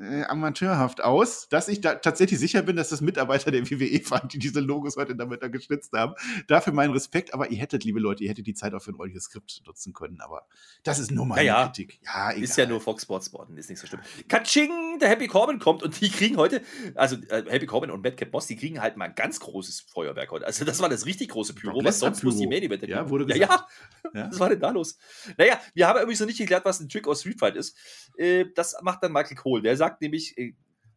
äh, 0.00 0.24
amateurhaft 0.24 1.00
aus, 1.02 1.48
dass 1.48 1.68
ich 1.68 1.80
da 1.80 1.94
tatsächlich 1.96 2.38
sicher 2.38 2.62
bin, 2.62 2.76
dass 2.76 2.88
das 2.88 3.00
Mitarbeiter 3.00 3.50
der 3.50 3.68
WWE 3.68 4.00
waren, 4.10 4.28
die 4.28 4.38
diese 4.38 4.60
Logos 4.60 4.96
heute 4.96 5.16
damit 5.16 5.42
da 5.42 5.48
geschnitzt 5.48 5.92
haben. 5.92 6.14
Dafür 6.46 6.72
meinen 6.72 6.92
Respekt, 6.92 7.34
aber 7.34 7.50
ihr 7.50 7.58
hättet, 7.58 7.84
liebe 7.84 7.98
Leute, 8.00 8.22
ihr 8.24 8.30
hättet 8.30 8.46
die 8.46 8.54
Zeit 8.54 8.74
auch 8.74 8.82
für 8.82 8.90
ein 8.92 8.94
ordentliches 8.94 9.24
Skript 9.24 9.62
nutzen 9.66 9.92
können, 9.92 10.20
aber 10.20 10.46
das 10.84 10.98
ist 10.98 11.10
nur 11.10 11.26
meine 11.26 11.46
Ja, 11.46 11.60
ja. 11.60 11.64
Kritik. 11.66 12.00
Ja, 12.04 12.30
egal. 12.30 12.42
Ist 12.42 12.56
ja 12.56 12.66
nur 12.66 12.80
Fox 12.80 13.02
Sports 13.02 13.26
Sporten, 13.26 13.56
ist 13.56 13.70
nicht 13.70 13.80
so 13.80 13.86
schlimm. 13.86 14.00
Katsching, 14.28 14.98
der 15.00 15.08
Happy 15.08 15.26
Corbin 15.26 15.58
kommt 15.58 15.82
und 15.82 16.00
die 16.00 16.10
kriegen 16.10 16.36
heute, 16.36 16.62
also 16.94 17.16
äh, 17.28 17.44
Happy 17.48 17.66
Corbin 17.66 17.90
und 17.90 18.02
Madcap 18.02 18.32
Moss, 18.32 18.46
die 18.46 18.56
kriegen 18.56 18.80
halt 18.80 18.96
mal 18.96 19.06
ein 19.06 19.14
ganz 19.14 19.40
großes 19.40 19.80
Feuerwerk 19.92 20.30
heute. 20.30 20.46
Also 20.46 20.64
das 20.64 20.80
war 20.80 20.88
das 20.88 21.06
richtig 21.06 21.30
große 21.30 21.54
Pyro, 21.54 21.82
was 21.84 21.98
sonst 21.98 22.22
muss 22.22 22.36
die 22.36 22.46
Pyro. 22.46 22.60
Main 22.60 22.62
Event 22.62 22.82
Ja, 22.88 23.08
wurde 23.10 23.24
ja, 23.28 23.36
ja, 23.36 23.46
gesagt. 23.46 23.70
Ja. 24.14 24.30
was 24.30 24.40
war 24.40 24.48
denn 24.50 24.60
da 24.60 24.70
los? 24.70 24.96
Naja, 25.36 25.60
wir 25.74 25.86
haben 25.86 26.00
übrigens 26.00 26.20
noch 26.20 26.26
nicht 26.26 26.38
geklärt, 26.38 26.64
was 26.64 26.80
ein 26.80 26.88
Trick 26.88 27.06
or 27.06 27.16
Street 27.16 27.38
Fight 27.38 27.56
ist. 27.56 27.76
Äh, 28.16 28.46
das 28.54 28.76
macht 28.82 29.02
dann 29.02 29.12
Michael 29.12 29.36
Cole. 29.36 29.62
Der 29.62 29.76
sagt 29.78 30.02
nämlich, 30.02 30.36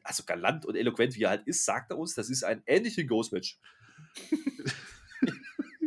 also 0.04 0.24
galant 0.24 0.66
und 0.66 0.76
eloquent 0.76 1.16
wie 1.16 1.24
er 1.24 1.30
halt 1.30 1.48
ist, 1.48 1.64
sagt 1.64 1.92
er 1.92 1.98
uns, 1.98 2.14
das 2.16 2.30
ist 2.30 2.44
ein 2.44 2.62
ähnliches 2.66 3.08
Ghost 3.08 3.32
Match. 3.32 3.58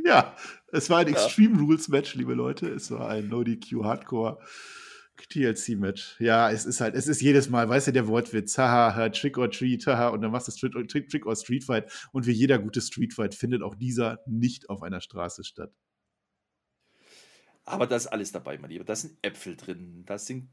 Ja, 0.07 0.37
es 0.71 0.91
war 0.91 0.99
ein 0.99 1.09
Ja. 1.09 1.15
Extreme 1.15 1.59
Rules 1.59 1.89
Match, 1.89 2.15
liebe 2.15 2.35
Leute. 2.35 2.69
Es 2.69 2.91
war 2.91 3.09
ein 3.09 3.29
No 3.31 3.43
DQ 3.43 3.85
Hardcore 3.85 4.39
TLC 5.31 5.79
Match. 5.79 6.17
Ja, 6.21 6.51
es 6.51 6.67
ist 6.67 6.83
halt, 6.83 6.95
es 6.95 7.07
ist 7.09 7.23
jedes 7.23 7.49
Mal, 7.49 7.67
weißt 7.71 7.87
du, 7.87 7.93
der 7.93 8.07
Wortwitz, 8.07 8.59
haha, 8.59 8.95
ha, 8.95 9.09
Trick 9.09 9.39
or 9.39 9.51
Treat, 9.51 9.87
haha, 9.87 10.09
und 10.09 10.21
dann 10.21 10.31
machst 10.31 10.49
du 10.49 10.53
Trick, 10.53 10.77
or- 10.77 10.87
Trick, 10.87 11.09
Trick 11.09 11.25
or 11.25 11.35
Street 11.37 11.65
Fight. 11.65 11.91
Und 12.13 12.27
wie 12.27 12.33
jeder 12.33 12.59
gute 12.59 12.83
Street 12.83 13.15
Fight 13.15 13.35
findet 13.35 13.63
auch 13.63 13.75
dieser 13.77 14.19
nicht 14.27 14.69
auf 14.69 14.83
einer 14.83 15.01
Straße 15.01 15.43
statt. 15.43 15.73
Aber 17.65 17.87
da 17.87 17.97
ist 17.97 18.09
alles 18.09 18.31
dabei, 18.31 18.59
mein 18.59 18.71
Lieber. 18.71 18.85
Da 18.85 18.95
sind 18.95 19.17
Äpfel 19.23 19.57
drin, 19.57 20.03
da 20.05 20.19
sind 20.19 20.51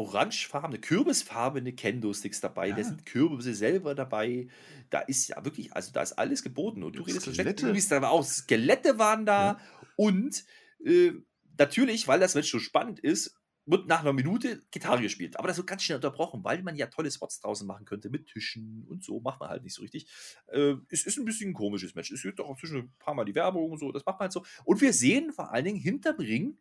orangefarbene, 0.00 0.78
kürbisfarbene 0.80 1.72
Kendo-Sticks 1.72 2.40
dabei, 2.40 2.68
Ja. 2.68 2.76
da 2.76 2.84
sind 2.84 3.06
Kürbisse 3.06 3.54
selber 3.54 3.94
dabei. 3.94 4.48
Da 4.90 5.00
ist 5.00 5.28
ja 5.28 5.44
wirklich, 5.44 5.72
also 5.74 5.92
da 5.92 6.02
ist 6.02 6.12
alles 6.12 6.42
geboten. 6.42 6.82
Und 6.82 6.96
du 6.96 7.02
redest 7.02 7.24
von 7.24 7.34
Skelette. 7.34 7.66
Skelette. 7.66 7.88
Da 7.88 8.02
war 8.02 8.10
auch 8.10 8.24
Skelette 8.24 8.98
waren 8.98 9.26
da. 9.26 9.42
Ja. 9.52 9.60
Und 9.96 10.44
äh, 10.84 11.12
natürlich, 11.58 12.08
weil 12.08 12.20
das 12.20 12.34
Match 12.34 12.50
so 12.50 12.58
spannend 12.58 12.98
ist, 13.00 13.36
wird 13.66 13.86
nach 13.86 14.00
einer 14.00 14.12
Minute 14.14 14.62
Gitarre 14.70 15.02
gespielt. 15.02 15.38
Aber 15.38 15.46
das 15.46 15.56
wird 15.58 15.66
ganz 15.66 15.82
schnell 15.82 15.96
unterbrochen, 15.96 16.42
weil 16.42 16.62
man 16.62 16.74
ja 16.74 16.86
tolle 16.86 17.10
Spots 17.10 17.40
draußen 17.40 17.66
machen 17.66 17.84
könnte 17.84 18.10
mit 18.10 18.26
Tischen 18.26 18.84
und 18.88 19.04
so. 19.04 19.20
Macht 19.20 19.38
man 19.38 19.48
halt 19.50 19.62
nicht 19.62 19.74
so 19.74 19.82
richtig. 19.82 20.06
Äh, 20.48 20.74
es 20.88 21.04
ist 21.04 21.18
ein 21.18 21.24
bisschen 21.24 21.50
ein 21.50 21.54
komisches 21.54 21.94
Match. 21.94 22.10
Es 22.10 22.22
gibt 22.22 22.40
auch 22.40 22.58
zwischen 22.58 22.78
ein 22.78 22.92
paar 22.98 23.14
Mal 23.14 23.24
die 23.26 23.34
Werbung 23.34 23.70
und 23.70 23.78
so. 23.78 23.92
Das 23.92 24.04
macht 24.04 24.18
man 24.18 24.24
halt 24.24 24.32
so. 24.32 24.44
Und 24.64 24.80
wir 24.80 24.92
sehen 24.92 25.32
vor 25.32 25.52
allen 25.52 25.66
Dingen 25.66 25.78
hinterm 25.78 26.16
Ring 26.16 26.58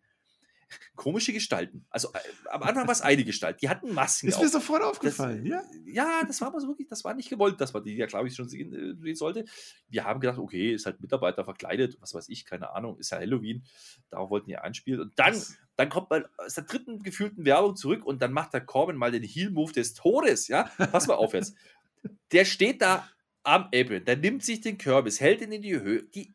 komische 0.96 1.34
Gestalten. 1.34 1.86
Also 1.90 2.10
äh, 2.14 2.20
am 2.50 2.64
Anfang 2.64 2.86
war 2.88 2.92
es 2.92 3.02
eine 3.02 3.24
Gestalt. 3.24 3.62
Die 3.62 3.70
hatten 3.70 3.94
Masken. 3.94 4.28
Ist 4.28 4.36
auf. 4.36 4.42
mir 4.44 4.50
sofort 4.50 4.82
Das, 4.82 4.90
aufgefallen, 4.90 5.46
ja? 5.46 5.62
ja, 5.86 6.22
das 6.28 6.42
war 6.42 6.50
aber 6.50 6.60
so 6.60 6.68
wirklich, 6.68 6.88
das 6.88 7.04
war 7.04 7.14
nicht 7.14 7.30
gewollt, 7.30 7.60
dass 7.62 7.74
man 7.74 7.84
die 7.84 7.96
ja, 7.96 8.06
glaube 8.06 8.28
ich, 8.28 8.36
schon 8.36 8.48
sehen, 8.50 8.74
äh, 8.74 9.02
sehen 9.02 9.16
sollte. 9.16 9.46
Wir 9.88 10.04
haben 10.06 10.20
gedacht, 10.20 10.38
okay, 10.40 10.74
ist 10.74 10.86
halt 10.86 11.02
Mitarbeiter 11.02 11.44
verkleidet, 11.44 11.98
was 12.02 12.14
weiß 12.14 12.30
ich, 12.30 12.46
keine 12.46 12.72
Ahnung, 12.74 12.98
ist 13.00 13.12
ja 13.12 13.18
Halloween. 13.20 13.64
Darauf 14.10 14.30
wollten 14.30 14.48
die 14.48 14.58
einspielen. 14.58 15.02
Und 15.02 15.18
dann, 15.18 15.34
Das- 15.34 15.58
dann 15.76 15.90
kommt 15.90 16.10
man 16.10 16.26
aus 16.38 16.56
der 16.56 16.66
dritten 16.66 17.04
gefühlten 17.04 17.46
Werbung 17.46 17.76
zurück 17.76 18.06
und 18.06 18.22
dann 18.22 18.34
macht 18.34 18.54
der 18.54 18.62
Corbin 18.62 18.96
mal 18.98 19.12
den 19.12 19.24
Heel-Move 19.24 19.72
des 19.74 19.94
Todes. 19.94 20.48
Ja, 20.50 20.64
pass 20.92 21.08
mal 21.08 21.16
auf 21.16 21.34
jetzt. 21.34 21.56
Der 22.32 22.46
steht 22.46 22.82
da 22.82 23.08
am 23.44 23.70
Apron, 23.74 24.04
der 24.06 24.18
nimmt 24.18 24.44
sich 24.44 24.62
den 24.62 24.78
Kürbis, 24.78 25.20
hält 25.22 25.42
ihn 25.42 25.52
in 25.54 25.62
die 25.62 25.80
Höhe. 25.80 26.04
Die, 26.04 26.34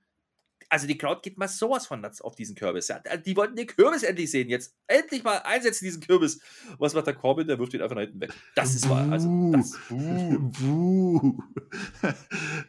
also 0.68 0.86
die 0.86 0.98
Crowd 0.98 1.20
geht 1.22 1.38
mal 1.38 1.48
sowas 1.48 1.86
von 1.86 2.04
auf 2.04 2.34
diesen 2.34 2.54
Kürbis. 2.54 2.88
Ja. 2.88 3.00
Die 3.00 3.36
wollten 3.36 3.56
den 3.56 3.66
Kürbis 3.66 4.02
endlich 4.02 4.30
sehen. 4.30 4.48
Jetzt 4.48 4.74
endlich 4.86 5.24
mal 5.24 5.38
einsetzen, 5.38 5.84
diesen 5.84 6.02
Kürbis. 6.02 6.40
Was 6.78 6.94
macht 6.94 7.06
der 7.06 7.14
Corbin? 7.14 7.46
Der 7.46 7.58
wirft 7.58 7.74
ihn 7.74 7.82
einfach 7.82 7.96
nach 7.96 8.02
hinten 8.02 8.20
weg. 8.20 8.32
Das 8.54 8.74
ist 8.74 8.88
wahr. 8.88 9.10
Also, 9.10 9.52
das, 9.52 9.78
buh. 9.88 11.38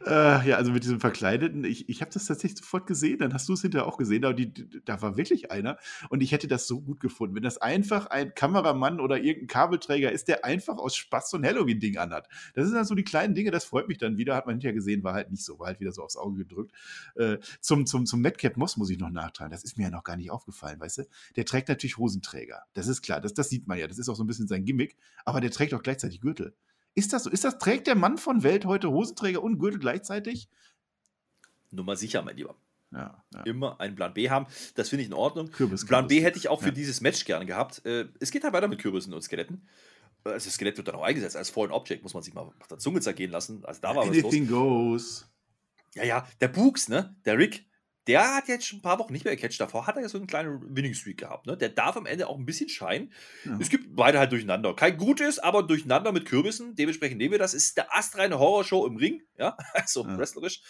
Äh, 0.05 0.49
ja, 0.49 0.58
also 0.58 0.71
mit 0.71 0.84
diesem 0.84 0.99
Verkleideten, 0.99 1.63
ich, 1.63 1.89
ich 1.89 2.01
habe 2.01 2.12
das 2.12 2.25
tatsächlich 2.25 2.60
sofort 2.60 2.86
gesehen, 2.86 3.19
dann 3.19 3.34
hast 3.34 3.49
du 3.49 3.53
es 3.53 3.62
hinterher 3.62 3.88
auch 3.88 3.97
gesehen, 3.97 4.23
aber 4.23 4.34
die, 4.34 4.53
die, 4.53 4.81
da 4.86 5.01
war 5.01 5.17
wirklich 5.17 5.51
einer 5.51 5.77
und 6.10 6.21
ich 6.21 6.31
hätte 6.31 6.47
das 6.47 6.67
so 6.67 6.81
gut 6.81 6.99
gefunden, 6.99 7.36
wenn 7.36 7.43
das 7.43 7.58
einfach 7.58 8.08
ein 8.08 8.34
Kameramann 8.36 8.99
oder 8.99 9.17
irgendein 9.17 9.47
Kabelträger 9.47 10.12
ist, 10.12 10.27
der 10.27 10.45
einfach 10.45 10.77
aus 10.77 10.95
Spaß 10.95 11.31
so 11.31 11.38
ein 11.38 11.45
Halloween-Ding 11.45 11.97
anhat. 11.97 12.27
Das 12.53 12.65
sind 12.65 12.75
dann 12.75 12.86
so 12.86 12.95
die 12.95 13.03
kleinen 13.03 13.34
Dinge, 13.36 13.51
das 13.51 13.65
freut 13.65 13.88
mich 13.88 13.97
dann 13.97 14.17
wieder, 14.17 14.36
hat 14.36 14.45
man 14.45 14.55
hinterher 14.55 14.73
gesehen, 14.73 15.03
war 15.03 15.13
halt 15.13 15.31
nicht 15.31 15.43
so, 15.43 15.60
war 15.60 15.67
halt 15.67 15.79
wieder 15.79 15.91
so 15.91 16.03
aufs 16.03 16.17
Auge 16.17 16.38
gedrückt. 16.38 16.71
Äh, 17.15 17.38
zum, 17.62 17.86
zum, 17.86 17.94
zum 18.03 18.21
Madcap 18.21 18.58
Moss 18.58 18.77
muss 18.77 18.89
ich 18.89 18.97
noch 18.99 19.10
nachtragen, 19.10 19.51
das 19.51 19.63
ist 19.63 19.77
mir 19.77 19.84
ja 19.86 19.89
noch 19.89 20.03
gar 20.03 20.17
nicht 20.17 20.31
aufgefallen, 20.31 20.79
weißt 20.79 20.97
du? 20.99 21.03
Der 21.36 21.45
trägt 21.45 21.69
natürlich 21.69 21.97
Hosenträger, 21.97 22.63
das 22.73 22.88
ist 22.88 23.01
klar, 23.01 23.21
das, 23.21 23.34
das 23.34 23.49
sieht 23.49 23.67
man 23.67 23.77
ja, 23.77 23.88
das 23.88 23.97
ist 23.99 24.10
auch 24.10 24.15
so 24.15 24.23
ein 24.23 24.27
bisschen 24.27 24.47
sein 24.47 24.65
Gimmick, 24.65 24.97
aber 25.23 25.39
der 25.39 25.51
trägt 25.51 25.73
auch 25.73 25.84
gleichzeitig 25.84 26.19
Gürtel. 26.21 26.55
Ist 26.95 27.13
das 27.13 27.23
so? 27.23 27.29
Ist 27.29 27.43
das, 27.43 27.58
trägt 27.60 27.88
der 27.88 27.95
Mann 27.95 28.17
von 28.17 28.41
Welt 28.43 28.65
heute 28.65 28.89
Hosenträger 28.89 29.43
und 29.43 29.60
Gürtel 29.60 29.79
gleichzeitig? 29.79 30.49
Nummer 31.71 31.95
sicher, 31.95 32.21
mein 32.21 32.38
Lieber. 32.38 32.55
Ja, 32.91 33.23
ja. 33.34 33.41
Immer 33.43 33.79
einen 33.81 33.95
Plan 33.95 34.13
B 34.13 34.29
haben. 34.29 34.45
Das 34.75 34.89
finde 34.89 35.01
ich 35.03 35.10
in 35.10 35.13
Ordnung. 35.13 35.51
Kürbis, 35.51 35.86
Plan 35.86 36.08
B 36.08 36.15
Kürbis. 36.15 36.25
hätte 36.25 36.38
ich 36.38 36.47
auch 36.47 36.62
für 36.62 36.67
Ja. 36.69 36.73
dieses 36.73 37.01
Match 37.01 37.25
gerne 37.25 37.45
gehabt. 37.45 37.86
Äh, 37.86 38.08
es 38.21 38.31
geht 38.31 38.43
halt 38.45 38.53
weiter 38.53 38.69
mit 38.69 38.79
Kürbissen 38.79 39.13
und 39.13 39.21
Skeletten. 39.21 39.67
Also 40.23 40.45
das 40.45 40.53
Skelett 40.55 40.77
wird 40.77 40.88
dann 40.88 40.95
auch 40.95 41.03
eingesetzt 41.03 41.36
als 41.36 41.49
Foreign 41.49 41.71
Object, 41.71 42.01
muss 42.03 42.13
man 42.13 42.23
sich 42.23 42.34
mal 42.34 42.41
auf 42.60 42.67
der 42.69 42.77
Zunge 42.79 43.01
zergehen 43.01 43.29
lassen. 43.31 43.63
Also 43.65 43.81
da 43.81 43.89
war 43.95 44.08
was 44.08 44.15
los. 44.15 44.23
Anything 44.23 44.47
goes. 44.47 45.29
Ja, 45.93 46.03
ja, 46.03 46.27
der 46.41 46.47
Books, 46.47 46.88
ne? 46.88 47.15
Der 47.25 47.38
Rick, 47.38 47.65
der 48.08 48.36
hat 48.36 48.48
jetzt 48.48 48.68
schon 48.68 48.80
ein 48.80 48.82
paar 48.82 49.00
Wochen 49.00 49.13
nicht 49.13 49.26
mehr 49.26 49.36
gecatcht. 49.36 49.60
Davor 49.60 49.88
hat 49.88 49.96
er 49.96 50.04
ja 50.04 50.10
so 50.10 50.18
einen 50.18 50.28
kleinen 50.28 50.76
Winning-Streak 50.76 51.18
gehabt, 51.18 51.46
ne? 51.48 51.58
Der 51.58 51.70
darf 51.70 51.98
am 51.98 52.06
Ende 52.06 52.28
auch 52.28 52.38
ein 52.38 52.46
bisschen 52.46 52.70
scheinen. 52.70 53.12
Ja. 53.46 53.58
Es 53.60 53.70
gibt 53.70 53.96
beide 53.96 54.20
halt 54.20 54.32
durcheinander. 54.32 54.76
Kein 54.76 54.98
gutes, 54.98 55.39
aber 55.39 55.63
durcheinander 55.63 56.12
mit 56.12 56.26
Kürbissen. 56.26 56.76
Dementsprechend 56.76 57.18
nehmen 57.18 57.32
wir 57.32 57.39
das. 57.39 57.54
Ist 57.54 57.78
der 57.78 57.96
astreine 57.96 58.38
Horrorshow 58.39 58.86
im 58.86 58.98
Ring, 58.98 59.22
ja? 59.38 59.58
Also 59.74 60.04
Ja. 60.06 60.18
wrestlerisch. 60.18 60.62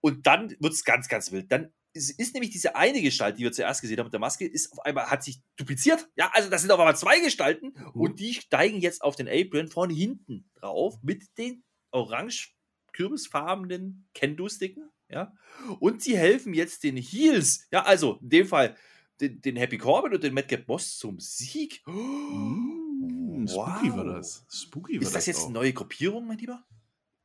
Und 0.00 0.26
dann 0.26 0.50
wird 0.60 0.72
es 0.74 0.84
ganz, 0.84 1.08
ganz 1.08 1.32
wild. 1.32 1.50
Dann 1.50 1.72
ist, 1.94 2.18
ist 2.18 2.34
nämlich 2.34 2.50
diese 2.50 2.76
eine 2.76 3.00
Gestalt, 3.00 3.38
die 3.38 3.42
wir 3.44 3.52
zuerst 3.52 3.80
gesehen 3.80 3.98
haben 3.98 4.06
mit 4.06 4.12
der 4.12 4.20
Maske, 4.20 4.46
ist 4.46 4.72
auf 4.72 4.80
einmal, 4.84 5.06
hat 5.10 5.22
sich 5.22 5.40
dupliziert. 5.56 6.08
Ja, 6.16 6.30
also 6.34 6.50
das 6.50 6.60
sind 6.60 6.70
auf 6.72 6.78
einmal 6.80 6.96
zwei 6.96 7.20
Gestalten 7.20 7.72
Mhm. 7.94 8.00
und 8.00 8.18
die 8.20 8.34
steigen 8.34 8.80
jetzt 8.80 9.00
auf 9.02 9.16
den 9.16 9.28
Apron 9.28 9.68
von 9.68 9.88
hinten 9.90 10.50
drauf 10.56 10.96
mit 11.02 11.22
den 11.38 11.62
orange 11.92 12.50
kürbisfarbenen 12.92 14.08
Kendo-Sticken. 14.14 14.90
Ja, 15.14 15.32
und 15.80 16.02
sie 16.02 16.16
helfen 16.18 16.52
jetzt 16.54 16.82
den 16.84 16.96
Heels. 16.96 17.66
Ja, 17.72 17.84
also 17.84 18.18
in 18.20 18.28
dem 18.28 18.46
Fall 18.46 18.76
den, 19.20 19.40
den 19.40 19.56
Happy 19.56 19.78
Corbin 19.78 20.12
und 20.12 20.22
den 20.24 20.34
Madcap 20.34 20.66
Boss 20.66 20.98
zum 20.98 21.20
Sieg. 21.20 21.82
Mm, 21.86 23.46
Spooky 23.46 23.90
war 23.92 24.04
Wow. 24.06 24.14
das. 24.16 24.46
Spooky 24.50 24.96
war 24.96 25.02
Ist 25.02 25.14
das 25.14 25.26
jetzt 25.26 25.40
auch. 25.40 25.44
eine 25.46 25.54
neue 25.54 25.72
Gruppierung, 25.72 26.26
mein 26.26 26.38
Lieber? 26.38 26.64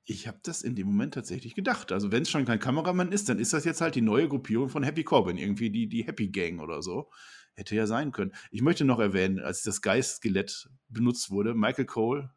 Ich 0.05 0.27
habe 0.27 0.39
das 0.43 0.63
in 0.63 0.75
dem 0.75 0.87
Moment 0.87 1.13
tatsächlich 1.13 1.53
gedacht. 1.55 1.91
Also, 1.91 2.11
wenn 2.11 2.23
es 2.23 2.29
schon 2.31 2.45
kein 2.45 2.59
Kameramann 2.59 3.11
ist, 3.11 3.29
dann 3.29 3.37
ist 3.39 3.53
das 3.53 3.65
jetzt 3.65 3.81
halt 3.81 3.95
die 3.95 4.01
neue 4.01 4.27
Gruppierung 4.27 4.69
von 4.69 4.83
Happy 4.83 5.03
Corbin. 5.03 5.37
Irgendwie 5.37 5.69
die, 5.69 5.87
die 5.87 6.03
Happy 6.05 6.29
Gang 6.29 6.61
oder 6.61 6.81
so. 6.81 7.11
Hätte 7.53 7.75
ja 7.75 7.85
sein 7.85 8.11
können. 8.11 8.33
Ich 8.51 8.61
möchte 8.61 8.85
noch 8.85 8.99
erwähnen, 8.99 9.39
als 9.39 9.61
das 9.63 9.81
Geist-Skelett 9.81 10.69
benutzt 10.87 11.29
wurde, 11.29 11.53
Michael 11.53 11.85
Cole, 11.85 12.31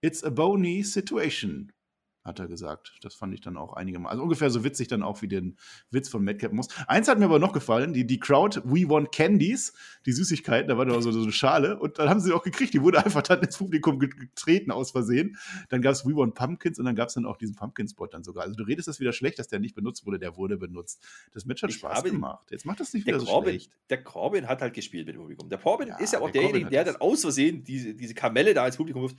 it's 0.00 0.24
a 0.24 0.30
bony 0.30 0.82
situation. 0.82 1.72
Hat 2.26 2.38
er 2.40 2.48
gesagt. 2.48 2.96
Das 3.02 3.14
fand 3.14 3.32
ich 3.34 3.40
dann 3.40 3.56
auch 3.56 3.72
einigermaßen. 3.74 4.10
Also 4.12 4.22
ungefähr 4.24 4.50
so 4.50 4.64
witzig 4.64 4.88
dann 4.88 5.02
auch 5.02 5.22
wie 5.22 5.28
den 5.28 5.56
Witz 5.90 6.08
von 6.08 6.24
Madcap 6.24 6.52
Moss. 6.52 6.68
Eins 6.86 7.08
hat 7.08 7.18
mir 7.18 7.26
aber 7.26 7.38
noch 7.38 7.52
gefallen, 7.52 7.92
die, 7.92 8.06
die 8.06 8.18
Crowd 8.18 8.60
We 8.64 8.88
Want 8.88 9.12
Candies, 9.12 9.72
die 10.04 10.12
Süßigkeiten, 10.12 10.68
da 10.68 10.76
war 10.76 10.84
noch 10.84 11.00
so, 11.00 11.12
so 11.12 11.22
eine 11.22 11.32
Schale 11.32 11.78
und 11.78 11.98
dann 11.98 12.08
haben 12.08 12.20
sie 12.20 12.32
auch 12.32 12.42
gekriegt, 12.42 12.74
die 12.74 12.82
wurde 12.82 13.04
einfach 13.04 13.22
dann 13.22 13.40
ins 13.42 13.56
Publikum 13.56 13.98
getreten 13.98 14.70
aus 14.70 14.90
Versehen. 14.90 15.36
Dann 15.68 15.80
gab 15.82 15.92
es 15.92 16.04
We 16.04 16.14
Want 16.16 16.34
Pumpkins 16.34 16.78
und 16.78 16.84
dann 16.84 16.96
gab 16.96 17.08
es 17.08 17.14
dann 17.14 17.26
auch 17.26 17.36
diesen 17.36 17.54
Pumpkin-Spot 17.54 18.06
dann 18.08 18.24
sogar. 18.24 18.44
Also 18.44 18.56
du 18.56 18.64
redest 18.64 18.88
das 18.88 19.00
wieder 19.00 19.12
schlecht, 19.12 19.38
dass 19.38 19.48
der 19.48 19.60
nicht 19.60 19.74
benutzt 19.74 20.04
wurde, 20.04 20.18
der 20.18 20.36
wurde 20.36 20.56
benutzt. 20.56 21.02
Das 21.32 21.44
Match 21.46 21.62
hat 21.62 21.70
Ich 21.70 21.76
Spaß 21.76 22.02
gemacht. 22.04 22.46
Jetzt 22.50 22.66
macht 22.66 22.80
das 22.80 22.92
nicht 22.92 23.06
Der 23.06 23.14
wieder 23.14 23.24
so 23.24 23.30
Corbin, 23.30 23.50
schlecht. 23.52 23.70
der 23.90 24.02
Corbin 24.02 24.48
hat 24.48 24.60
halt 24.62 24.74
gespielt 24.74 25.06
mit 25.06 25.14
dem 25.14 25.20
Publikum. 25.20 25.48
Der 25.48 25.58
Corbin 25.58 25.88
Ja, 25.88 25.96
ist 25.98 26.12
ja 26.12 26.20
auch 26.20 26.30
der 26.30 26.42
derjenige, 26.42 26.70
der 26.70 26.84
das. 26.84 26.94
dann 26.94 27.02
aus 27.02 27.20
Versehen 27.22 27.62
diese, 27.64 27.94
diese 27.94 28.14
Kamelle 28.14 28.52
da 28.54 28.66
ins 28.66 28.76
Publikum 28.76 29.02
wirft. 29.02 29.16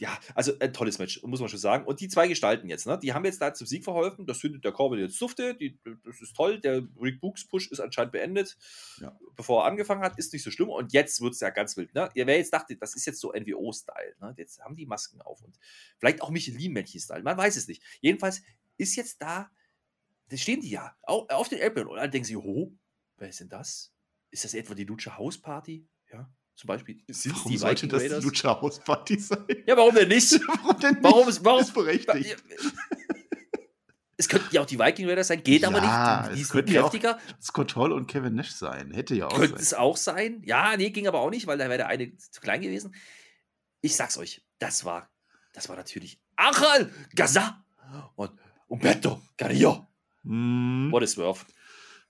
Ja, 0.00 0.18
also 0.34 0.52
ein 0.60 0.72
tolles 0.72 0.98
Match, 0.98 1.22
muss 1.24 1.40
man 1.40 1.48
schon 1.48 1.58
sagen. 1.58 1.84
Und 1.84 2.00
die 2.00 2.08
zwei 2.08 2.28
Gestalten 2.28 2.68
jetzt, 2.68 2.86
ne, 2.86 2.98
die 2.98 3.12
haben 3.12 3.24
jetzt 3.24 3.40
da 3.40 3.52
zum 3.52 3.66
Sieg 3.66 3.82
verholfen. 3.82 4.26
Das 4.26 4.38
findet 4.38 4.64
der 4.64 4.72
Corbin 4.72 5.00
jetzt 5.00 5.20
dufte. 5.20 5.54
Die, 5.54 5.78
das 6.04 6.20
ist 6.20 6.36
toll. 6.36 6.60
Der 6.60 6.86
Rick 7.00 7.20
Books 7.20 7.46
Push 7.46 7.70
ist 7.70 7.80
anscheinend 7.80 8.12
beendet. 8.12 8.56
Ja. 9.00 9.18
Bevor 9.34 9.62
er 9.62 9.66
angefangen 9.66 10.02
hat, 10.02 10.16
ist 10.18 10.32
nicht 10.32 10.44
so 10.44 10.50
schlimm. 10.50 10.68
Und 10.68 10.92
jetzt 10.92 11.20
wird 11.20 11.34
es 11.34 11.40
ja 11.40 11.50
ganz 11.50 11.76
wild. 11.76 11.94
Ne? 11.94 12.08
Wer 12.14 12.36
jetzt 12.36 12.52
dachte, 12.52 12.76
das 12.76 12.94
ist 12.94 13.06
jetzt 13.06 13.20
so 13.20 13.32
NWO-Style. 13.32 14.14
Ne? 14.20 14.34
Jetzt 14.36 14.60
haben 14.60 14.76
die 14.76 14.86
Masken 14.86 15.20
auf. 15.20 15.42
Und 15.42 15.58
vielleicht 15.98 16.22
auch 16.22 16.30
Michelin-Männchen-Style. 16.30 17.22
Man 17.22 17.36
weiß 17.36 17.56
es 17.56 17.66
nicht. 17.66 17.82
Jedenfalls 18.00 18.42
ist 18.76 18.94
jetzt 18.94 19.20
da, 19.20 19.50
da 20.28 20.36
stehen 20.36 20.60
die 20.60 20.70
ja 20.70 20.96
auf, 21.02 21.28
auf 21.30 21.48
den 21.48 21.60
Apron. 21.60 21.88
Und 21.88 21.96
dann 21.96 22.10
denken 22.10 22.26
sie, 22.26 22.36
oh, 22.36 22.72
wer 23.16 23.28
ist 23.28 23.40
denn 23.40 23.48
das? 23.48 23.92
Ist 24.30 24.44
das 24.44 24.54
etwa 24.54 24.74
die 24.74 24.84
Lucha 24.84 25.16
House 25.16 25.38
Party? 25.38 25.84
Ja, 25.84 25.97
zum 26.58 26.66
Beispiel. 26.66 27.00
Sind 27.08 27.36
Warum 27.36 27.56
sollte 27.56 27.86
das 27.86 28.02
die 28.02 28.08
Lucha 28.08 28.60
House 28.60 28.80
Party 28.80 29.16
sein? 29.20 29.44
Ja, 29.64 29.76
warum 29.76 29.94
denn 29.94 30.08
nicht? 30.08 30.32
Warum 30.48 30.80
denn 30.80 30.94
nicht? 30.94 31.04
Warum 31.04 31.28
ist, 31.28 31.44
warum, 31.44 31.60
ist 31.60 31.72
berechtigt. 31.72 32.36
es 34.16 34.28
könnten 34.28 34.52
ja 34.52 34.62
auch 34.62 34.66
die 34.66 34.76
Viking 34.76 35.08
Raiders 35.08 35.28
sein, 35.28 35.40
geht 35.44 35.64
aber 35.64 35.78
Ja, 35.78 36.22
nicht. 36.22 36.32
Die, 36.32 36.34
die 36.34 36.42
es 36.42 36.48
sind 36.48 36.52
könnten 36.56 36.72
ja 36.72 36.80
auch 36.82 36.90
kräftiger. 36.90 37.18
Scott 37.40 37.76
Hall 37.76 37.92
und 37.92 38.08
Kevin 38.08 38.34
Nash 38.34 38.50
sein. 38.50 38.90
Hätte 38.92 39.14
ja 39.14 39.28
auch 39.28 39.36
Könnte 39.36 39.52
sein. 39.52 39.60
es 39.60 39.72
auch 39.74 39.96
sein. 39.96 40.42
Ja, 40.46 40.76
nee, 40.76 40.90
ging 40.90 41.06
aber 41.06 41.20
auch 41.20 41.30
nicht, 41.30 41.46
weil 41.46 41.58
da 41.58 41.66
wäre 41.66 41.78
der 41.78 41.86
eine 41.86 42.16
zu 42.16 42.40
klein 42.40 42.60
gewesen. 42.60 42.92
Ich 43.80 43.94
sag's 43.94 44.18
euch, 44.18 44.44
das 44.58 44.84
war, 44.84 45.08
das 45.52 45.68
war 45.68 45.76
natürlich 45.76 46.20
Achal 46.34 46.90
Gaza 47.14 47.64
und 48.16 48.32
Umberto 48.66 49.22
Carrillo. 49.36 49.86
Mm. 50.24 50.90
What 50.90 51.04
is 51.04 51.16
worth? 51.16 51.46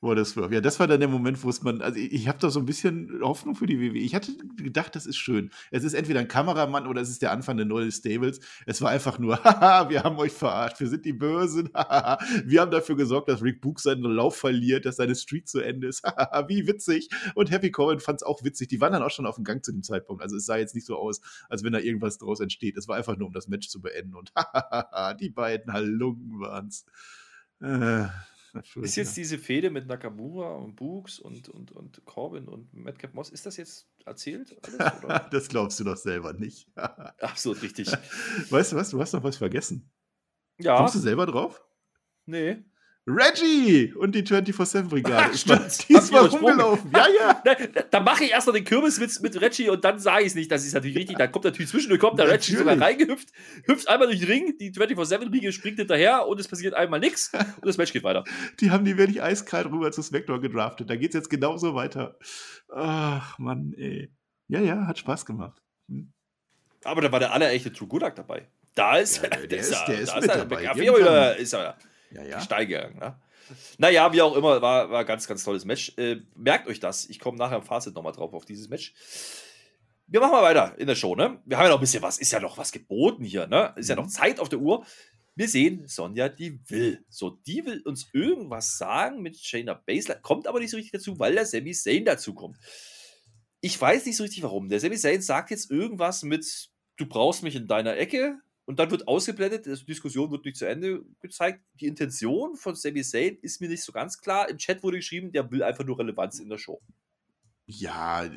Wo 0.01 0.15
das 0.15 0.37
war. 0.37 0.53
Ja, 0.53 0.61
das 0.61 0.79
war 0.79 0.87
dann 0.87 1.01
der 1.01 1.09
Moment, 1.09 1.43
wo 1.43 1.51
es 1.51 1.63
man, 1.63 1.83
also 1.83 1.99
ich, 1.99 2.13
ich 2.13 2.29
habe 2.29 2.39
da 2.39 2.51
so 2.51 2.61
ein 2.61 2.67
bisschen 2.67 3.19
Hoffnung 3.21 3.57
für 3.57 3.67
die 3.67 3.81
WWE. 3.81 3.99
Ich 3.99 4.15
hatte 4.15 4.33
gedacht, 4.57 4.95
das 4.95 5.07
ist 5.07 5.17
schön. 5.17 5.51
Es 5.73 5.83
ist 5.83 5.95
entweder 5.95 6.21
ein 6.21 6.29
Kameramann 6.29 6.87
oder 6.87 7.01
es 7.01 7.09
ist 7.09 7.21
der 7.21 7.33
Anfang 7.33 7.57
der 7.57 7.67
neuen 7.67 7.91
Stables. 7.91 8.39
Es 8.65 8.81
war 8.81 8.91
einfach 8.91 9.19
nur, 9.19 9.37
haha, 9.45 9.91
wir 9.91 10.05
haben 10.05 10.17
euch 10.19 10.33
verarscht, 10.33 10.79
wir 10.79 10.87
sind 10.87 11.05
die 11.05 11.13
Bösen, 11.13 11.71
haha. 11.75 12.19
wir 12.45 12.61
haben 12.61 12.71
dafür 12.71 12.95
gesorgt, 12.95 13.29
dass 13.29 13.43
Rick 13.43 13.61
Book 13.61 13.81
seinen 13.81 14.05
Lauf 14.05 14.37
verliert, 14.37 14.87
dass 14.87 14.97
seine 14.97 15.17
Streak 15.17 15.49
zu 15.49 15.59
Ende 15.59 15.89
ist, 15.89 16.05
haha, 16.05 16.49
wie 16.49 16.69
witzig. 16.69 17.09
Und 17.35 17.51
Happy 17.51 17.73
Corbin 17.73 17.99
fand 17.99 18.21
es 18.21 18.23
auch 18.23 18.45
witzig. 18.45 18.69
Die 18.69 18.81
waren 18.81 18.93
dann 18.93 19.03
auch 19.03 19.11
schon 19.11 19.27
auf 19.27 19.35
dem 19.35 19.45
Gang 19.45 19.65
zu 19.65 19.73
dem 19.73 19.83
Zeitpunkt. 19.83 20.23
Also 20.23 20.37
es 20.37 20.47
sah 20.47 20.57
jetzt 20.59 20.77
nicht 20.77 20.87
so 20.87 20.97
aus, 20.97 21.21
als 21.49 21.65
wenn 21.65 21.73
da 21.73 21.81
irgendwas 21.81 22.19
draus 22.19 22.39
entsteht. 22.39 22.77
Es 22.77 22.87
war 22.87 22.97
einfach 22.97 23.17
nur, 23.17 23.27
um 23.27 23.35
das 23.35 23.49
Match 23.49 23.69
zu 23.69 23.81
beenden. 23.81 24.15
Und 24.15 24.33
hahaha, 24.37 25.15
die 25.15 25.31
beiden 25.31 25.73
Halunken 25.73 26.39
waren's. 26.39 26.85
Äh, 27.61 28.07
Ist 28.83 28.97
jetzt 28.97 29.17
diese 29.17 29.39
Fehde 29.39 29.71
mit 29.71 29.87
Nakamura 29.87 30.57
und 30.57 30.77
Books 30.77 31.19
und, 31.19 31.49
und, 31.49 31.73
und 31.73 32.05
Corbin 32.05 32.49
und 32.49 32.73
Madcap 32.73 33.15
Moss, 33.15 33.31
ist 33.31 33.47
das 33.47 33.57
jetzt 33.57 33.89
erzählt 34.05 34.57
alles? 34.65 34.79
Das 35.31 35.49
glaubst 35.49 35.79
du 35.81 35.85
doch 35.85 35.97
selber 35.97 36.33
nicht. 36.33 36.69
Absolut 36.77 37.63
richtig. 37.63 37.89
weißt 38.51 38.73
du 38.73 38.77
was? 38.77 38.91
Du 38.91 39.01
hast 39.01 39.13
noch 39.13 39.23
was 39.23 39.37
vergessen. 39.37 39.91
Ja, 40.59 40.77
Kommst 40.77 40.95
du 40.95 40.99
selber 41.01 41.27
drauf? 41.27 41.63
nee. 42.27 42.65
Reggie 43.09 43.95
und 43.95 44.15
die 44.15 44.23
24-7-Brigade. 44.23 45.37
Stimmt, 45.37 45.89
Die 45.89 45.95
ist 45.95 46.13
mal 46.13 46.27
rumgelaufen. 46.27 46.91
Ja, 46.93 47.07
ja. 47.09 47.35
Da, 47.45 47.55
da, 47.55 47.83
da 47.91 48.01
mache 48.01 48.25
ich 48.25 48.31
erst 48.33 48.47
noch 48.47 48.55
den 48.55 48.65
Kürbis 48.65 48.99
mit, 49.01 49.23
mit 49.23 49.41
Reggie 49.41 49.71
und 49.71 49.83
dann 49.85 49.99
sage 49.99 50.23
ich 50.23 50.29
es 50.29 50.35
nicht. 50.35 50.51
Das 50.51 50.65
ist 50.67 50.75
natürlich 50.75 50.97
richtig. 50.97 51.17
Dann 51.17 51.33
kommt 51.33 51.45
natürlich 51.47 51.71
zwischendurch, 51.71 52.01
kommt 52.01 52.19
der 52.19 52.29
Reggie 52.29 52.55
sogar 52.57 52.79
reingehüpft, 52.79 53.29
hüpft 53.65 53.89
einmal 53.89 54.09
durch 54.09 54.19
den 54.21 54.29
Ring, 54.29 54.59
die 54.59 54.73
24-7-Riege 54.73 55.53
springt 55.53 55.79
hinterher 55.79 56.27
und 56.27 56.39
es 56.41 56.49
passiert 56.49 56.75
einmal 56.75 57.01
nichts 57.01 57.33
und 57.33 57.65
das 57.67 57.77
Match 57.79 57.93
geht 57.93 58.05
weiter. 58.05 58.25
Die 58.61 58.71
haben 58.71 58.85
die 58.85 58.99
wirklich 58.99 59.23
eiskalt 59.23 59.67
rüber 59.67 59.91
zu 59.93 60.03
Spectre 60.03 60.41
gedraftet. 60.41 60.91
Da 60.91 60.97
geht's 60.97 61.15
jetzt 61.15 61.31
genauso 61.31 61.75
weiter. 61.75 62.19
Ach, 62.75 63.39
Mann, 63.39 63.73
ey. 63.79 64.11
Ja, 64.49 64.61
ja, 64.61 64.87
hat 64.87 64.99
Spaß 64.99 65.25
gemacht. 65.25 65.63
Hm. 65.89 66.13
Aber 66.85 67.01
da 67.01 67.11
war 67.13 67.21
der 67.21 67.33
allerechte 67.33 67.73
True 67.73 67.89
Goodak 67.89 68.17
dabei. 68.17 68.49
Da 68.75 68.97
ist, 68.99 69.23
Ja, 69.23 69.29
der- 69.31 69.47
der 69.47 69.59
ist- 69.59 69.73
er- 69.73 69.87
der 69.87 70.01
ist 70.01 70.11
da 70.13 70.21
mit 70.21 70.31
er- 70.31 70.37
dabei. 70.39 71.37
Ist 71.39 71.53
er 71.55 71.77
Ja, 72.11 72.23
ja. 72.23 72.41
steil. 72.41 72.95
Ne? 72.95 73.17
Naja, 73.79 74.13
wie 74.13 74.23
auch 74.23 74.37
immer, 74.37 74.61
war, 74.61 74.91
war 74.91 75.05
ganz, 75.05 75.27
ganz 75.27 75.45
tolles 75.45 75.65
Match. 75.65 75.93
Äh, 75.97 76.17
merkt 76.35 76.69
euch 76.69 76.81
das. 76.81 77.09
Ich 77.09 77.19
komme 77.19 77.39
nachher 77.39 77.57
im 77.57 77.63
Fazit 77.63 77.95
nochmal 77.95 78.13
drauf 78.13 78.35
auf 78.35 78.45
dieses 78.45 78.69
Match. 78.69 78.95
Wir 80.07 80.21
machen 80.21 80.33
mal 80.33 80.43
weiter 80.43 80.75
in 80.79 80.87
der 80.87 80.95
Show, 80.95 81.15
ne? 81.15 81.41
Wir 81.45 81.59
haben 81.59 81.65
ja 81.65 81.71
noch 81.71 81.79
ein 81.79 81.83
bisschen 81.83 82.03
was, 82.03 82.19
ist 82.19 82.33
ja 82.33 82.41
noch 82.41 82.57
was 82.57 82.73
geboten 82.73 83.25
hier, 83.25 83.47
ne? 83.47 83.75
Ist 83.77 83.89
ja 83.89 83.97
noch 83.97 84.05
Mhm. 84.05 84.11
Zeit 84.11 84.41
auf 84.41 84.49
der 84.49 84.59
Uhr. 84.59 84.85
Wir 85.35 85.49
sehen 85.49 85.87
Sonja, 85.87 86.29
die 86.29 86.59
will. 86.69 87.05
So, 87.09 87.31
die 87.31 87.65
will 87.65 87.81
uns 87.83 88.09
irgendwas 88.13 88.77
sagen 88.79 89.23
mit 89.23 89.37
Shayna 89.39 89.75
Baszler, 89.75 90.17
kommt 90.17 90.47
aber 90.47 90.59
nicht 90.61 90.71
so 90.71 90.77
richtig 90.77 90.93
dazu, 90.93 91.19
weil 91.19 91.35
der 91.35 91.47
Sami 91.47 91.73
Zayn 91.73 92.05
dazu 92.05 92.35
kommt. 92.35 92.59
Ich 93.61 93.81
weiß 93.81 94.07
nicht 94.07 94.17
so 94.17 94.25
richtig 94.25 94.43
warum. 94.43 94.69
Der 94.69 94.81
Sami 94.81 94.97
Zayn 94.97 95.21
sagt 95.21 95.51
jetzt 95.51 95.71
irgendwas 95.71 96.23
mit, 96.23 96.71
du 96.97 97.07
brauchst 97.07 97.43
mich 97.43 97.55
in 97.55 97.67
deiner 97.69 97.97
Ecke. 97.97 98.39
Und 98.69 98.79
dann 98.79 98.91
wird 98.91 99.09
ausgeblendet, 99.09 99.65
die 99.65 99.87
Diskussion 99.87 100.31
wird 100.31 100.45
nicht 100.45 100.59
zu 100.59 100.67
Ende 100.67 101.03
gezeigt. 101.23 101.63
Die 101.81 101.87
Intention 101.87 102.55
von 102.55 102.75
Sami 102.75 103.03
Zayn 103.03 103.39
ist 103.41 103.63
mir 103.63 103.69
nicht 103.71 103.83
so 103.83 103.93
ganz 103.93 104.21
klar. 104.21 104.51
Im 104.51 104.59
Chat 104.59 104.83
wurde 104.83 104.99
geschrieben, 104.99 105.33
der 105.33 105.51
will 105.51 105.63
einfach 105.63 105.85
nur 105.85 105.99
Relevanz 105.99 106.39
in 106.39 106.51
der 106.51 106.59
Show. 106.59 106.79
Ja, 107.65 108.29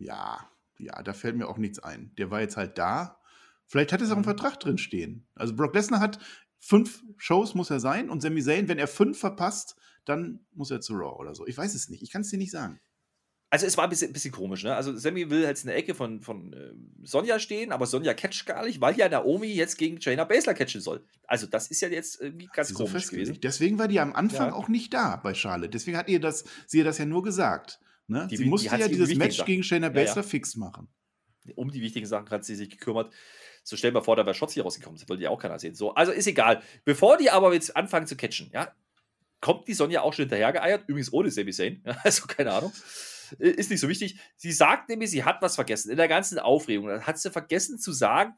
ja, 0.00 0.50
ja, 0.78 1.02
da 1.04 1.12
fällt 1.12 1.36
mir 1.36 1.46
auch 1.46 1.58
nichts 1.58 1.78
ein. 1.78 2.10
Der 2.18 2.32
war 2.32 2.40
jetzt 2.40 2.56
halt 2.56 2.76
da. 2.76 3.20
Vielleicht 3.68 3.92
hat 3.92 4.02
es 4.02 4.10
auch 4.10 4.16
im 4.16 4.24
Vertrag 4.24 4.58
drin 4.58 4.78
stehen. 4.78 5.28
Also 5.36 5.54
Brock 5.54 5.76
Lesnar 5.76 6.00
hat 6.00 6.18
fünf 6.58 7.04
Shows 7.16 7.54
muss 7.54 7.70
er 7.70 7.78
sein 7.78 8.10
und 8.10 8.20
Sami 8.20 8.42
Zayn, 8.42 8.66
wenn 8.66 8.80
er 8.80 8.88
fünf 8.88 9.20
verpasst, 9.20 9.76
dann 10.04 10.44
muss 10.54 10.72
er 10.72 10.80
zu 10.80 10.94
Raw 10.94 11.20
oder 11.20 11.36
so. 11.36 11.46
Ich 11.46 11.56
weiß 11.56 11.76
es 11.76 11.88
nicht. 11.88 12.02
Ich 12.02 12.10
kann 12.10 12.22
es 12.22 12.30
dir 12.30 12.38
nicht 12.38 12.50
sagen. 12.50 12.80
Also 13.52 13.66
es 13.66 13.76
war 13.76 13.84
ein 13.84 13.90
bisschen, 13.90 14.14
bisschen 14.14 14.32
komisch, 14.32 14.64
ne? 14.64 14.74
Also 14.74 14.96
Sammy 14.96 15.28
will 15.28 15.42
jetzt 15.42 15.64
in 15.64 15.68
der 15.68 15.76
Ecke 15.76 15.94
von, 15.94 16.22
von 16.22 16.54
äh, 16.54 16.72
Sonja 17.02 17.38
stehen, 17.38 17.70
aber 17.70 17.84
Sonja 17.84 18.14
catcht 18.14 18.46
gar 18.46 18.64
nicht, 18.64 18.80
weil 18.80 18.96
ja 18.96 19.10
Naomi 19.10 19.48
jetzt 19.48 19.76
gegen 19.76 20.00
Shayna 20.00 20.24
Baszler 20.24 20.54
catchen 20.54 20.80
soll. 20.80 21.04
Also 21.26 21.46
das 21.46 21.66
ist 21.70 21.82
ja 21.82 21.88
jetzt 21.88 22.18
irgendwie 22.18 22.48
ganz 22.50 22.68
Sie 22.68 22.74
so 22.74 22.86
komisch 22.86 23.08
gewesen. 23.08 23.38
Deswegen 23.42 23.78
war 23.78 23.88
die 23.88 24.00
am 24.00 24.14
Anfang 24.14 24.48
Ja. 24.48 24.54
auch 24.54 24.68
nicht 24.68 24.94
da 24.94 25.16
bei 25.16 25.34
Charlotte. 25.34 25.68
Deswegen 25.68 25.98
hat 25.98 26.08
ihr 26.08 26.18
das, 26.18 26.44
sie 26.66 26.78
ihr 26.78 26.84
das 26.84 26.96
ja 26.96 27.04
nur 27.04 27.22
gesagt. 27.22 27.78
Ne? 28.06 28.26
Die- 28.30 28.38
sie 28.38 28.44
die 28.44 28.48
musste 28.48 28.70
hat 28.70 28.80
ja 28.80 28.88
dieses 28.88 29.14
Match 29.16 29.36
Sachen- 29.36 29.46
gegen 29.46 29.62
Shayna 29.62 29.88
Ja, 29.88 29.92
ja. 29.92 30.00
Baszler 30.06 30.22
fix 30.22 30.56
machen. 30.56 30.88
Um 31.54 31.70
die 31.70 31.82
wichtigen 31.82 32.06
Sachen 32.06 32.30
hat 32.30 32.46
sie 32.46 32.54
sich 32.54 32.70
gekümmert. 32.70 33.12
So 33.64 33.76
stell 33.76 33.92
mal 33.92 34.00
vor, 34.00 34.16
da 34.16 34.24
wäre 34.24 34.34
Schotzi 34.34 34.60
rausgekommen. 34.60 34.98
Das 34.98 35.06
wollte 35.10 35.24
ja 35.24 35.28
auch 35.28 35.38
keiner 35.38 35.58
sehen. 35.58 35.74
So, 35.74 35.92
also 35.94 36.10
ist 36.10 36.26
egal. 36.26 36.62
Bevor 36.86 37.18
die 37.18 37.30
aber 37.30 37.52
jetzt 37.52 37.76
anfangen 37.76 38.06
zu 38.06 38.16
catchen, 38.16 38.48
ja, 38.54 38.72
kommt 39.42 39.68
die 39.68 39.74
Sonja 39.74 40.00
auch 40.00 40.14
schon 40.14 40.22
hinterhergeeiert. 40.24 40.84
Übrigens 40.88 41.12
ohne 41.12 41.30
Sami 41.30 41.52
Zayn. 41.52 41.82
Ja, 41.84 41.98
also 42.02 42.26
keine 42.26 42.50
Ahnung. 42.52 42.72
Ist 43.38 43.70
nicht 43.70 43.80
so 43.80 43.88
wichtig. 43.88 44.18
Sie 44.36 44.52
sagt 44.52 44.88
nämlich, 44.88 45.10
sie 45.10 45.24
hat 45.24 45.42
was 45.42 45.54
vergessen. 45.54 45.90
In 45.90 45.96
der 45.96 46.08
ganzen 46.08 46.38
Aufregung. 46.38 47.06
Hat 47.06 47.18
sie 47.18 47.30
vergessen 47.30 47.78
zu 47.78 47.92
sagen, 47.92 48.34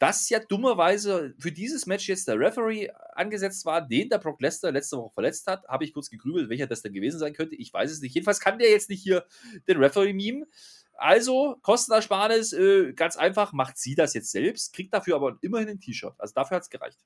dass 0.00 0.30
ja 0.30 0.40
dummerweise 0.40 1.34
für 1.38 1.52
dieses 1.52 1.86
Match 1.86 2.08
jetzt 2.08 2.26
der 2.26 2.38
Referee 2.38 2.88
angesetzt 3.12 3.66
war, 3.66 3.86
den 3.86 4.08
der 4.08 4.18
Brock 4.18 4.40
Lesnar 4.40 4.72
letzte 4.72 4.96
Woche 4.96 5.12
verletzt 5.12 5.46
hat. 5.46 5.68
Habe 5.68 5.84
ich 5.84 5.92
kurz 5.92 6.08
gegrübelt, 6.08 6.48
welcher 6.48 6.66
das 6.66 6.80
denn 6.80 6.94
gewesen 6.94 7.18
sein 7.18 7.34
könnte. 7.34 7.54
Ich 7.56 7.72
weiß 7.72 7.90
es 7.90 8.00
nicht. 8.00 8.14
Jedenfalls 8.14 8.40
kann 8.40 8.58
der 8.58 8.70
jetzt 8.70 8.88
nicht 8.88 9.02
hier 9.02 9.26
den 9.68 9.76
Referee 9.76 10.14
mimen. 10.14 10.46
Also, 10.94 11.56
Kostenersparnis, 11.62 12.52
äh, 12.54 12.92
ganz 12.94 13.16
einfach, 13.16 13.52
macht 13.52 13.76
sie 13.78 13.94
das 13.94 14.14
jetzt 14.14 14.30
selbst, 14.30 14.72
kriegt 14.74 14.92
dafür 14.92 15.16
aber 15.16 15.38
immerhin 15.42 15.68
ein 15.68 15.80
T-Shirt. 15.80 16.14
Also 16.18 16.34
dafür 16.34 16.56
hat 16.56 16.62
es 16.62 16.70
gereicht. 16.70 16.98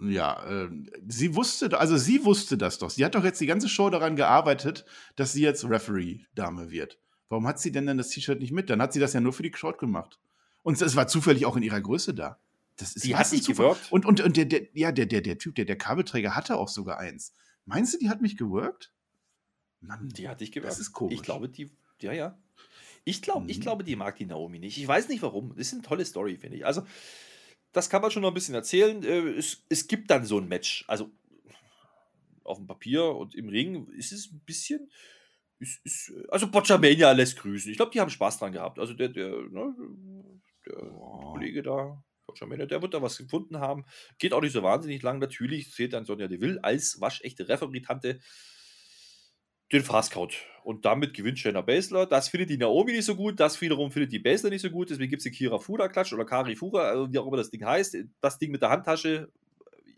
Ja, 0.00 0.42
ähm, 0.48 0.88
sie 1.08 1.34
wusste, 1.34 1.78
also 1.78 1.96
sie 1.96 2.24
wusste 2.24 2.56
das 2.56 2.78
doch. 2.78 2.88
Sie 2.90 3.04
hat 3.04 3.14
doch 3.14 3.24
jetzt 3.24 3.40
die 3.40 3.46
ganze 3.46 3.68
Show 3.68 3.90
daran 3.90 4.16
gearbeitet, 4.16 4.84
dass 5.16 5.32
sie 5.32 5.42
jetzt 5.42 5.64
Referee-Dame 5.68 6.70
wird. 6.70 6.98
Warum 7.28 7.46
hat 7.46 7.60
sie 7.60 7.70
denn 7.70 7.86
dann 7.86 7.98
das 7.98 8.08
T-Shirt 8.08 8.40
nicht 8.40 8.52
mit? 8.52 8.70
Dann 8.70 8.80
hat 8.80 8.92
sie 8.92 9.00
das 9.00 9.12
ja 9.12 9.20
nur 9.20 9.32
für 9.32 9.42
die 9.42 9.50
Crowd 9.50 9.78
gemacht. 9.78 10.18
Und 10.62 10.80
es 10.80 10.96
war 10.96 11.06
zufällig 11.06 11.46
auch 11.46 11.56
in 11.56 11.62
ihrer 11.62 11.80
Größe 11.80 12.14
da. 12.14 12.38
Das 12.76 12.94
ist 12.96 13.04
Die 13.04 13.14
hat 13.14 13.30
nicht 13.30 13.44
Zufall. 13.44 13.66
gewirkt. 13.72 13.92
Und, 13.92 14.06
und, 14.06 14.20
und 14.22 14.36
der, 14.36 14.46
der, 14.46 14.62
ja, 14.74 14.90
der, 14.90 15.06
der, 15.06 15.20
der 15.20 15.38
Typ, 15.38 15.54
der, 15.54 15.66
der 15.66 15.76
Kabelträger 15.76 16.34
hatte 16.34 16.56
auch 16.56 16.68
sogar 16.68 16.98
eins. 16.98 17.34
Meinst 17.66 17.92
du, 17.94 17.98
die 17.98 18.08
hat 18.08 18.22
mich 18.22 18.36
gewirkt? 18.38 18.92
Mann, 19.80 20.08
Die 20.08 20.28
hat 20.28 20.40
dich 20.40 20.50
gewirkt. 20.52 20.72
Das 20.72 20.80
ist 20.80 20.92
komisch. 20.92 21.14
Ich 21.14 21.22
glaube, 21.22 21.48
die, 21.48 21.70
ja, 22.00 22.12
ja. 22.12 22.38
Ich, 23.04 23.22
glaub, 23.22 23.48
ich 23.48 23.58
Mhm. 23.58 23.62
glaube, 23.62 23.84
die 23.84 23.96
mag 23.96 24.16
die 24.16 24.26
Naomi 24.26 24.58
nicht. 24.58 24.76
Ich 24.78 24.86
weiß 24.88 25.08
nicht 25.08 25.22
warum. 25.22 25.50
Das 25.50 25.66
ist 25.68 25.72
eine 25.74 25.82
tolle 25.82 26.04
Story, 26.04 26.36
finde 26.36 26.56
ich. 26.58 26.66
Also, 26.66 26.82
das 27.72 27.88
kann 27.90 28.02
man 28.02 28.10
schon 28.10 28.22
noch 28.22 28.30
ein 28.30 28.34
bisschen 28.34 28.54
erzählen. 28.54 29.02
Äh, 29.04 29.30
Es, 29.38 29.64
es 29.68 29.86
gibt 29.86 30.10
dann 30.10 30.24
so 30.24 30.38
ein 30.38 30.48
Match. 30.48 30.84
Also, 30.88 31.10
auf 32.44 32.58
dem 32.58 32.66
Papier 32.66 33.04
und 33.04 33.34
im 33.34 33.48
Ring 33.48 33.88
ist 33.90 34.12
es 34.12 34.30
ein 34.32 34.40
bisschen. 34.44 34.90
Ist, 35.58 35.84
ist, 35.84 36.12
also, 36.30 36.50
Bocciamania 36.50 37.12
lässt 37.12 37.38
grüßen. 37.38 37.70
Ich 37.70 37.76
glaube, 37.76 37.92
die 37.92 38.00
haben 38.00 38.10
Spaß 38.10 38.38
dran 38.38 38.52
gehabt. 38.52 38.78
Also, 38.78 38.94
der, 38.94 39.08
der, 39.08 39.30
ne, 39.30 39.74
der 40.66 40.82
Oh. 40.92 41.32
Kollege 41.32 41.62
da. 41.62 42.02
Butcher 42.26 42.46
Mania, 42.46 42.66
der 42.66 42.80
wird 42.80 42.94
da 42.94 43.02
was 43.02 43.16
gefunden 43.18 43.58
haben. 43.58 43.84
Geht 44.18 44.32
auch 44.32 44.40
nicht 44.40 44.52
so 44.52 44.62
wahnsinnig 44.62 45.02
lang. 45.02 45.18
Natürlich 45.18 45.72
zählt 45.72 45.92
dann 45.92 46.04
Sonja 46.04 46.28
Deville 46.28 46.62
als 46.62 47.00
waschechte 47.00 47.48
Referitante 47.48 48.20
den 49.72 49.82
Fastcount. 49.82 50.34
Und 50.62 50.84
damit 50.84 51.14
gewinnt 51.14 51.38
Shayna 51.38 51.62
Baszler. 51.62 52.06
Das 52.06 52.28
findet 52.28 52.50
die 52.50 52.58
Naomi 52.58 52.92
nicht 52.92 53.04
so 53.04 53.16
gut, 53.16 53.40
das 53.40 53.60
wiederum 53.60 53.90
findet 53.90 54.12
die 54.12 54.18
Baszler 54.18 54.50
nicht 54.50 54.62
so 54.62 54.70
gut. 54.70 54.90
Deswegen 54.90 55.10
gibt 55.10 55.20
es 55.20 55.24
die 55.24 55.30
Kira 55.30 55.58
Fuda-Klatsch 55.58 56.12
oder 56.12 56.24
Kari 56.24 56.54
Fura, 56.54 56.82
also 56.82 57.12
wie 57.12 57.18
auch 57.18 57.26
immer 57.26 57.38
das 57.38 57.50
Ding 57.50 57.64
heißt. 57.64 57.96
Das 58.20 58.38
Ding 58.38 58.50
mit 58.50 58.62
der 58.62 58.70
Handtasche 58.70 59.30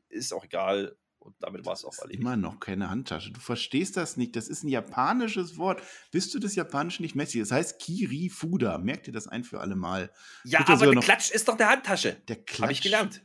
ist 0.09 0.33
auch 0.33 0.45
egal. 0.45 0.97
Und 1.19 1.37
damit 1.39 1.65
war 1.65 1.75
es 1.75 1.85
auch 1.85 1.97
erledigt. 1.99 2.21
Immer 2.21 2.37
noch 2.37 2.59
keine 2.59 2.91
Handtasche. 2.91 3.31
Du 3.31 3.39
verstehst 3.39 3.97
das 3.97 4.17
nicht. 4.17 4.35
Das 4.35 4.49
ist 4.49 4.65
ein 4.65 4.69
japanisches 4.69 5.57
Wort. 5.57 5.81
Bist 6.11 6.35
du 6.35 6.41
das 6.41 6.57
Japanische 6.57 7.01
nicht 7.01 7.15
mächtig? 7.15 7.41
Das 7.41 7.53
heißt 7.53 7.79
Kiri 7.79 8.29
Fuda. 8.29 8.79
Merkt 8.79 9.07
dir 9.07 9.13
das 9.13 9.29
ein 9.29 9.45
für 9.45 9.61
alle 9.61 9.77
Mal. 9.77 10.11
Ja, 10.45 10.59
Bitte 10.59 10.73
aber 10.73 10.87
der 10.91 11.01
Klatsch 11.01 11.31
ist 11.31 11.47
doch 11.47 11.57
der 11.57 11.69
Handtasche. 11.69 12.17
Der 12.27 12.37
Klatsch. 12.37 12.63
Habe 12.63 12.73
ich 12.73 12.83
gelernt. 12.83 13.23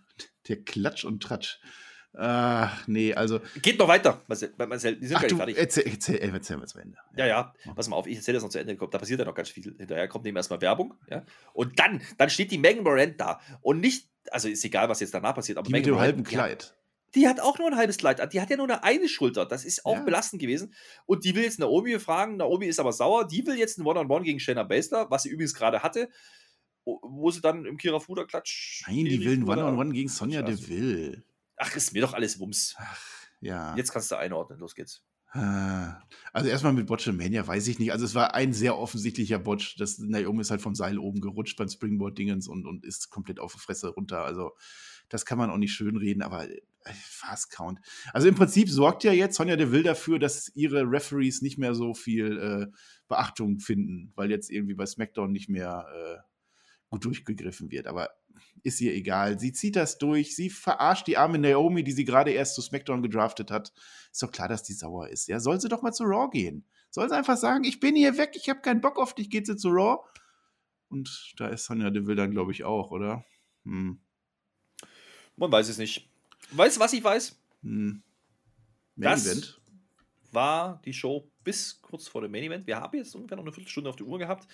Der 0.47 0.63
Klatsch 0.63 1.05
und 1.05 1.23
Tratsch. 1.23 1.59
Ach, 2.19 2.87
nee, 2.87 3.13
also. 3.13 3.39
Geht 3.61 3.77
noch 3.77 3.87
weiter, 3.87 4.19
Marcel. 4.27 4.51
Marcel 4.57 4.95
die 4.95 5.05
sind 5.05 5.17
Ach, 5.17 5.21
gar 5.21 5.27
nicht 5.27 5.37
fertig. 5.37 5.57
Erzähl, 5.57 5.83
erzähl, 5.85 6.15
erzähl 6.17 6.57
mal 6.57 6.67
zu 6.67 6.79
Ende. 6.79 6.97
Ja, 7.15 7.27
ja, 7.27 7.53
pass 7.75 7.87
mal 7.89 7.95
auf, 7.95 8.07
ich 8.07 8.17
erzähle 8.17 8.37
das 8.37 8.43
noch 8.43 8.49
zu 8.49 8.57
Ende. 8.57 8.75
Da 8.75 8.97
passiert 8.97 9.19
ja 9.19 9.25
noch 9.25 9.35
ganz 9.35 9.49
viel. 9.49 9.75
Hinterher 9.77 10.07
kommt 10.07 10.25
eben 10.25 10.35
erstmal 10.35 10.59
Werbung. 10.61 10.95
Ja? 11.11 11.23
Und 11.53 11.77
dann, 11.77 12.01
dann 12.17 12.31
steht 12.31 12.49
die 12.51 12.57
Megan 12.57 12.83
Morant 12.83 13.21
da. 13.21 13.39
Und 13.61 13.81
nicht, 13.81 14.09
also 14.31 14.49
ist 14.49 14.65
egal, 14.65 14.89
was 14.89 14.99
jetzt 14.99 15.13
danach 15.13 15.35
passiert, 15.35 15.59
aber 15.59 15.67
die 15.67 15.73
Megan 15.73 15.91
mit 15.91 15.99
dem 15.99 16.01
halben 16.01 16.23
Kleid. 16.23 16.75
Die, 17.13 17.19
die 17.19 17.27
hat 17.27 17.39
auch 17.39 17.59
nur 17.59 17.67
ein 17.67 17.77
halbes 17.77 17.97
Kleid 17.97 18.33
Die 18.33 18.41
hat 18.41 18.49
ja 18.49 18.57
nur 18.57 18.65
eine, 18.65 18.83
eine 18.83 19.07
Schulter. 19.07 19.45
Das 19.45 19.63
ist 19.63 19.85
auch 19.85 19.97
ja. 19.97 20.01
belastend 20.01 20.41
gewesen. 20.41 20.73
Und 21.05 21.23
die 21.23 21.35
will 21.35 21.43
jetzt 21.43 21.59
Naomi 21.59 21.99
fragen. 21.99 22.37
Naomi 22.37 22.65
ist 22.65 22.79
aber 22.79 22.93
sauer. 22.93 23.27
Die 23.27 23.45
will 23.45 23.59
jetzt 23.59 23.77
ein 23.77 23.85
One-on-One 23.85 24.11
-on 24.11 24.21
-One 24.21 24.25
gegen 24.25 24.39
Shayna 24.39 24.63
Baszler, 24.63 25.05
was 25.11 25.21
sie 25.23 25.29
übrigens 25.29 25.53
gerade 25.53 25.83
hatte 25.83 26.09
wo 26.87 27.31
sie 27.31 27.41
dann 27.41 27.65
im 27.65 27.77
Kira 27.77 27.99
Fuda 27.99 28.23
Klatsch. 28.23 28.83
Nein, 28.87 29.05
die 29.05 29.23
will 29.23 29.33
ein 29.33 29.47
One-on-One 29.47 29.91
gegen 29.91 30.07
Sonja 30.07 30.41
Deville. 30.41 31.23
Ach, 31.57 31.75
ist 31.75 31.93
mir 31.93 32.01
doch 32.01 32.13
alles 32.13 32.39
Wumms. 32.39 32.75
Ach, 32.77 33.01
ja. 33.41 33.75
Jetzt 33.75 33.91
kannst 33.91 34.11
du 34.11 34.15
einordnen. 34.15 34.59
Los 34.59 34.75
geht's. 34.75 35.03
Ah. 35.31 36.01
Also 36.31 36.49
erstmal 36.49 36.73
mit 36.73 36.87
Botchamania 36.87 37.45
weiß 37.45 37.67
ich 37.67 37.79
nicht. 37.79 37.91
Also 37.91 38.05
es 38.05 38.15
war 38.15 38.33
ein 38.33 38.53
sehr 38.53 38.77
offensichtlicher 38.77 39.39
Botch. 39.39 39.75
Das 39.77 39.99
Naomi 39.99 40.41
ist 40.41 40.51
halt 40.51 40.61
vom 40.61 40.75
Seil 40.75 40.97
oben 40.97 41.19
gerutscht 41.19 41.57
beim 41.57 41.67
Springboard-Dingens 41.67 42.47
und, 42.47 42.65
und 42.65 42.85
ist 42.85 43.09
komplett 43.09 43.39
auf 43.39 43.53
die 43.53 43.59
Fresse 43.59 43.89
runter. 43.89 44.23
Also 44.23 44.51
das 45.09 45.25
kann 45.25 45.37
man 45.37 45.49
auch 45.49 45.57
nicht 45.57 45.73
schön 45.73 45.97
reden, 45.97 46.21
aber 46.21 46.49
äh, 46.49 46.61
Fast 46.93 47.51
Count. 47.51 47.79
Also 48.13 48.27
im 48.27 48.35
Prinzip 48.35 48.69
sorgt 48.69 49.03
ja 49.03 49.11
jetzt 49.11 49.35
Sonja 49.35 49.57
Deville 49.57 49.83
dafür, 49.83 50.19
dass 50.19 50.49
ihre 50.55 50.83
Referees 50.83 51.41
nicht 51.41 51.57
mehr 51.57 51.75
so 51.75 51.93
viel 51.93 52.37
äh, 52.37 52.77
Beachtung 53.07 53.59
finden, 53.59 54.13
weil 54.15 54.31
jetzt 54.31 54.49
irgendwie 54.49 54.75
bei 54.75 54.85
SmackDown 54.85 55.31
nicht 55.31 55.49
mehr 55.49 55.85
äh, 55.93 56.17
gut 56.89 57.03
durchgegriffen 57.03 57.69
wird. 57.71 57.87
Aber 57.87 58.09
ist 58.63 58.81
ihr 58.81 58.93
egal. 58.93 59.39
Sie 59.39 59.53
zieht 59.53 59.75
das 59.75 59.97
durch. 59.97 60.35
Sie 60.35 60.49
verarscht 60.49 61.07
die 61.07 61.17
arme 61.17 61.39
Naomi, 61.39 61.83
die 61.83 61.91
sie 61.91 62.05
gerade 62.05 62.31
erst 62.31 62.55
zu 62.55 62.61
SmackDown 62.61 63.01
gedraftet 63.01 63.51
hat. 63.51 63.73
Ist 64.11 64.23
doch 64.23 64.31
klar, 64.31 64.47
dass 64.47 64.63
die 64.63 64.73
sauer 64.73 65.09
ist. 65.09 65.27
Ja, 65.27 65.39
soll 65.39 65.59
sie 65.59 65.69
doch 65.69 65.81
mal 65.81 65.93
zu 65.93 66.03
Raw 66.03 66.29
gehen. 66.29 66.65
Soll 66.89 67.09
sie 67.09 67.15
einfach 67.15 67.37
sagen, 67.37 67.63
ich 67.63 67.79
bin 67.79 67.95
hier 67.95 68.17
weg, 68.17 68.31
ich 68.35 68.49
habe 68.49 68.61
keinen 68.61 68.81
Bock 68.81 68.97
auf 68.97 69.13
dich, 69.13 69.29
geht 69.29 69.45
sie 69.45 69.57
zu 69.57 69.69
Raw. 69.69 69.99
Und 70.89 71.33
da 71.37 71.47
ist 71.47 71.65
Sonja 71.65 71.89
Deville 71.89 72.15
dann, 72.15 72.31
glaube 72.31 72.51
ich, 72.51 72.63
auch, 72.63 72.91
oder? 72.91 73.25
Hm. 73.65 73.99
Man 75.35 75.51
weiß 75.51 75.69
es 75.69 75.77
nicht. 75.77 76.09
Weißt 76.51 76.77
du, 76.77 76.81
was 76.81 76.93
ich 76.93 77.03
weiß? 77.03 77.39
Hm. 77.61 78.01
Main 78.95 79.09
das 79.11 79.27
Event. 79.27 79.61
war 80.31 80.81
die 80.85 80.93
Show 80.93 81.29
bis 81.43 81.81
kurz 81.81 82.07
vor 82.07 82.21
dem 82.21 82.31
Main 82.31 82.43
Event. 82.43 82.67
Wir 82.67 82.79
haben 82.79 82.97
jetzt 82.97 83.15
ungefähr 83.15 83.37
noch 83.37 83.43
eine 83.43 83.53
Viertelstunde 83.53 83.89
auf 83.89 83.95
die 83.95 84.03
Uhr 84.03 84.17
gehabt. 84.17 84.47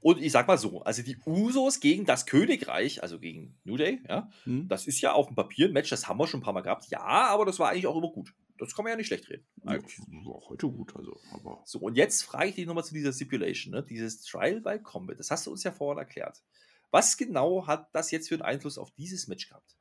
Und 0.00 0.20
ich 0.20 0.30
sag 0.30 0.46
mal 0.46 0.58
so, 0.58 0.82
also 0.82 1.02
die 1.02 1.16
Usos 1.26 1.80
gegen 1.80 2.04
das 2.04 2.26
Königreich, 2.26 3.02
also 3.02 3.18
gegen 3.18 3.58
New 3.64 3.76
Day, 3.76 4.00
ja, 4.08 4.30
mhm. 4.44 4.68
das 4.68 4.86
ist 4.86 5.00
ja 5.00 5.12
auf 5.12 5.26
dem 5.26 5.34
Papier 5.34 5.66
ein 5.66 5.72
Match, 5.72 5.90
das 5.90 6.08
haben 6.08 6.18
wir 6.18 6.26
schon 6.28 6.40
ein 6.40 6.44
paar 6.44 6.52
Mal 6.52 6.60
gehabt. 6.60 6.86
Ja, 6.88 7.00
aber 7.00 7.44
das 7.44 7.58
war 7.58 7.70
eigentlich 7.70 7.86
auch 7.86 7.96
immer 7.96 8.10
gut. 8.10 8.32
Das 8.58 8.74
kann 8.74 8.84
man 8.84 8.90
ja 8.90 8.96
nicht 8.96 9.06
schlecht 9.06 9.28
reden. 9.28 9.46
Eigentlich. 9.64 9.98
Ja, 9.98 10.04
war 10.24 10.36
auch 10.36 10.50
heute 10.50 10.68
gut, 10.68 10.94
also. 10.96 11.16
Aber 11.32 11.62
so, 11.64 11.78
und 11.78 11.96
jetzt 11.96 12.22
frage 12.22 12.50
ich 12.50 12.54
dich 12.56 12.66
nochmal 12.66 12.84
zu 12.84 12.94
dieser 12.94 13.12
Stipulation, 13.12 13.72
ne? 13.72 13.84
dieses 13.84 14.22
Trial 14.22 14.60
by 14.60 14.78
Combat. 14.80 15.18
Das 15.18 15.30
hast 15.30 15.46
du 15.46 15.52
uns 15.52 15.62
ja 15.62 15.72
vorhin 15.72 15.98
erklärt. 15.98 16.42
Was 16.90 17.16
genau 17.16 17.66
hat 17.66 17.88
das 17.94 18.10
jetzt 18.10 18.28
für 18.28 18.34
einen 18.34 18.42
Einfluss 18.42 18.78
auf 18.78 18.90
dieses 18.92 19.28
Match 19.28 19.48
gehabt? 19.48 19.76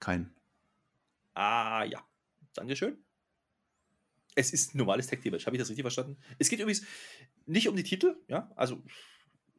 Kein. 0.00 0.34
Ah, 1.34 1.84
ja. 1.84 2.02
Dankeschön. 2.54 3.04
Es 4.34 4.52
ist 4.52 4.74
ein 4.74 4.78
normales 4.78 5.06
Tag 5.06 5.20
Team 5.20 5.32
Match. 5.32 5.46
Habe 5.46 5.56
ich 5.56 5.60
das 5.60 5.68
richtig 5.68 5.82
verstanden? 5.82 6.16
Es 6.38 6.48
geht 6.48 6.60
übrigens 6.60 6.84
nicht 7.46 7.68
um 7.68 7.76
die 7.76 7.82
Titel, 7.82 8.16
ja. 8.28 8.50
Also 8.56 8.82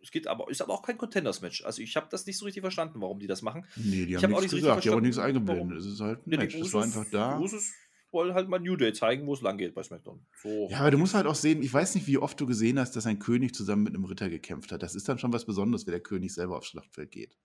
es 0.03 0.11
geht 0.11 0.27
aber, 0.27 0.49
ist 0.49 0.61
aber 0.61 0.73
auch 0.73 0.83
kein 0.83 0.97
Contenders-Match. 0.97 1.63
Also 1.63 1.81
ich 1.81 1.95
habe 1.95 2.07
das 2.11 2.25
nicht 2.25 2.37
so 2.37 2.45
richtig 2.45 2.61
verstanden, 2.61 3.01
warum 3.01 3.19
die 3.19 3.27
das 3.27 3.41
machen. 3.41 3.65
Nee, 3.75 4.05
die 4.05 4.17
haben 4.17 4.31
nichts 4.31 4.53
gesagt, 4.53 4.83
die 4.83 4.89
haben 4.89 4.97
auch 4.97 5.01
nichts 5.01 5.17
eingeblendet. 5.17 5.79
Es 5.79 5.85
ist 5.85 6.01
halt 6.01 6.27
ein 6.27 6.31
ja, 6.31 6.37
Match, 6.37 6.59
das 6.59 6.73
war 6.73 6.83
einfach 6.83 7.05
da. 7.09 7.39
Usos 7.39 7.71
wollen 8.13 8.33
halt 8.35 8.47
mal 8.47 8.59
New 8.59 8.75
Day 8.75 8.93
zeigen, 8.93 9.25
wo 9.25 9.33
es 9.33 9.41
lang 9.41 9.57
geht 9.57 9.73
bei 9.73 9.81
SmackDown. 9.83 10.23
So. 10.41 10.67
Ja, 10.69 10.81
aber 10.81 10.91
du 10.91 10.99
musst 10.99 11.15
halt 11.15 11.25
auch 11.25 11.33
sehen, 11.35 11.63
ich 11.63 11.73
weiß 11.73 11.95
nicht, 11.95 12.05
wie 12.07 12.19
oft 12.19 12.39
du 12.39 12.45
gesehen 12.45 12.79
hast, 12.79 12.95
dass 12.95 13.07
ein 13.07 13.19
König 13.19 13.53
zusammen 13.55 13.83
mit 13.83 13.95
einem 13.95 14.05
Ritter 14.05 14.29
gekämpft 14.29 14.71
hat. 14.71 14.83
Das 14.83 14.95
ist 14.95 15.09
dann 15.09 15.19
schon 15.19 15.33
was 15.33 15.43
Besonderes, 15.45 15.85
wenn 15.87 15.93
der 15.93 16.01
König 16.01 16.33
selber 16.33 16.57
aufs 16.57 16.67
Schlachtfeld 16.67 17.11
geht. 17.11 17.37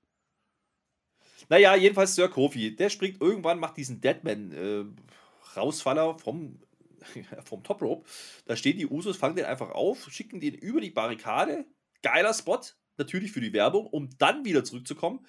Naja, 1.49 1.75
jedenfalls 1.75 2.15
Sir 2.15 2.29
Kofi, 2.29 2.77
der 2.77 2.91
springt 2.91 3.21
irgendwann, 3.23 3.59
macht 3.59 3.79
diesen 3.79 4.01
Deadman-Rausfaller 4.01 6.17
äh, 6.17 6.19
vom, 6.19 6.61
vom 7.45 7.65
Top 7.65 7.81
Rope. 7.81 8.07
Da 8.45 8.55
stehen 8.55 8.77
die 8.77 8.87
Usos, 8.87 9.17
fangen 9.17 9.37
den 9.37 9.47
einfach 9.47 9.71
auf, 9.71 10.07
schicken 10.11 10.41
den 10.41 10.53
über 10.55 10.83
die 10.83 10.91
Barrikade, 10.91 11.65
geiler 12.03 12.35
Spot, 12.35 12.61
natürlich 12.97 13.33
für 13.33 13.41
die 13.41 13.53
Werbung, 13.53 13.87
um 13.87 14.11
dann 14.19 14.45
wieder 14.45 14.65
zurückzukommen 14.65 15.27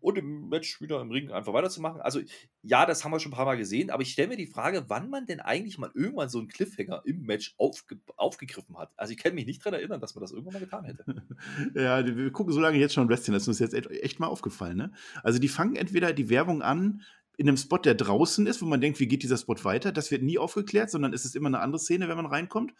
und 0.00 0.18
im 0.18 0.48
Match 0.48 0.80
wieder 0.80 1.00
im 1.00 1.10
Ring 1.10 1.30
einfach 1.30 1.52
weiterzumachen. 1.52 2.00
Also, 2.00 2.20
ja, 2.62 2.86
das 2.86 3.04
haben 3.04 3.12
wir 3.12 3.20
schon 3.20 3.32
ein 3.32 3.36
paar 3.36 3.44
Mal 3.44 3.56
gesehen, 3.56 3.90
aber 3.90 4.02
ich 4.02 4.12
stelle 4.12 4.28
mir 4.28 4.36
die 4.36 4.46
Frage, 4.46 4.84
wann 4.88 5.10
man 5.10 5.26
denn 5.26 5.40
eigentlich 5.40 5.78
mal 5.78 5.90
irgendwann 5.94 6.28
so 6.28 6.38
einen 6.38 6.48
Cliffhanger 6.48 7.02
im 7.04 7.22
Match 7.22 7.54
aufge 7.58 7.98
aufgegriffen 8.16 8.76
hat. 8.78 8.92
Also, 8.96 9.12
ich 9.12 9.18
kann 9.18 9.34
mich 9.34 9.46
nicht 9.46 9.64
daran 9.64 9.80
erinnern, 9.80 10.00
dass 10.00 10.14
man 10.14 10.22
das 10.22 10.32
irgendwann 10.32 10.54
mal 10.54 10.60
getan 10.60 10.84
hätte. 10.84 11.04
ja, 11.74 12.04
wir 12.04 12.30
gucken 12.30 12.52
so 12.52 12.60
lange 12.60 12.78
jetzt 12.78 12.94
schon 12.94 13.08
Wrestling, 13.08 13.34
das 13.34 13.42
ist 13.42 13.48
uns 13.48 13.58
jetzt 13.58 13.74
echt 13.74 14.20
mal 14.20 14.28
aufgefallen. 14.28 14.76
Ne? 14.76 14.92
Also, 15.22 15.38
die 15.38 15.48
fangen 15.48 15.76
entweder 15.76 16.12
die 16.12 16.28
Werbung 16.30 16.62
an, 16.62 17.02
in 17.38 17.48
einem 17.48 17.58
Spot, 17.58 17.78
der 17.78 17.94
draußen 17.94 18.46
ist, 18.46 18.62
wo 18.62 18.66
man 18.66 18.80
denkt, 18.80 18.98
wie 18.98 19.08
geht 19.08 19.22
dieser 19.22 19.36
Spot 19.36 19.56
weiter? 19.62 19.92
Das 19.92 20.10
wird 20.10 20.22
nie 20.22 20.38
aufgeklärt, 20.38 20.90
sondern 20.90 21.12
es 21.12 21.26
ist 21.26 21.36
immer 21.36 21.48
eine 21.48 21.60
andere 21.60 21.78
Szene, 21.78 22.08
wenn 22.08 22.16
man 22.16 22.26
reinkommt. 22.26 22.72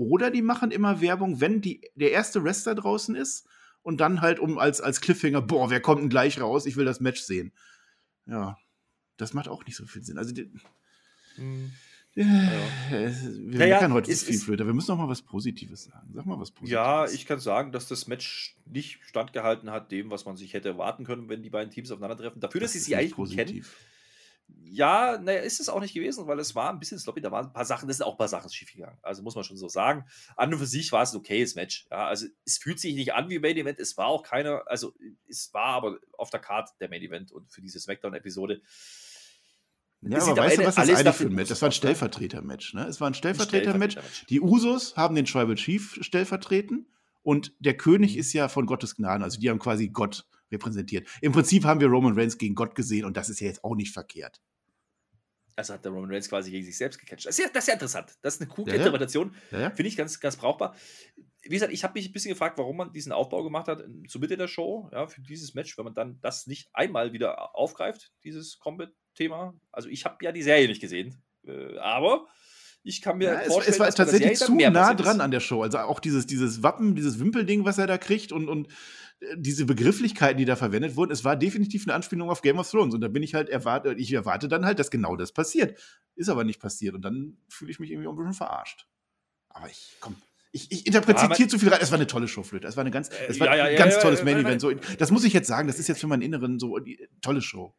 Oder 0.00 0.30
die 0.30 0.40
machen 0.40 0.70
immer 0.70 1.02
Werbung, 1.02 1.42
wenn 1.42 1.60
die, 1.60 1.82
der 1.94 2.10
erste 2.10 2.42
Wrestler 2.42 2.74
draußen 2.74 3.14
ist 3.14 3.46
und 3.82 4.00
dann 4.00 4.22
halt 4.22 4.38
um 4.38 4.56
als, 4.56 4.80
als 4.80 5.02
Cliffhanger, 5.02 5.42
boah, 5.42 5.68
wer 5.68 5.80
kommt 5.80 6.00
denn 6.00 6.08
gleich 6.08 6.40
raus? 6.40 6.64
Ich 6.64 6.76
will 6.76 6.86
das 6.86 7.00
Match 7.00 7.20
sehen. 7.20 7.52
Ja, 8.24 8.56
das 9.18 9.34
macht 9.34 9.48
auch 9.48 9.62
nicht 9.66 9.76
so 9.76 9.84
viel 9.84 10.02
Sinn. 10.02 10.16
Also, 10.16 10.32
die, 10.32 10.50
hm. 11.34 11.72
Ja. 12.14 12.24
Wir 12.88 13.58
naja, 13.58 13.78
können 13.78 13.92
heute 13.92 14.10
ist, 14.10 14.24
viel 14.24 14.38
Flöter. 14.38 14.64
Wir 14.64 14.72
müssen 14.72 14.90
noch 14.90 14.96
mal 14.96 15.08
was 15.08 15.20
Positives 15.20 15.84
sagen. 15.84 16.10
Sag 16.14 16.24
mal 16.24 16.40
was 16.40 16.50
Positives. 16.50 16.72
Ja, 16.72 17.04
ich 17.04 17.26
kann 17.26 17.38
sagen, 17.38 17.70
dass 17.70 17.86
das 17.86 18.06
Match 18.06 18.56
nicht 18.64 19.00
standgehalten 19.04 19.70
hat, 19.70 19.92
dem, 19.92 20.10
was 20.10 20.24
man 20.24 20.38
sich 20.38 20.54
hätte 20.54 20.70
erwarten 20.70 21.04
können, 21.04 21.28
wenn 21.28 21.42
die 21.42 21.50
beiden 21.50 21.70
Teams 21.70 21.90
aufeinandertreffen. 21.90 22.40
Dafür, 22.40 22.62
das 22.62 22.68
dass 22.68 22.72
sie 22.72 22.86
sich 22.86 22.96
eigentlich 22.96 23.14
positiv. 23.14 23.36
kennen 23.46 23.64
ja, 24.62 25.18
naja, 25.18 25.40
ist 25.40 25.58
es 25.58 25.68
auch 25.68 25.80
nicht 25.80 25.94
gewesen, 25.94 26.26
weil 26.26 26.38
es 26.38 26.54
war 26.54 26.70
ein 26.70 26.78
bisschen 26.78 26.98
sloppy. 26.98 27.20
Da 27.20 27.30
waren 27.30 27.46
ein 27.46 27.52
paar 27.52 27.64
Sachen, 27.64 27.88
das 27.88 27.96
sind 27.96 28.06
auch 28.06 28.12
ein 28.12 28.18
paar 28.18 28.28
Sachen 28.28 28.50
schiefgegangen. 28.50 28.98
Also 29.02 29.22
muss 29.22 29.34
man 29.34 29.44
schon 29.44 29.56
so 29.56 29.68
sagen. 29.68 30.04
An 30.36 30.52
und 30.52 30.60
für 30.60 30.66
sich 30.66 30.92
war 30.92 31.02
es 31.02 31.12
ein 31.12 31.18
okayes 31.18 31.56
Match. 31.56 31.86
Ja, 31.90 32.06
also 32.06 32.26
es 32.44 32.58
fühlt 32.58 32.78
sich 32.78 32.94
nicht 32.94 33.14
an 33.14 33.28
wie 33.28 33.38
Main 33.40 33.56
Event. 33.56 33.80
Es 33.80 33.96
war 33.96 34.06
auch 34.06 34.22
keiner, 34.22 34.62
also 34.66 34.94
es 35.28 35.52
war 35.52 35.74
aber 35.74 35.98
auf 36.16 36.30
der 36.30 36.40
Karte 36.40 36.72
der 36.80 36.88
Main 36.88 37.02
Event 37.02 37.32
und 37.32 37.50
für 37.50 37.60
diese 37.60 37.80
Smackdown-Episode. 37.80 38.62
Ja, 40.02 40.22
aber 40.22 40.36
weißt 40.36 40.58
du, 40.58 40.64
was 40.64 40.74
das 40.76 40.88
eigentlich 40.88 41.14
für 41.14 41.24
ein 41.24 41.34
Match? 41.34 41.48
Das 41.48 41.60
war 41.60 41.68
ein 41.68 41.72
Stellvertreter-Match. 41.72 42.74
Ne? 42.74 42.86
Es 42.86 43.00
war 43.00 43.10
ein 43.10 43.14
Stellvertreter-Match. 43.14 43.92
Stellvertreter 43.92 44.26
die 44.28 44.40
Usos 44.40 44.96
haben 44.96 45.14
den 45.14 45.26
Tribal 45.26 45.56
Chief 45.56 45.98
stellvertreten 46.00 46.86
und 47.22 47.52
der 47.58 47.76
König 47.76 48.14
mhm. 48.14 48.20
ist 48.20 48.32
ja 48.32 48.48
von 48.48 48.66
Gottes 48.66 48.96
Gnaden. 48.96 49.22
Also 49.22 49.38
die 49.40 49.50
haben 49.50 49.58
quasi 49.58 49.88
Gott 49.88 50.26
repräsentiert. 50.50 51.08
Im 51.20 51.32
Prinzip 51.32 51.64
haben 51.64 51.80
wir 51.80 51.88
Roman 51.88 52.18
Reigns 52.18 52.38
gegen 52.38 52.54
Gott 52.54 52.74
gesehen 52.74 53.04
und 53.04 53.16
das 53.16 53.28
ist 53.28 53.40
ja 53.40 53.46
jetzt 53.46 53.64
auch 53.64 53.74
nicht 53.74 53.92
verkehrt. 53.92 54.40
Also 55.56 55.74
hat 55.74 55.84
der 55.84 55.92
Roman 55.92 56.10
Reigns 56.10 56.28
quasi 56.28 56.50
gegen 56.50 56.64
sich 56.64 56.76
selbst 56.76 56.98
gecatcht. 56.98 57.26
Das 57.26 57.38
ist 57.38 57.44
ja, 57.44 57.50
das 57.52 57.64
ist 57.64 57.68
ja 57.68 57.74
interessant. 57.74 58.16
Das 58.22 58.34
ist 58.34 58.40
eine 58.40 58.50
coole 58.50 58.72
ja, 58.72 58.78
Interpretation. 58.78 59.34
Ja, 59.50 59.70
Finde 59.70 59.88
ich 59.88 59.96
ganz, 59.96 60.18
ganz 60.18 60.36
brauchbar. 60.36 60.74
Wie 61.42 61.50
gesagt, 61.50 61.72
ich 61.72 61.84
habe 61.84 61.98
mich 61.98 62.08
ein 62.08 62.12
bisschen 62.12 62.32
gefragt, 62.32 62.58
warum 62.58 62.76
man 62.76 62.92
diesen 62.92 63.12
Aufbau 63.12 63.42
gemacht 63.42 63.68
hat 63.68 63.84
zur 64.08 64.20
Mitte 64.20 64.36
der 64.36 64.48
Show, 64.48 64.88
ja, 64.92 65.06
für 65.06 65.20
dieses 65.20 65.54
Match, 65.54 65.76
wenn 65.76 65.84
man 65.84 65.94
dann 65.94 66.18
das 66.20 66.46
nicht 66.46 66.70
einmal 66.72 67.12
wieder 67.12 67.54
aufgreift, 67.54 68.12
dieses 68.24 68.58
Combat-Thema. 68.58 69.54
Also 69.70 69.88
ich 69.88 70.04
habe 70.04 70.24
ja 70.24 70.32
die 70.32 70.42
Serie 70.42 70.68
nicht 70.68 70.80
gesehen. 70.80 71.22
Äh, 71.46 71.76
aber 71.78 72.26
ich 72.82 73.02
kann 73.02 73.18
mir 73.18 73.32
ja, 73.32 73.40
es, 73.40 73.68
es 73.68 73.78
war 73.78 73.90
tatsächlich 73.90 74.38
zu 74.38 74.54
nah 74.54 74.94
dran 74.94 75.16
ist. 75.16 75.22
an 75.22 75.30
der 75.30 75.40
Show. 75.40 75.62
Also 75.62 75.78
auch 75.78 76.00
dieses, 76.00 76.26
dieses 76.26 76.62
Wappen, 76.62 76.94
dieses 76.94 77.18
Wimpelding, 77.20 77.64
was 77.64 77.78
er 77.78 77.86
da 77.86 77.98
kriegt 77.98 78.32
und, 78.32 78.48
und 78.48 78.68
äh, 79.20 79.36
diese 79.36 79.66
Begrifflichkeiten, 79.66 80.38
die 80.38 80.44
da 80.46 80.56
verwendet 80.56 80.96
wurden, 80.96 81.12
es 81.12 81.24
war 81.24 81.36
definitiv 81.36 81.86
eine 81.86 81.94
Anspielung 81.94 82.30
auf 82.30 82.42
Game 82.42 82.58
of 82.58 82.70
Thrones. 82.70 82.94
Und 82.94 83.00
da 83.02 83.08
bin 83.08 83.22
ich 83.22 83.34
halt 83.34 83.48
erwartet, 83.48 83.98
ich 83.98 84.12
erwarte 84.12 84.48
dann 84.48 84.64
halt, 84.64 84.78
dass 84.78 84.90
genau 84.90 85.16
das 85.16 85.32
passiert. 85.32 85.78
Ist 86.14 86.28
aber 86.28 86.44
nicht 86.44 86.60
passiert. 86.60 86.94
Und 86.94 87.02
dann 87.02 87.36
fühle 87.48 87.70
ich 87.70 87.80
mich 87.80 87.90
irgendwie 87.90 88.08
ein 88.08 88.16
bisschen 88.16 88.34
verarscht. 88.34 88.86
Aber 89.50 89.68
ich, 89.68 89.96
komm, 90.00 90.16
Ich, 90.52 90.72
ich 90.72 90.86
interpretiere 90.86 91.34
Ja, 91.38 91.48
zu 91.48 91.58
viel 91.58 91.68
rein. 91.68 91.80
Es 91.82 91.90
war 91.90 91.98
eine 91.98 92.06
tolle 92.06 92.28
Showflöte. 92.28 92.66
Es 92.66 92.76
war 92.76 92.82
eine 92.82 92.90
ganz, 92.90 93.08
Äh, 93.10 93.26
es 93.28 93.40
war 93.40 93.48
ja, 93.48 93.56
ja, 93.56 93.64
ein 93.64 93.76
ganz 93.76 93.98
tolles 94.00 94.24
Main 94.24 94.38
Event. 94.38 94.60
So, 94.60 94.72
das 94.72 95.10
muss 95.10 95.24
ich 95.24 95.32
jetzt 95.32 95.48
sagen. 95.48 95.68
Das 95.68 95.78
ist 95.78 95.88
jetzt 95.88 96.00
für 96.00 96.06
meinen 96.06 96.22
Inneren 96.22 96.58
so 96.58 96.78
die 96.78 97.08
tolle 97.20 97.42
Show. 97.42 97.74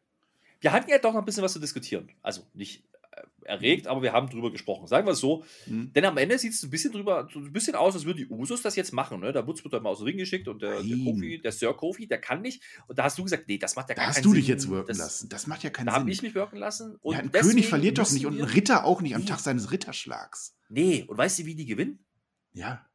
Wir 0.60 0.72
hatten 0.72 0.88
ja 0.90 0.98
doch 0.98 1.12
noch 1.12 1.20
ein 1.20 1.24
bisschen 1.24 1.42
was 1.42 1.52
zu 1.52 1.58
diskutieren. 1.58 2.08
Also 2.22 2.42
nicht 2.54 2.84
äh, 2.92 3.01
erregt, 3.44 3.86
aber 3.86 4.02
wir 4.02 4.12
haben 4.12 4.28
drüber 4.28 4.50
gesprochen. 4.50 4.86
Sagen 4.86 5.06
wir 5.06 5.12
es 5.12 5.20
so. 5.20 5.44
Hm? 5.64 5.92
Denn 5.92 6.04
am 6.04 6.16
Ende 6.16 6.38
sieht 6.38 6.52
es 6.52 6.62
ein 6.62 6.70
bisschen 6.70 6.92
drüber, 6.92 7.28
so 7.32 7.38
ein 7.40 7.52
bisschen 7.52 7.74
aus, 7.74 7.94
als 7.94 8.04
würden 8.04 8.18
die 8.18 8.26
Usos 8.28 8.62
das 8.62 8.76
jetzt 8.76 8.92
machen. 8.92 9.20
Ne? 9.20 9.32
Da 9.32 9.46
Wutz 9.46 9.62
wird 9.64 9.72
dann 9.74 9.82
mal 9.82 9.90
aus 9.90 9.98
dem 9.98 10.04
Ring 10.04 10.16
geschickt 10.18 10.48
und 10.48 10.62
der, 10.62 10.82
der. 10.82 10.96
Kofi, 11.04 11.40
der 11.42 11.52
Sir 11.52 11.74
Kofi, 11.74 12.06
der 12.06 12.18
kann 12.20 12.42
nicht. 12.42 12.62
Und 12.88 12.98
da 12.98 13.04
hast 13.04 13.18
du 13.18 13.22
gesagt, 13.24 13.48
nee, 13.48 13.58
das 13.58 13.76
macht 13.76 13.88
ja 13.88 13.94
Da 13.94 14.02
gar 14.02 14.08
hast 14.08 14.16
keinen 14.16 14.24
du 14.24 14.30
Sinn. 14.30 14.40
dich 14.40 14.48
jetzt 14.48 14.68
wirken 14.68 14.88
das, 14.88 14.98
lassen. 14.98 15.28
Das 15.28 15.46
macht 15.46 15.62
ja 15.62 15.70
keinen 15.70 15.86
Da 15.86 15.92
Sinn. 15.92 16.00
habe 16.00 16.10
ich 16.10 16.22
mich 16.22 16.34
wirken 16.34 16.56
lassen. 16.56 16.96
Und 17.02 17.14
ja, 17.14 17.20
ein 17.20 17.32
König 17.32 17.66
verliert 17.68 17.98
doch 17.98 18.10
nicht 18.10 18.26
und 18.26 18.38
ein 18.38 18.44
Ritter 18.44 18.84
auch 18.84 19.00
nicht 19.00 19.14
am 19.14 19.22
Nee. 19.22 19.26
Tag 19.28 19.40
seines 19.40 19.70
Ritterschlags. 19.72 20.56
Nee, 20.68 21.04
und 21.08 21.16
weißt 21.18 21.38
du, 21.40 21.46
wie 21.46 21.54
die 21.54 21.66
gewinnen? 21.66 22.04
Ja. 22.52 22.86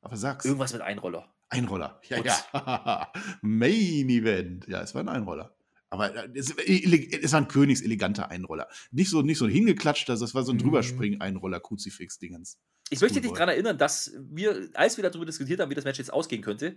Aber 0.00 0.16
sag's. 0.16 0.44
Irgendwas 0.44 0.72
mit 0.72 0.82
Einroller. 0.82 1.34
Einroller. 1.48 2.00
Ja, 2.08 2.18
Und- 2.18 2.26
ja. 2.26 3.12
Main 3.42 4.08
Event. 4.08 4.66
Ja, 4.68 4.82
es 4.82 4.94
war 4.94 5.02
ein 5.02 5.08
Einroller. 5.08 5.54
Aber 5.94 6.14
äh, 6.14 6.28
es, 6.38 6.50
es 6.56 7.32
war 7.32 7.40
ein 7.40 7.48
königseleganter 7.48 8.30
Einroller. 8.30 8.68
Nicht 8.90 9.10
so, 9.10 9.22
nicht 9.22 9.38
so 9.38 9.44
ein 9.46 9.50
hingeklatschter, 9.50 10.16
das 10.16 10.34
war 10.34 10.42
so 10.42 10.52
ein 10.52 10.56
Mhm. 10.56 10.62
Drüberspringen-Einroller, 10.62 11.60
Kruzifix-Dingens. 11.60 12.58
Ich 12.90 13.00
möchte 13.00 13.20
dich 13.20 13.32
daran 13.32 13.48
erinnern, 13.48 13.78
dass 13.78 14.12
wir, 14.30 14.68
als 14.74 14.98
wir 14.98 15.04
darüber 15.08 15.24
diskutiert 15.24 15.58
haben, 15.60 15.70
wie 15.70 15.74
das 15.74 15.84
Match 15.84 15.98
jetzt 15.98 16.12
ausgehen 16.12 16.42
könnte, 16.42 16.76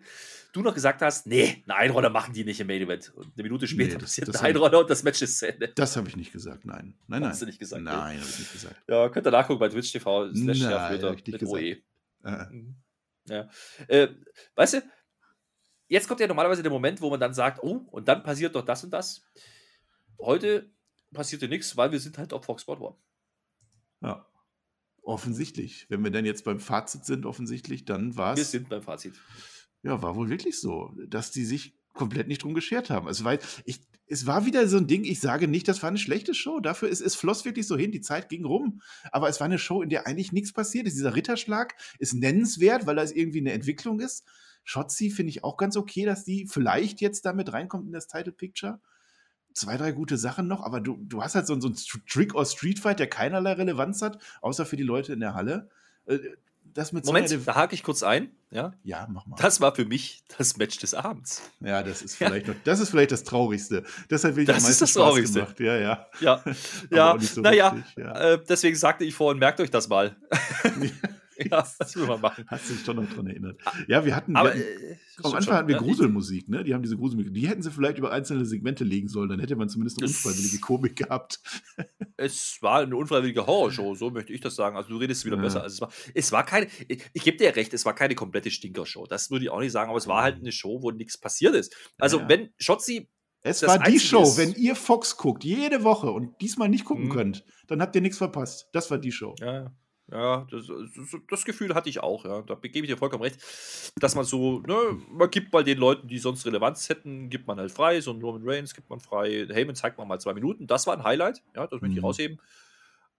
du 0.53 0.61
noch 0.61 0.74
gesagt 0.74 1.01
hast, 1.01 1.28
nee, 1.28 1.63
eine 1.68 1.76
Einroller 1.76 2.09
machen 2.09 2.34
die 2.34 2.45
nicht 2.45 2.59
im 2.61 2.68
Main 2.68 2.82
Event. 2.82 3.11
Und 3.13 3.34
eine 3.36 3.43
Minute 3.43 3.68
später 3.68 3.89
Nee, 3.89 3.93
das- 3.95 4.03
passiert 4.03 4.28
das 4.30 4.36
ein 4.38 4.39
hab 4.41 4.49
ich- 4.49 4.55
Einroller 4.55 4.80
und 4.80 4.89
das 4.89 5.03
Match 5.03 5.22
ist 5.22 5.38
zu 5.39 5.47
Ende. 5.49 5.68
Das 5.76 5.97
habe 5.97 6.07
ich 6.07 6.15
nicht 6.15 6.32
gesagt, 6.32 6.63
nein. 6.65 6.95
Nein, 7.07 7.22
nein. 7.22 7.30
Hast 7.32 7.41
du 7.41 7.45
nicht 7.45 7.59
gesagt, 7.59 7.84
ne? 7.84 7.91
Nein, 7.91 8.20
habe 8.22 8.30
ich 8.30 8.39
nicht 8.39 8.53
gesagt. 8.53 8.76
Ja, 8.88 9.09
könnt 9.09 9.28
ihr 9.28 9.32
nachgucken 9.32 9.59
bei 9.59 9.68
Twitch 9.70 9.91
TV 9.91 10.28
slash 10.34 10.59
Nein, 10.59 10.59
Nervflöter 10.70 11.09
hab 11.09 11.18
ich 11.18 11.26
nicht 11.28 11.41
mit 11.41 11.49
OE. 11.49 11.76
gesagt. 12.24 12.51
Äh, 12.51 12.55
Mhm. 12.55 12.76
Ja. 13.30 13.49
Äh, 13.89 14.07
weißt 14.55 14.76
du, 14.76 14.84
jetzt 15.88 16.07
kommt 16.07 16.19
ja 16.19 16.27
normalerweise 16.27 16.63
der 16.63 16.71
Moment, 16.71 17.01
wo 17.01 17.09
man 17.09 17.19
dann 17.19 17.33
sagt, 17.33 17.61
oh, 17.63 17.85
und 17.91 18.07
dann 18.07 18.23
passiert 18.23 18.55
doch 18.55 18.65
das 18.65 18.83
und 18.83 18.91
das. 18.91 19.21
Heute 20.19 20.69
passierte 21.13 21.47
nichts, 21.47 21.77
weil 21.77 21.91
wir 21.91 21.99
sind 21.99 22.17
halt 22.17 22.33
auf 22.33 22.45
Fox 22.45 22.61
Sport 22.63 22.81
One. 22.81 22.95
ja. 24.01 24.25
Offensichtlich. 25.03 25.85
Wenn 25.88 26.03
wir 26.03 26.11
dann 26.11 26.25
jetzt 26.25 26.43
beim 26.43 26.59
Fazit 26.59 27.05
sind, 27.05 27.25
offensichtlich, 27.25 27.85
dann 27.85 28.17
war 28.17 28.35
Wir 28.35 28.41
es. 28.41 28.51
sind 28.51 28.67
beim 28.67 28.81
Fazit. 28.81 29.13
Ja, 29.81 30.01
war 30.01 30.17
wohl 30.17 30.27
wirklich 30.29 30.59
so, 30.59 30.91
dass 31.07 31.31
die 31.31 31.45
sich 31.45 31.77
komplett 31.93 32.27
nicht 32.27 32.43
drum 32.43 32.53
geschert 32.53 32.89
haben. 32.89 33.07
Es 33.07 33.23
war, 33.23 33.38
ich, 33.63 33.79
es 34.07 34.25
war 34.25 34.45
wieder 34.45 34.67
so 34.67 34.75
ein 34.75 34.85
Ding, 34.88 35.05
ich 35.05 35.21
sage 35.21 35.47
nicht, 35.47 35.69
das 35.69 35.81
war 35.81 35.88
eine 35.88 35.97
schlechte 35.97 36.33
Show. 36.33 36.59
Dafür 36.59 36.89
ist 36.89 36.99
es 36.99 37.15
floss 37.15 37.45
wirklich 37.45 37.67
so 37.67 37.77
hin, 37.77 37.93
die 37.93 38.01
Zeit 38.01 38.27
ging 38.27 38.43
rum. 38.43 38.81
Aber 39.13 39.29
es 39.29 39.39
war 39.39 39.45
eine 39.45 39.59
Show, 39.59 39.81
in 39.81 39.88
der 39.88 40.07
eigentlich 40.07 40.33
nichts 40.33 40.51
passiert 40.51 40.88
ist. 40.88 40.97
Dieser 40.97 41.15
Ritterschlag 41.15 41.75
ist 41.99 42.13
nennenswert, 42.13 42.85
weil 42.85 42.97
das 42.97 43.13
irgendwie 43.13 43.39
eine 43.39 43.53
Entwicklung 43.53 44.01
ist. 44.01 44.25
Shotzi 44.70 45.09
finde 45.09 45.30
ich 45.30 45.45
auch 45.45 45.55
ganz 45.55 45.78
okay, 45.78 46.03
dass 46.05 46.26
die 46.26 46.45
vielleicht 46.45 46.99
jetzt 46.99 47.26
damit 47.26 47.53
reinkommt 47.53 47.88
in 47.88 47.93
das 47.93 48.07
Title 48.07 48.34
Picture. 48.34 48.82
Zwei, 49.53 49.78
drei 49.78 49.93
gute 49.93 50.18
Sachen 50.18 50.47
noch, 50.47 50.61
aber 50.61 50.82
du, 50.82 50.97
du 51.01 51.24
hast 51.24 51.36
halt 51.36 51.47
so, 51.47 51.57
so 51.59 51.68
einen 51.70 51.78
Trick 52.07 52.36
or 52.36 52.45
Street 52.45 52.78
Fight, 52.80 52.99
der 52.99 53.07
keinerlei 53.07 53.53
Relevanz 53.53 54.01
hat, 54.01 54.20
außer 54.41 54.65
für 54.65 54.76
die 54.76 54.84
Leute 54.84 55.13
in 55.13 55.22
der 55.22 55.34
Halle. 55.36 55.70
Äh, 56.05 56.20
Das 56.74 56.91
mit 56.91 57.05
Moment, 57.05 57.30
so 57.30 57.38
da 57.38 57.55
hake 57.55 57.74
ich 57.74 57.82
kurz 57.82 58.03
ein. 58.03 58.30
Ja, 58.51 58.74
ja, 58.84 59.07
mach 59.09 59.26
mal. 59.26 59.36
das 59.39 59.61
war 59.61 59.74
für 59.74 59.86
mich 59.86 60.24
das 60.38 60.57
Match 60.57 60.78
des 60.80 60.93
Abends. 60.93 61.41
Ja, 61.61 61.82
das 61.82 62.01
ist 62.01 62.20
Ja. 62.20 62.28
vielleicht 62.28 62.47
noch, 62.49 62.55
das 62.65 62.80
ist 62.82 62.89
vielleicht 62.89 63.11
das 63.13 63.24
Traurigste. 63.24 63.84
Deshalb 64.09 64.36
will 64.36 64.43
ich 64.43 64.47
Das 64.47 64.57
am 64.57 64.59
ist 64.59 64.82
meisten 64.82 64.84
das 64.84 64.89
Spaß 64.91 65.01
Traurigste. 65.03 65.39
gemacht. 65.39 65.59
Ja, 65.61 65.76
ja. 65.78 66.07
Ja, 66.20 66.43
ja, 66.91 67.20
so 67.20 67.39
naja, 67.41 67.78
ja. 67.95 68.20
äh, 68.34 68.43
deswegen 68.47 68.76
sagte 68.76 69.05
ich 69.05 69.15
vorhin, 69.15 69.39
merkt 69.39 69.59
euch 69.61 69.72
das 69.72 69.88
mal. 69.88 70.15
ja, 71.51 71.65
das 71.79 71.95
will 71.95 72.05
man 72.07 72.21
machen. 72.21 72.45
Hast 72.47 72.69
du 72.69 72.73
dich 72.73 72.83
doch 72.83 72.93
noch 72.93 73.07
dran 73.13 73.27
erinnert. 73.27 73.59
Ja, 73.88 74.03
wir 74.05 74.15
hatten, 74.15 74.35
Aber 74.35 74.53
wir 74.53 74.59
hatten 74.61 74.83
äh, 74.83 74.97
am 75.23 75.25
Anfang 75.25 75.43
schon, 75.43 75.53
hatten 75.53 75.67
wir? 75.67 75.77
Gruselmusik, 75.77 76.49
ne? 76.49 76.63
Die 76.63 76.73
haben 76.73 76.81
diese 76.83 76.97
Gruselmusik. 76.97 77.33
Die 77.33 77.47
hätten 77.47 77.61
sie 77.61 77.71
vielleicht 77.71 77.97
über 77.97 78.11
einzelne 78.11 78.45
Segmente 78.45 78.83
legen 78.83 79.07
sollen, 79.07 79.29
dann 79.29 79.39
hätte 79.39 79.55
man 79.55 79.69
zumindest 79.69 79.99
eine 79.99 80.07
unfreiwillige 80.07 80.59
Komik 80.59 80.95
gehabt. 80.95 81.39
Es 82.19 82.57
war 82.61 82.79
eine 82.79 82.95
unfreiwillige 82.95 83.45
Horrorshow, 83.45 83.93
so 83.93 84.09
möchte 84.09 84.33
ich 84.33 84.41
das 84.41 84.55
sagen. 84.55 84.75
Also 84.75 84.89
du 84.89 84.97
redest 84.97 85.23
wieder 85.25 85.35
Ja. 85.35 85.41
besser 85.43 85.61
als 85.61 85.73
es 85.73 85.81
war. 85.81 85.91
Es 86.15 86.31
war 86.31 86.43
keine, 86.43 86.65
ich, 86.88 87.03
ich 87.13 87.23
gebe 87.23 87.38
dir 87.38 87.55
recht, 87.55 87.71
es 87.75 87.85
war 87.85 87.93
keine 87.93 88.15
komplette 88.15 88.49
Stinkershow. 88.49 89.05
Das 89.05 89.29
würde 89.29 89.45
ich 89.45 89.51
auch 89.51 89.59
nicht 89.59 89.71
sagen, 89.71 89.89
aber 89.91 89.99
es 89.99 90.07
war 90.07 90.23
halt 90.23 90.38
eine 90.38 90.51
Show, 90.51 90.81
wo 90.81 90.89
nichts 90.89 91.19
passiert 91.19 91.53
ist. 91.53 91.75
Also 91.99 92.19
Ja. 92.21 92.29
wenn 92.29 92.49
Shotzi, 92.57 93.07
Es 93.43 93.59
Das 93.59 93.69
war 93.79 93.88
die 93.88 93.99
Show, 93.99 94.23
ist- 94.23 94.38
wenn 94.38 94.53
ihr 94.53 94.75
Fox 94.75 95.15
guckt, 95.15 95.43
jede 95.43 95.83
Woche 95.83 96.09
und 96.09 96.41
diesmal 96.41 96.69
nicht 96.69 96.85
gucken 96.85 97.05
Mhm. 97.05 97.11
könnt, 97.11 97.45
dann 97.67 97.81
habt 97.83 97.95
ihr 97.95 98.01
nichts 98.01 98.17
verpasst. 98.17 98.67
Das 98.73 98.89
war 98.89 98.97
die 98.97 99.11
Show. 99.11 99.35
ja, 99.39 99.53
ja, 99.53 99.71
das, 100.09 100.67
das, 100.67 101.17
das 101.29 101.45
Gefühl 101.45 101.75
hatte 101.75 101.89
ich 101.89 101.99
auch, 101.99 102.23
ja. 102.25 102.41
Da 102.43 102.55
gebe 102.55 102.79
ich 102.85 102.91
dir 102.91 102.97
vollkommen 102.97 103.23
recht, 103.23 103.39
dass 103.97 104.15
man 104.15 104.23
so, 104.23 104.59
ne, 104.61 104.75
man 105.09 105.29
gibt 105.29 105.51
mal 105.51 105.63
den 105.65 105.77
Leuten, 105.77 106.07
die 106.07 106.17
sonst 106.19 106.45
Relevanz 106.45 106.87
hätten, 106.87 107.29
gibt 107.29 107.45
man 107.47 107.59
halt 107.59 107.71
frei. 107.71 107.99
So 107.99 108.11
ein 108.11 108.21
Roman 108.21 108.41
Reigns 108.45 108.73
gibt 108.73 108.89
man 108.89 108.99
frei. 109.01 109.47
Heyman 109.49 109.75
zeigt 109.75 109.97
man 109.97 110.07
mal 110.07 110.19
zwei 110.19 110.33
Minuten. 110.33 110.65
Das 110.65 110.87
war 110.87 110.95
ein 110.97 111.03
Highlight, 111.03 111.43
ja, 111.55 111.67
das 111.67 111.81
möchte 111.81 111.93
ich 111.95 111.99
Mhm. 112.01 112.05
rausheben. 112.05 112.41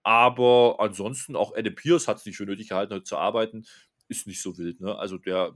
Aber 0.03 0.77
ansonsten 0.79 1.37
auch 1.37 1.55
Adam 1.55 1.75
Pierce 1.75 2.09
hat 2.09 2.19
es 2.19 2.27
nicht 2.27 2.37
für 2.37 2.45
nötig 2.47 2.69
gehalten, 2.71 2.95
heute 2.95 3.05
zu 3.05 3.17
arbeiten. 3.19 3.67
Ist 4.11 4.27
nicht 4.27 4.41
so 4.41 4.57
wild, 4.57 4.81
ne? 4.81 4.97
Also 4.97 5.19
der, 5.19 5.53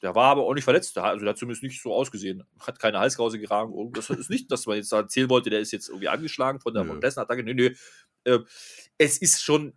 der 0.00 0.14
war 0.14 0.26
aber 0.26 0.42
auch 0.44 0.54
nicht 0.54 0.62
verletzt. 0.62 0.96
Also 0.98 1.24
der 1.24 1.30
hat 1.30 1.38
zumindest 1.38 1.64
nicht 1.64 1.82
so 1.82 1.92
ausgesehen. 1.92 2.44
Hat 2.60 2.78
keine 2.78 3.00
Halskrause 3.00 3.40
geragen. 3.40 3.72
Das 3.94 4.10
ist 4.10 4.30
nicht, 4.30 4.52
dass 4.52 4.64
man 4.66 4.76
jetzt 4.76 4.92
erzählen 4.92 5.28
wollte, 5.28 5.50
der 5.50 5.58
ist 5.58 5.72
jetzt 5.72 5.88
irgendwie 5.88 6.06
angeschlagen 6.08 6.60
von 6.60 6.72
der 6.72 6.84
Nö. 6.84 6.90
von 6.90 7.00
Lesnar-Attacke. 7.00 7.42
Nö, 7.42 7.54
nö. 7.54 7.74
Äh, 8.22 8.38
es 8.98 9.18
ist 9.18 9.42
schon 9.42 9.72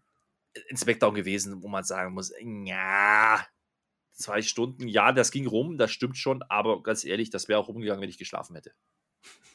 ein 0.69 0.77
Smackdown 0.77 1.13
gewesen, 1.13 1.61
wo 1.63 1.67
man 1.67 1.83
sagen 1.83 2.13
muss, 2.13 2.31
ja, 2.65 3.45
zwei 4.13 4.41
Stunden, 4.41 4.87
ja, 4.87 5.11
das 5.11 5.31
ging 5.31 5.47
rum, 5.47 5.77
das 5.77 5.91
stimmt 5.91 6.17
schon, 6.17 6.43
aber 6.43 6.83
ganz 6.83 7.05
ehrlich, 7.05 7.29
das 7.29 7.47
wäre 7.47 7.59
auch 7.59 7.67
rumgegangen, 7.67 8.01
wenn 8.01 8.09
ich 8.09 8.17
geschlafen 8.17 8.55
hätte. 8.55 8.73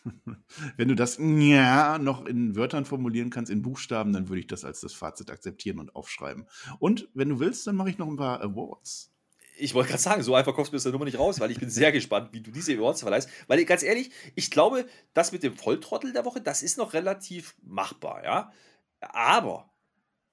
Wenn 0.76 0.88
du 0.88 0.94
das 0.94 1.16
ja 1.18 1.98
noch 1.98 2.26
in 2.26 2.56
Wörtern 2.56 2.84
formulieren 2.84 3.30
kannst, 3.30 3.50
in 3.50 3.62
Buchstaben, 3.62 4.12
dann 4.12 4.28
würde 4.28 4.40
ich 4.40 4.46
das 4.46 4.64
als 4.64 4.80
das 4.80 4.92
Fazit 4.92 5.30
akzeptieren 5.30 5.78
und 5.78 5.96
aufschreiben. 5.96 6.46
Und 6.78 7.08
wenn 7.14 7.30
du 7.30 7.40
willst, 7.40 7.66
dann 7.66 7.76
mache 7.76 7.88
ich 7.88 7.96
noch 7.96 8.08
ein 8.08 8.16
paar 8.16 8.42
Awards. 8.42 9.10
Ich 9.56 9.72
wollte 9.72 9.90
gerade 9.90 10.02
sagen, 10.02 10.22
so 10.22 10.34
einfach 10.34 10.54
kommst 10.54 10.72
du 10.72 10.76
aus 10.76 10.82
der 10.82 10.92
Nummer 10.92 11.04
nicht 11.04 11.18
raus, 11.18 11.40
weil 11.40 11.50
ich 11.50 11.58
bin 11.60 11.70
sehr 11.70 11.92
gespannt, 11.92 12.32
wie 12.32 12.42
du 12.42 12.50
diese 12.50 12.74
Awards 12.74 13.00
verleihst. 13.00 13.30
Weil 13.46 13.64
ganz 13.64 13.82
ehrlich, 13.82 14.10
ich 14.34 14.50
glaube, 14.50 14.86
das 15.14 15.32
mit 15.32 15.42
dem 15.42 15.56
Volltrottel 15.56 16.12
der 16.12 16.24
Woche, 16.24 16.40
das 16.40 16.62
ist 16.62 16.76
noch 16.76 16.92
relativ 16.92 17.56
machbar, 17.62 18.24
ja. 18.24 18.52
Aber 19.00 19.73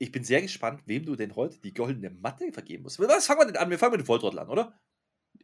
ich 0.02 0.12
bin 0.12 0.24
sehr 0.24 0.41
gespannt, 0.41 0.82
wem 0.88 1.06
du 1.06 1.16
denn 1.16 1.36
heute 1.36 1.60
die 1.60 1.76
goldene 1.76 2.10
Matte 2.10 2.52
vergeben 2.52 2.82
musst. 2.84 2.97
Was 2.99 3.28
fangen 3.28 3.41
wir 3.41 3.45
denn 3.45 3.58
an? 3.58 3.70
Wir 3.70 3.78
fangen 3.78 3.91
mit 3.91 4.02
dem 4.02 4.08
Volltrottel 4.08 4.39
an, 4.39 4.49
oder? 4.49 4.82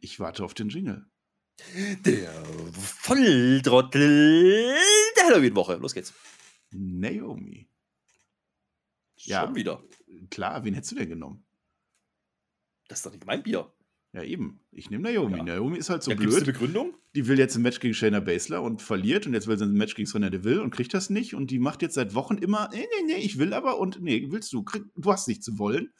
Ich 0.00 0.18
warte 0.18 0.42
auf 0.44 0.52
den 0.52 0.68
Jingle. 0.68 1.06
Der 2.04 2.32
Volltrottel 2.72 4.74
der 5.16 5.26
Halloween-Woche. 5.26 5.76
Los 5.76 5.94
geht's. 5.94 6.12
Naomi. 6.70 7.68
Schon 9.16 9.30
Ja. 9.30 9.54
wieder. 9.54 9.82
Klar, 10.30 10.64
wen 10.64 10.74
hättest 10.74 10.90
du 10.92 10.96
denn 10.96 11.08
genommen? 11.08 11.46
Das 12.88 12.98
ist 12.98 13.06
doch 13.06 13.12
nicht 13.12 13.26
mein 13.26 13.44
Bier. 13.44 13.72
Ja, 14.12 14.22
eben. 14.22 14.60
Ich 14.72 14.90
nehme 14.90 15.12
Naomi. 15.12 15.38
Ja. 15.38 15.44
Naomi 15.44 15.78
ist 15.78 15.90
halt 15.90 16.02
so 16.02 16.10
ja, 16.10 16.16
gibt's 16.16 16.36
eine 16.36 16.44
blöd. 16.44 16.54
Begründung? 16.54 16.94
Die 17.14 17.26
will 17.26 17.38
jetzt 17.38 17.56
ein 17.56 17.62
Match 17.62 17.78
gegen 17.78 17.94
Shayna 17.94 18.20
Baszler 18.20 18.62
und 18.62 18.80
verliert 18.80 19.26
und 19.26 19.34
jetzt 19.34 19.46
will 19.46 19.58
sie 19.58 19.64
ein 19.64 19.74
Match 19.74 19.94
gegen 19.94 20.06
Sonya 20.06 20.30
Deville 20.30 20.62
und 20.62 20.70
kriegt 20.70 20.94
das 20.94 21.10
nicht 21.10 21.34
und 21.34 21.50
die 21.50 21.58
macht 21.58 21.82
jetzt 21.82 21.94
seit 21.94 22.14
Wochen 22.14 22.38
immer, 22.38 22.70
nee, 22.72 22.86
nee, 22.98 23.12
nee, 23.12 23.18
ich 23.18 23.38
will 23.38 23.52
aber 23.52 23.78
und 23.78 24.00
nee, 24.00 24.26
willst 24.30 24.52
du, 24.52 24.62
krieg, 24.62 24.84
du 24.96 25.12
hast 25.12 25.28
nicht 25.28 25.44
zu 25.44 25.58
wollen. 25.58 25.92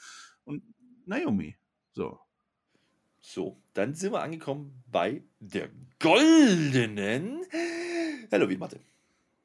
Und 0.44 0.62
Naomi. 1.04 1.56
So. 1.92 2.18
So, 3.20 3.60
dann 3.74 3.94
sind 3.94 4.12
wir 4.12 4.22
angekommen 4.22 4.82
bei 4.90 5.22
der 5.38 5.68
goldenen 5.98 7.40
Halloween-Matte. 8.32 8.80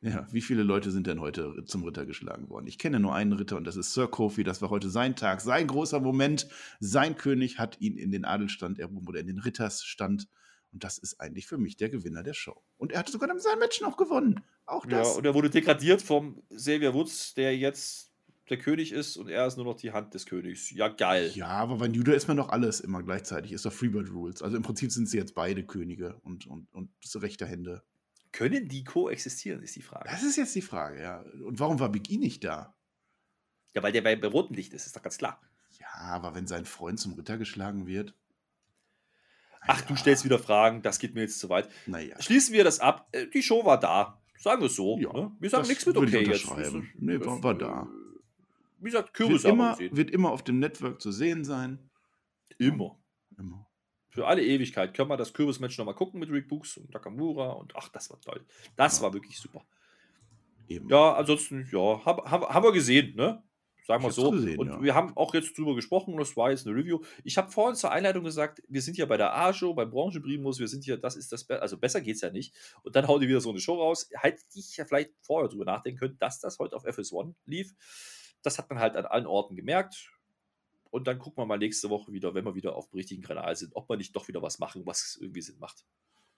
Ja, 0.03 0.27
wie 0.31 0.41
viele 0.41 0.63
Leute 0.63 0.91
sind 0.91 1.07
denn 1.07 1.21
heute 1.21 1.63
zum 1.65 1.83
Ritter 1.83 2.05
geschlagen 2.05 2.49
worden? 2.49 2.67
Ich 2.67 2.77
kenne 2.77 2.99
nur 2.99 3.15
einen 3.15 3.31
Ritter 3.33 3.55
und 3.55 3.63
das 3.65 3.77
ist 3.77 3.93
Sir 3.93 4.07
Kofi. 4.07 4.43
Das 4.43 4.61
war 4.61 4.69
heute 4.69 4.89
sein 4.89 5.15
Tag, 5.15 5.39
sein 5.39 5.65
großer 5.65 6.01
Moment. 6.01 6.47
Sein 6.81 7.15
König 7.15 7.57
hat 7.57 7.79
ihn 7.79 7.97
in 7.97 8.11
den 8.11 8.25
Adelstand 8.25 8.79
erhoben 8.79 9.07
oder 9.07 9.21
in 9.21 9.27
den 9.27 9.39
Rittersstand. 9.39 10.27
Und 10.73 10.83
das 10.83 10.97
ist 10.97 11.21
eigentlich 11.21 11.47
für 11.47 11.57
mich 11.57 11.77
der 11.77 11.89
Gewinner 11.89 12.21
der 12.21 12.33
Show. 12.33 12.61
Und 12.77 12.91
er 12.91 12.99
hat 12.99 13.09
sogar 13.09 13.29
sein 13.39 13.59
Match 13.59 13.79
noch 13.79 13.95
gewonnen. 13.95 14.41
Auch 14.65 14.85
Ja, 14.85 14.99
das. 14.99 15.15
und 15.15 15.25
er 15.25 15.33
wurde 15.33 15.49
degradiert 15.49 16.01
vom 16.01 16.41
Xavier 16.53 16.93
Woods, 16.93 17.33
der 17.35 17.57
jetzt 17.57 18.11
der 18.49 18.57
König 18.57 18.91
ist 18.91 19.15
und 19.15 19.29
er 19.29 19.47
ist 19.47 19.55
nur 19.55 19.65
noch 19.65 19.75
die 19.75 19.91
Hand 19.93 20.13
des 20.13 20.25
Königs. 20.25 20.69
Ja, 20.71 20.89
geil. 20.89 21.31
Ja, 21.33 21.47
aber 21.47 21.77
bei 21.77 21.87
Judah 21.87 22.13
ist 22.13 22.27
man 22.27 22.35
doch 22.35 22.49
alles 22.49 22.81
immer 22.81 23.01
gleichzeitig. 23.01 23.53
Ist 23.53 23.65
doch 23.65 23.71
Freebird 23.71 24.11
Rules. 24.11 24.41
Also 24.41 24.57
im 24.57 24.63
Prinzip 24.63 24.91
sind 24.91 25.07
sie 25.07 25.17
jetzt 25.17 25.33
beide 25.33 25.63
Könige 25.63 26.15
und, 26.23 26.45
und, 26.47 26.67
und 26.73 26.89
rechte 27.15 27.45
Hände. 27.45 27.83
Können 28.33 28.67
die 28.67 28.83
koexistieren, 28.83 29.63
ist 29.63 29.75
die 29.77 29.81
Frage. 29.81 30.09
Das 30.09 30.23
ist 30.23 30.35
jetzt 30.35 30.53
die 30.55 30.61
Frage, 30.61 31.01
ja. 31.01 31.21
Und 31.45 31.59
warum 31.59 31.79
war 31.79 31.89
Big 31.89 32.09
E 32.11 32.17
nicht 32.17 32.43
da? 32.43 32.75
Ja, 33.73 33.81
weil 33.81 33.91
der 33.93 34.01
bei, 34.01 34.15
bei 34.17 34.27
rotem 34.27 34.55
Licht 34.55 34.73
ist, 34.73 34.85
ist 34.85 34.95
doch 34.95 35.01
ganz 35.01 35.17
klar. 35.17 35.39
Ja, 35.79 35.87
aber 36.11 36.35
wenn 36.35 36.45
sein 36.47 36.65
Freund 36.65 36.99
zum 36.99 37.13
Ritter 37.13 37.37
geschlagen 37.37 37.87
wird. 37.87 38.13
Ach, 39.61 39.81
du 39.81 39.95
stellst 39.95 40.25
wieder 40.25 40.39
Fragen, 40.39 40.81
das 40.81 40.99
geht 40.99 41.13
mir 41.15 41.21
jetzt 41.21 41.39
zu 41.39 41.47
weit. 41.49 41.69
Naja. 41.85 42.21
Schließen 42.21 42.53
wir 42.53 42.63
das 42.65 42.79
ab. 42.79 43.07
Äh, 43.13 43.27
Die 43.27 43.41
Show 43.41 43.63
war 43.65 43.79
da. 43.79 44.21
Sagen 44.37 44.61
wir 44.61 44.65
es 44.65 44.75
so. 44.75 44.97
Ja, 44.99 45.13
ne? 45.13 45.31
Wir 45.39 45.49
sagen 45.49 45.67
nichts 45.67 45.85
mit 45.85 45.95
okay 45.95 46.25
jetzt. 46.27 46.45
Nee, 46.97 47.19
war- 47.21 47.41
war 47.41 47.57
da. 47.57 47.87
Wie 48.79 48.85
gesagt, 48.89 49.07
Wird 49.07 49.13
Kürbis 49.13 49.45
haben 49.45 49.57
wir 49.57 49.63
immer, 49.63 49.71
gesehen. 49.77 49.95
wird 49.95 50.11
immer 50.11 50.31
auf 50.31 50.43
dem 50.43 50.59
Network 50.59 51.01
zu 51.01 51.11
sehen 51.13 51.45
sein. 51.45 51.89
Immer. 52.57 52.99
Immer. 53.37 53.65
Für 54.13 54.27
alle 54.27 54.43
Ewigkeit 54.43 54.93
können 54.93 55.09
wir 55.09 55.17
das 55.17 55.33
Kürbismatch 55.33 55.75
nochmal 55.79 55.95
gucken 55.95 56.19
mit 56.19 56.29
Rick 56.29 56.47
Books 56.47 56.77
und 56.77 56.93
Nakamura 56.93 57.53
und 57.53 57.75
ach, 57.75 57.89
das 57.89 58.11
war 58.11 58.21
toll. 58.21 58.45
Das 58.75 59.01
war 59.01 59.11
wirklich 59.11 59.39
super. 59.39 59.65
Eben. 60.67 60.87
Ja, 60.87 61.13
ansonsten, 61.13 61.67
ja, 61.71 62.05
hab, 62.05 62.29
hab, 62.29 62.47
haben 62.53 62.63
wir 62.63 62.73
gesehen, 62.73 63.15
ne? 63.15 63.41
Sagen 63.87 64.03
wir 64.03 64.11
so. 64.11 64.29
gesehen, 64.29 64.59
und 64.59 64.67
ja. 64.67 64.81
wir 64.83 64.93
haben 64.93 65.17
auch 65.17 65.33
jetzt 65.33 65.57
drüber 65.57 65.73
gesprochen, 65.73 66.15
das 66.15 66.37
war 66.37 66.51
jetzt 66.51 66.67
eine 66.67 66.75
Review. 66.75 66.99
Ich 67.23 67.39
habe 67.39 67.51
vorhin 67.51 67.75
zur 67.75 67.91
Einleitung 67.91 68.23
gesagt, 68.23 68.61
wir 68.69 68.83
sind 68.83 68.97
ja 68.97 69.07
bei 69.07 69.17
der 69.17 69.35
A-Show, 69.35 69.73
beim 69.73 69.89
Branchenprimus, 69.89 70.59
wir 70.59 70.67
sind 70.67 70.83
hier, 70.85 70.97
das 70.97 71.15
ist 71.15 71.31
das, 71.31 71.43
Be 71.43 71.59
also 71.59 71.79
besser 71.79 71.99
geht's 71.99 72.21
ja 72.21 72.29
nicht. 72.29 72.53
Und 72.83 72.95
dann 72.95 73.07
hauen 73.07 73.19
die 73.19 73.27
wieder 73.27 73.41
so 73.41 73.49
eine 73.49 73.59
Show 73.59 73.81
raus. 73.81 74.09
Hätte 74.13 74.43
ich 74.53 74.77
ja 74.77 74.85
vielleicht 74.85 75.11
vorher 75.21 75.49
drüber 75.49 75.65
nachdenken 75.65 75.99
können, 75.99 76.17
dass 76.19 76.39
das 76.39 76.59
heute 76.59 76.75
auf 76.75 76.85
FS1 76.85 77.33
lief. 77.47 77.73
Das 78.43 78.59
hat 78.59 78.69
man 78.69 78.77
halt 78.77 78.95
an 78.95 79.05
allen 79.05 79.25
Orten 79.25 79.55
gemerkt. 79.55 80.12
Und 80.93 81.07
dann 81.07 81.17
gucken 81.17 81.41
wir 81.41 81.47
mal 81.47 81.57
nächste 81.57 81.89
Woche 81.89 82.11
wieder, 82.13 82.35
wenn 82.35 82.45
wir 82.45 82.53
wieder 82.53 82.75
auf 82.75 82.87
dem 82.91 82.97
richtigen 82.97 83.23
Kanal 83.23 83.55
sind, 83.55 83.75
ob 83.75 83.89
wir 83.89 83.97
nicht 83.97 84.15
doch 84.15 84.27
wieder 84.27 84.43
was 84.43 84.59
machen, 84.59 84.85
was 84.85 85.17
irgendwie 85.19 85.41
Sinn 85.41 85.57
macht. 85.57 85.83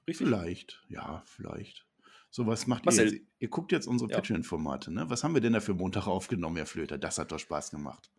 Richtig? 0.08 0.28
Vielleicht, 0.28 0.82
ja, 0.88 1.24
vielleicht. 1.26 1.86
So, 2.30 2.48
was 2.48 2.66
macht 2.66 2.86
Marcel. 2.86 3.08
ihr 3.08 3.14
jetzt? 3.16 3.26
Ihr 3.40 3.50
guckt 3.50 3.74
jetzt 3.74 3.86
unsere 3.86 4.10
Ja. 4.10 4.16
Patreon-Formate, 4.16 4.92
ne? 4.94 5.10
Was 5.10 5.26
haben 5.26 5.34
wir 5.34 5.42
denn 5.42 5.52
da 5.54 5.60
für 5.60 5.74
Montag 5.74 6.08
aufgenommen, 6.08 6.56
Herr 6.56 6.66
Flöter? 6.66 6.98
Das 6.98 7.18
hat 7.18 7.34
doch 7.34 7.40
Spaß 7.40 7.70
gemacht. 7.72 8.10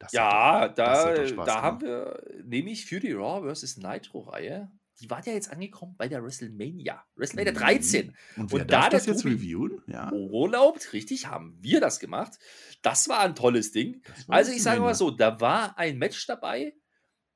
Das 0.00 0.10
Ja, 0.12 0.66
doch- 0.66 0.74
da, 0.74 1.14
da 1.44 1.62
haben 1.62 1.78
gemacht. 1.78 1.82
wir 2.26 2.42
nämlich 2.44 2.86
für 2.86 2.98
die 2.98 3.12
Raw 3.12 3.48
vs. 3.54 3.76
Nitro-Reihe, 3.76 4.72
die 5.00 5.10
war 5.10 5.24
ja 5.26 5.32
jetzt 5.32 5.50
angekommen 5.50 5.94
bei 5.98 6.08
der 6.08 6.22
WrestleMania. 6.22 7.04
WrestleMania 7.16 7.52
Mhm. 7.52 7.56
13. 7.56 8.16
Und 8.36 8.52
wer 8.52 8.60
und 8.62 8.70
da 8.70 8.88
das 8.88 9.06
jetzt 9.06 9.24
reviewen? 9.24 9.82
Ja. 9.86 10.12
Urlaubt, 10.12 10.92
richtig, 10.92 11.26
haben 11.26 11.56
wir 11.60 11.80
das 11.80 11.98
gemacht. 12.00 12.38
Das 12.82 13.08
war 13.08 13.20
ein 13.20 13.34
tolles 13.34 13.72
Ding. 13.72 14.02
Also 14.28 14.52
ich 14.52 14.62
sage 14.62 14.80
mal 14.80 14.94
so, 14.94 15.10
da 15.10 15.40
war 15.40 15.76
ein 15.78 15.98
Match 15.98 16.26
dabei, 16.26 16.74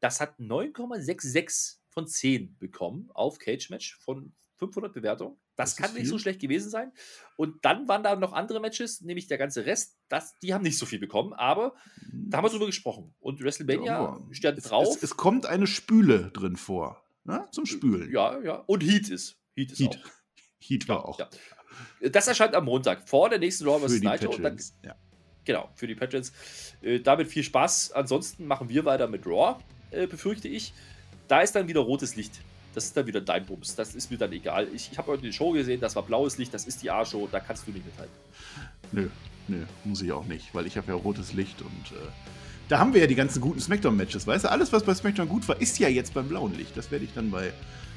das 0.01 0.21
hat 0.21 0.39
9,66 0.39 1.79
von 1.89 2.07
10 2.07 2.57
bekommen 2.59 3.11
auf 3.13 3.39
Cage 3.39 3.71
Match 3.71 3.97
von 3.99 4.33
500 4.59 4.93
Bewertungen. 4.93 5.37
Das, 5.57 5.75
Das 5.75 5.85
kann 5.87 5.95
nicht 5.95 6.07
so 6.07 6.15
viel. 6.15 6.21
schlecht 6.23 6.41
gewesen 6.41 6.71
sein. 6.71 6.93
Und 7.37 7.65
dann 7.65 7.89
waren 7.89 8.03
da 8.05 8.15
noch 8.15 8.33
andere 8.33 8.61
Matches, 8.61 9.01
nämlich 9.01 9.27
der 9.27 9.39
ganze 9.39 9.67
Rest, 9.67 9.97
das, 10.09 10.37
die 10.39 10.55
haben 10.55 10.63
nicht 10.63 10.79
so 10.79 10.87
viel 10.87 10.99
bekommen, 11.01 11.33
aber 11.33 11.75
da 12.13 12.39
haben 12.39 12.45
wir 12.45 12.51
drüber 12.51 12.67
gesprochen. 12.67 13.15
Und 13.19 13.41
WrestleMania 13.43 13.85
Ja, 13.85 14.19
es, 14.31 14.65
drauf. 14.65 14.97
Es, 14.97 15.03
es 15.03 15.17
kommt 15.17 15.47
eine 15.47 15.67
Spüle 15.67 16.31
drin 16.33 16.57
vor. 16.57 17.03
Ne? 17.29 17.47
Zum 17.53 17.67
Spülen. 17.67 18.11
ja, 18.11 18.41
ja. 18.41 18.65
Und 18.67 18.83
Heat 18.83 19.11
ist. 19.11 19.37
Heat 19.55 19.73
ist 19.73 19.79
Heat. 19.79 20.01
auch. 20.03 20.11
Heat 20.67 20.89
war 20.89 21.05
auch. 21.05 21.19
Ja. 21.19 21.29
Das 22.11 22.27
erscheint 22.27 22.55
am 22.55 22.65
Montag 22.65 23.07
vor 23.07 23.29
der 23.29 23.39
nächsten 23.39 23.69
Raw 23.69 23.87
vs. 23.87 24.01
Nitro. 24.01 24.31
Und 24.35 24.43
dann. 24.43 24.59
Ja. 24.83 24.97
genau, 25.45 25.69
für 25.75 25.87
die 25.87 25.95
Patrons. 25.95 26.33
Äh, 26.81 27.01
damit 27.01 27.29
viel 27.29 27.43
Spaß. 27.43 27.93
Ansonsten 27.93 28.47
machen 28.47 28.71
wir 28.71 28.87
weiter 28.87 29.09
mit 29.09 29.27
Raw, 29.27 29.63
äh, 29.91 30.07
befürchte 30.07 30.49
ich. 30.49 30.73
Da 31.29 31.43
ist 31.43 31.55
dann 31.55 31.69
wieder 31.69 31.81
rotes 31.81 32.17
Licht. 32.17 32.41
Das 32.75 32.87
ist 32.87 32.97
dann 32.97 33.07
wieder 33.07 33.21
dein 33.21 33.45
Bums. 33.45 33.77
Das 33.77 33.95
ist 33.95 34.11
mir 34.11 34.17
dann 34.17 34.33
egal. 34.33 34.67
Ich, 34.73 34.91
ich 34.91 34.97
habe 34.97 35.09
heute 35.09 35.23
die 35.23 35.33
Show 35.33 35.51
gesehen, 35.51 35.83
das 35.83 35.97
war 35.97 36.05
blaues 36.05 36.39
Licht, 36.39 36.55
das 36.55 36.67
ist 36.67 36.83
die 36.83 36.91
A-Show, 36.91 37.29
da 37.31 37.41
kannst 37.41 37.67
du 37.67 37.73
nicht 37.73 37.85
mithalten. 37.85 38.15
Nö, 38.93 39.11
nö, 39.49 39.67
muss 39.85 40.01
ich 40.01 40.13
auch 40.13 40.25
nicht, 40.25 40.55
weil 40.55 40.67
ich 40.67 40.79
habe 40.79 40.89
ja 40.89 40.95
rotes 40.95 41.35
Licht 41.35 41.61
und 41.61 41.93
äh, 41.93 42.09
da 42.69 42.79
haben 42.79 42.93
wir 42.95 43.01
ja 43.01 43.07
die 43.07 43.15
ganzen 43.15 43.41
guten 43.41 43.61
Smackdown-Matches, 43.61 44.27
weißt 44.27 44.45
du? 44.45 44.51
Alles, 44.51 44.73
was 44.73 44.83
bei 44.85 44.95
Smackdown 44.95 45.29
gut 45.29 45.47
war, 45.49 45.61
ist 45.61 45.79
ja 45.79 45.89
jetzt 45.89 46.15
beim 46.15 46.29
blauen 46.29 46.55
Licht. 46.57 46.77
Das 46.77 46.91
werde 46.91 47.05
ich 47.05 47.13
dann 47.15 47.31
bei 47.31 47.53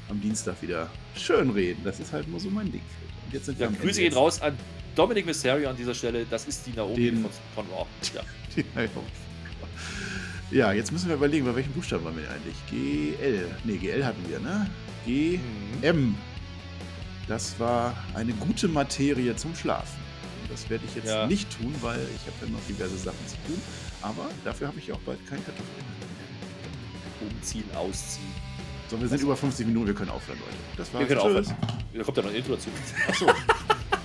am 0.08 0.20
Dienstag 0.20 0.60
wieder 0.62 0.88
schön 1.16 1.50
reden. 1.50 1.82
Das 1.84 2.00
ist 2.00 2.12
halt 2.12 2.28
nur 2.28 2.40
so 2.40 2.50
mein 2.50 2.70
Ding. 2.72 2.82
Und 3.26 3.32
jetzt 3.34 3.46
sind 3.46 3.58
wir 3.58 3.66
Ja, 3.66 3.72
am 3.72 3.78
Grüße 3.78 4.00
gehen 4.00 4.14
raus 4.14 4.40
an 4.42 4.56
Dominic 4.94 5.26
Mysterio 5.26 5.68
an 5.70 5.76
dieser 5.76 5.94
Stelle. 5.94 6.26
Das 6.28 6.46
ist 6.46 6.66
die 6.66 6.72
Naomi 6.72 6.96
Den- 6.96 7.22
von, 7.22 7.30
von 7.54 7.66
Raw. 7.72 7.86
Ja. 8.14 8.22
jetzt. 8.82 8.92
Ja, 10.50 10.72
jetzt 10.72 10.92
müssen 10.92 11.08
wir 11.08 11.14
überlegen, 11.16 11.46
bei 11.46 11.54
welchem 11.54 11.72
Buchstaben 11.72 12.04
waren 12.04 12.16
wir 12.16 12.30
eigentlich? 12.30 12.54
GL. 12.70 13.46
Ne, 13.64 13.76
GL 13.78 14.04
hatten 14.04 14.22
wir, 14.28 14.38
ne? 14.38 14.68
G. 15.06 15.38
Mhm. 15.38 15.82
M. 15.82 16.14
Das 17.26 17.58
war 17.58 17.96
eine 18.14 18.32
gute 18.34 18.68
Materie 18.68 19.34
zum 19.36 19.54
Schlafen. 19.54 19.98
Und 20.42 20.50
das 20.52 20.68
werde 20.68 20.84
ich 20.88 20.94
jetzt 20.96 21.08
Ja. 21.08 21.26
nicht 21.26 21.48
tun, 21.56 21.74
weil 21.80 22.00
ich 22.00 22.26
habe 22.26 22.46
ja 22.46 22.52
noch 22.52 22.60
diverse 22.68 22.96
Sachen 22.98 23.26
zu 23.26 23.36
tun. 23.46 23.60
Aber 24.02 24.28
dafür 24.44 24.66
habe 24.68 24.78
ich 24.78 24.92
auch 24.92 24.98
bald 25.00 25.18
kein 25.28 25.38
Kartoffeln. 25.44 25.68
Umziehen, 27.20 27.64
ausziehen. 27.74 28.26
So, 28.90 29.00
wir 29.00 29.08
sind 29.08 29.22
über 29.22 29.36
50 29.36 29.66
Minuten, 29.66 29.86
wir 29.86 29.94
können 29.94 30.10
aufhören, 30.10 30.38
Leute. 30.40 30.52
Das 30.76 30.92
Wir 30.92 30.98
war's. 31.00 31.08
können 31.08 31.20
Tschüss. 31.20 31.48
aufhören. 31.52 31.56
Da 31.94 32.02
kommt 32.02 32.16
ja 32.16 32.22
noch 32.24 32.30
ein 32.30 32.36
Intro 32.36 32.52
dazu. 32.54 32.68
Achso. 33.08 33.26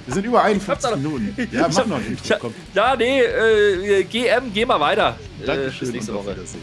Wir 0.06 0.14
sind 0.14 0.26
über 0.26 0.44
51 0.44 0.90
da 0.90 0.96
noch- 0.96 1.04
Minuten. 1.04 1.48
Ja, 1.52 1.68
mach 1.68 1.86
noch 1.88 1.98
ein 1.98 2.06
Intro. 2.08 2.36
Komm. 2.40 2.54
Ja, 2.74 2.96
nee, 2.96 3.20
äh, 3.22 4.04
GM, 4.06 4.54
geh 4.54 4.66
mal 4.66 4.80
weiter. 4.80 5.18
Äh, 5.42 5.46
Dankeschön 5.46 5.80
bis 5.88 5.92
nächste 5.96 6.14
Woche. 6.14 6.32
Wiedersehen. 6.32 6.62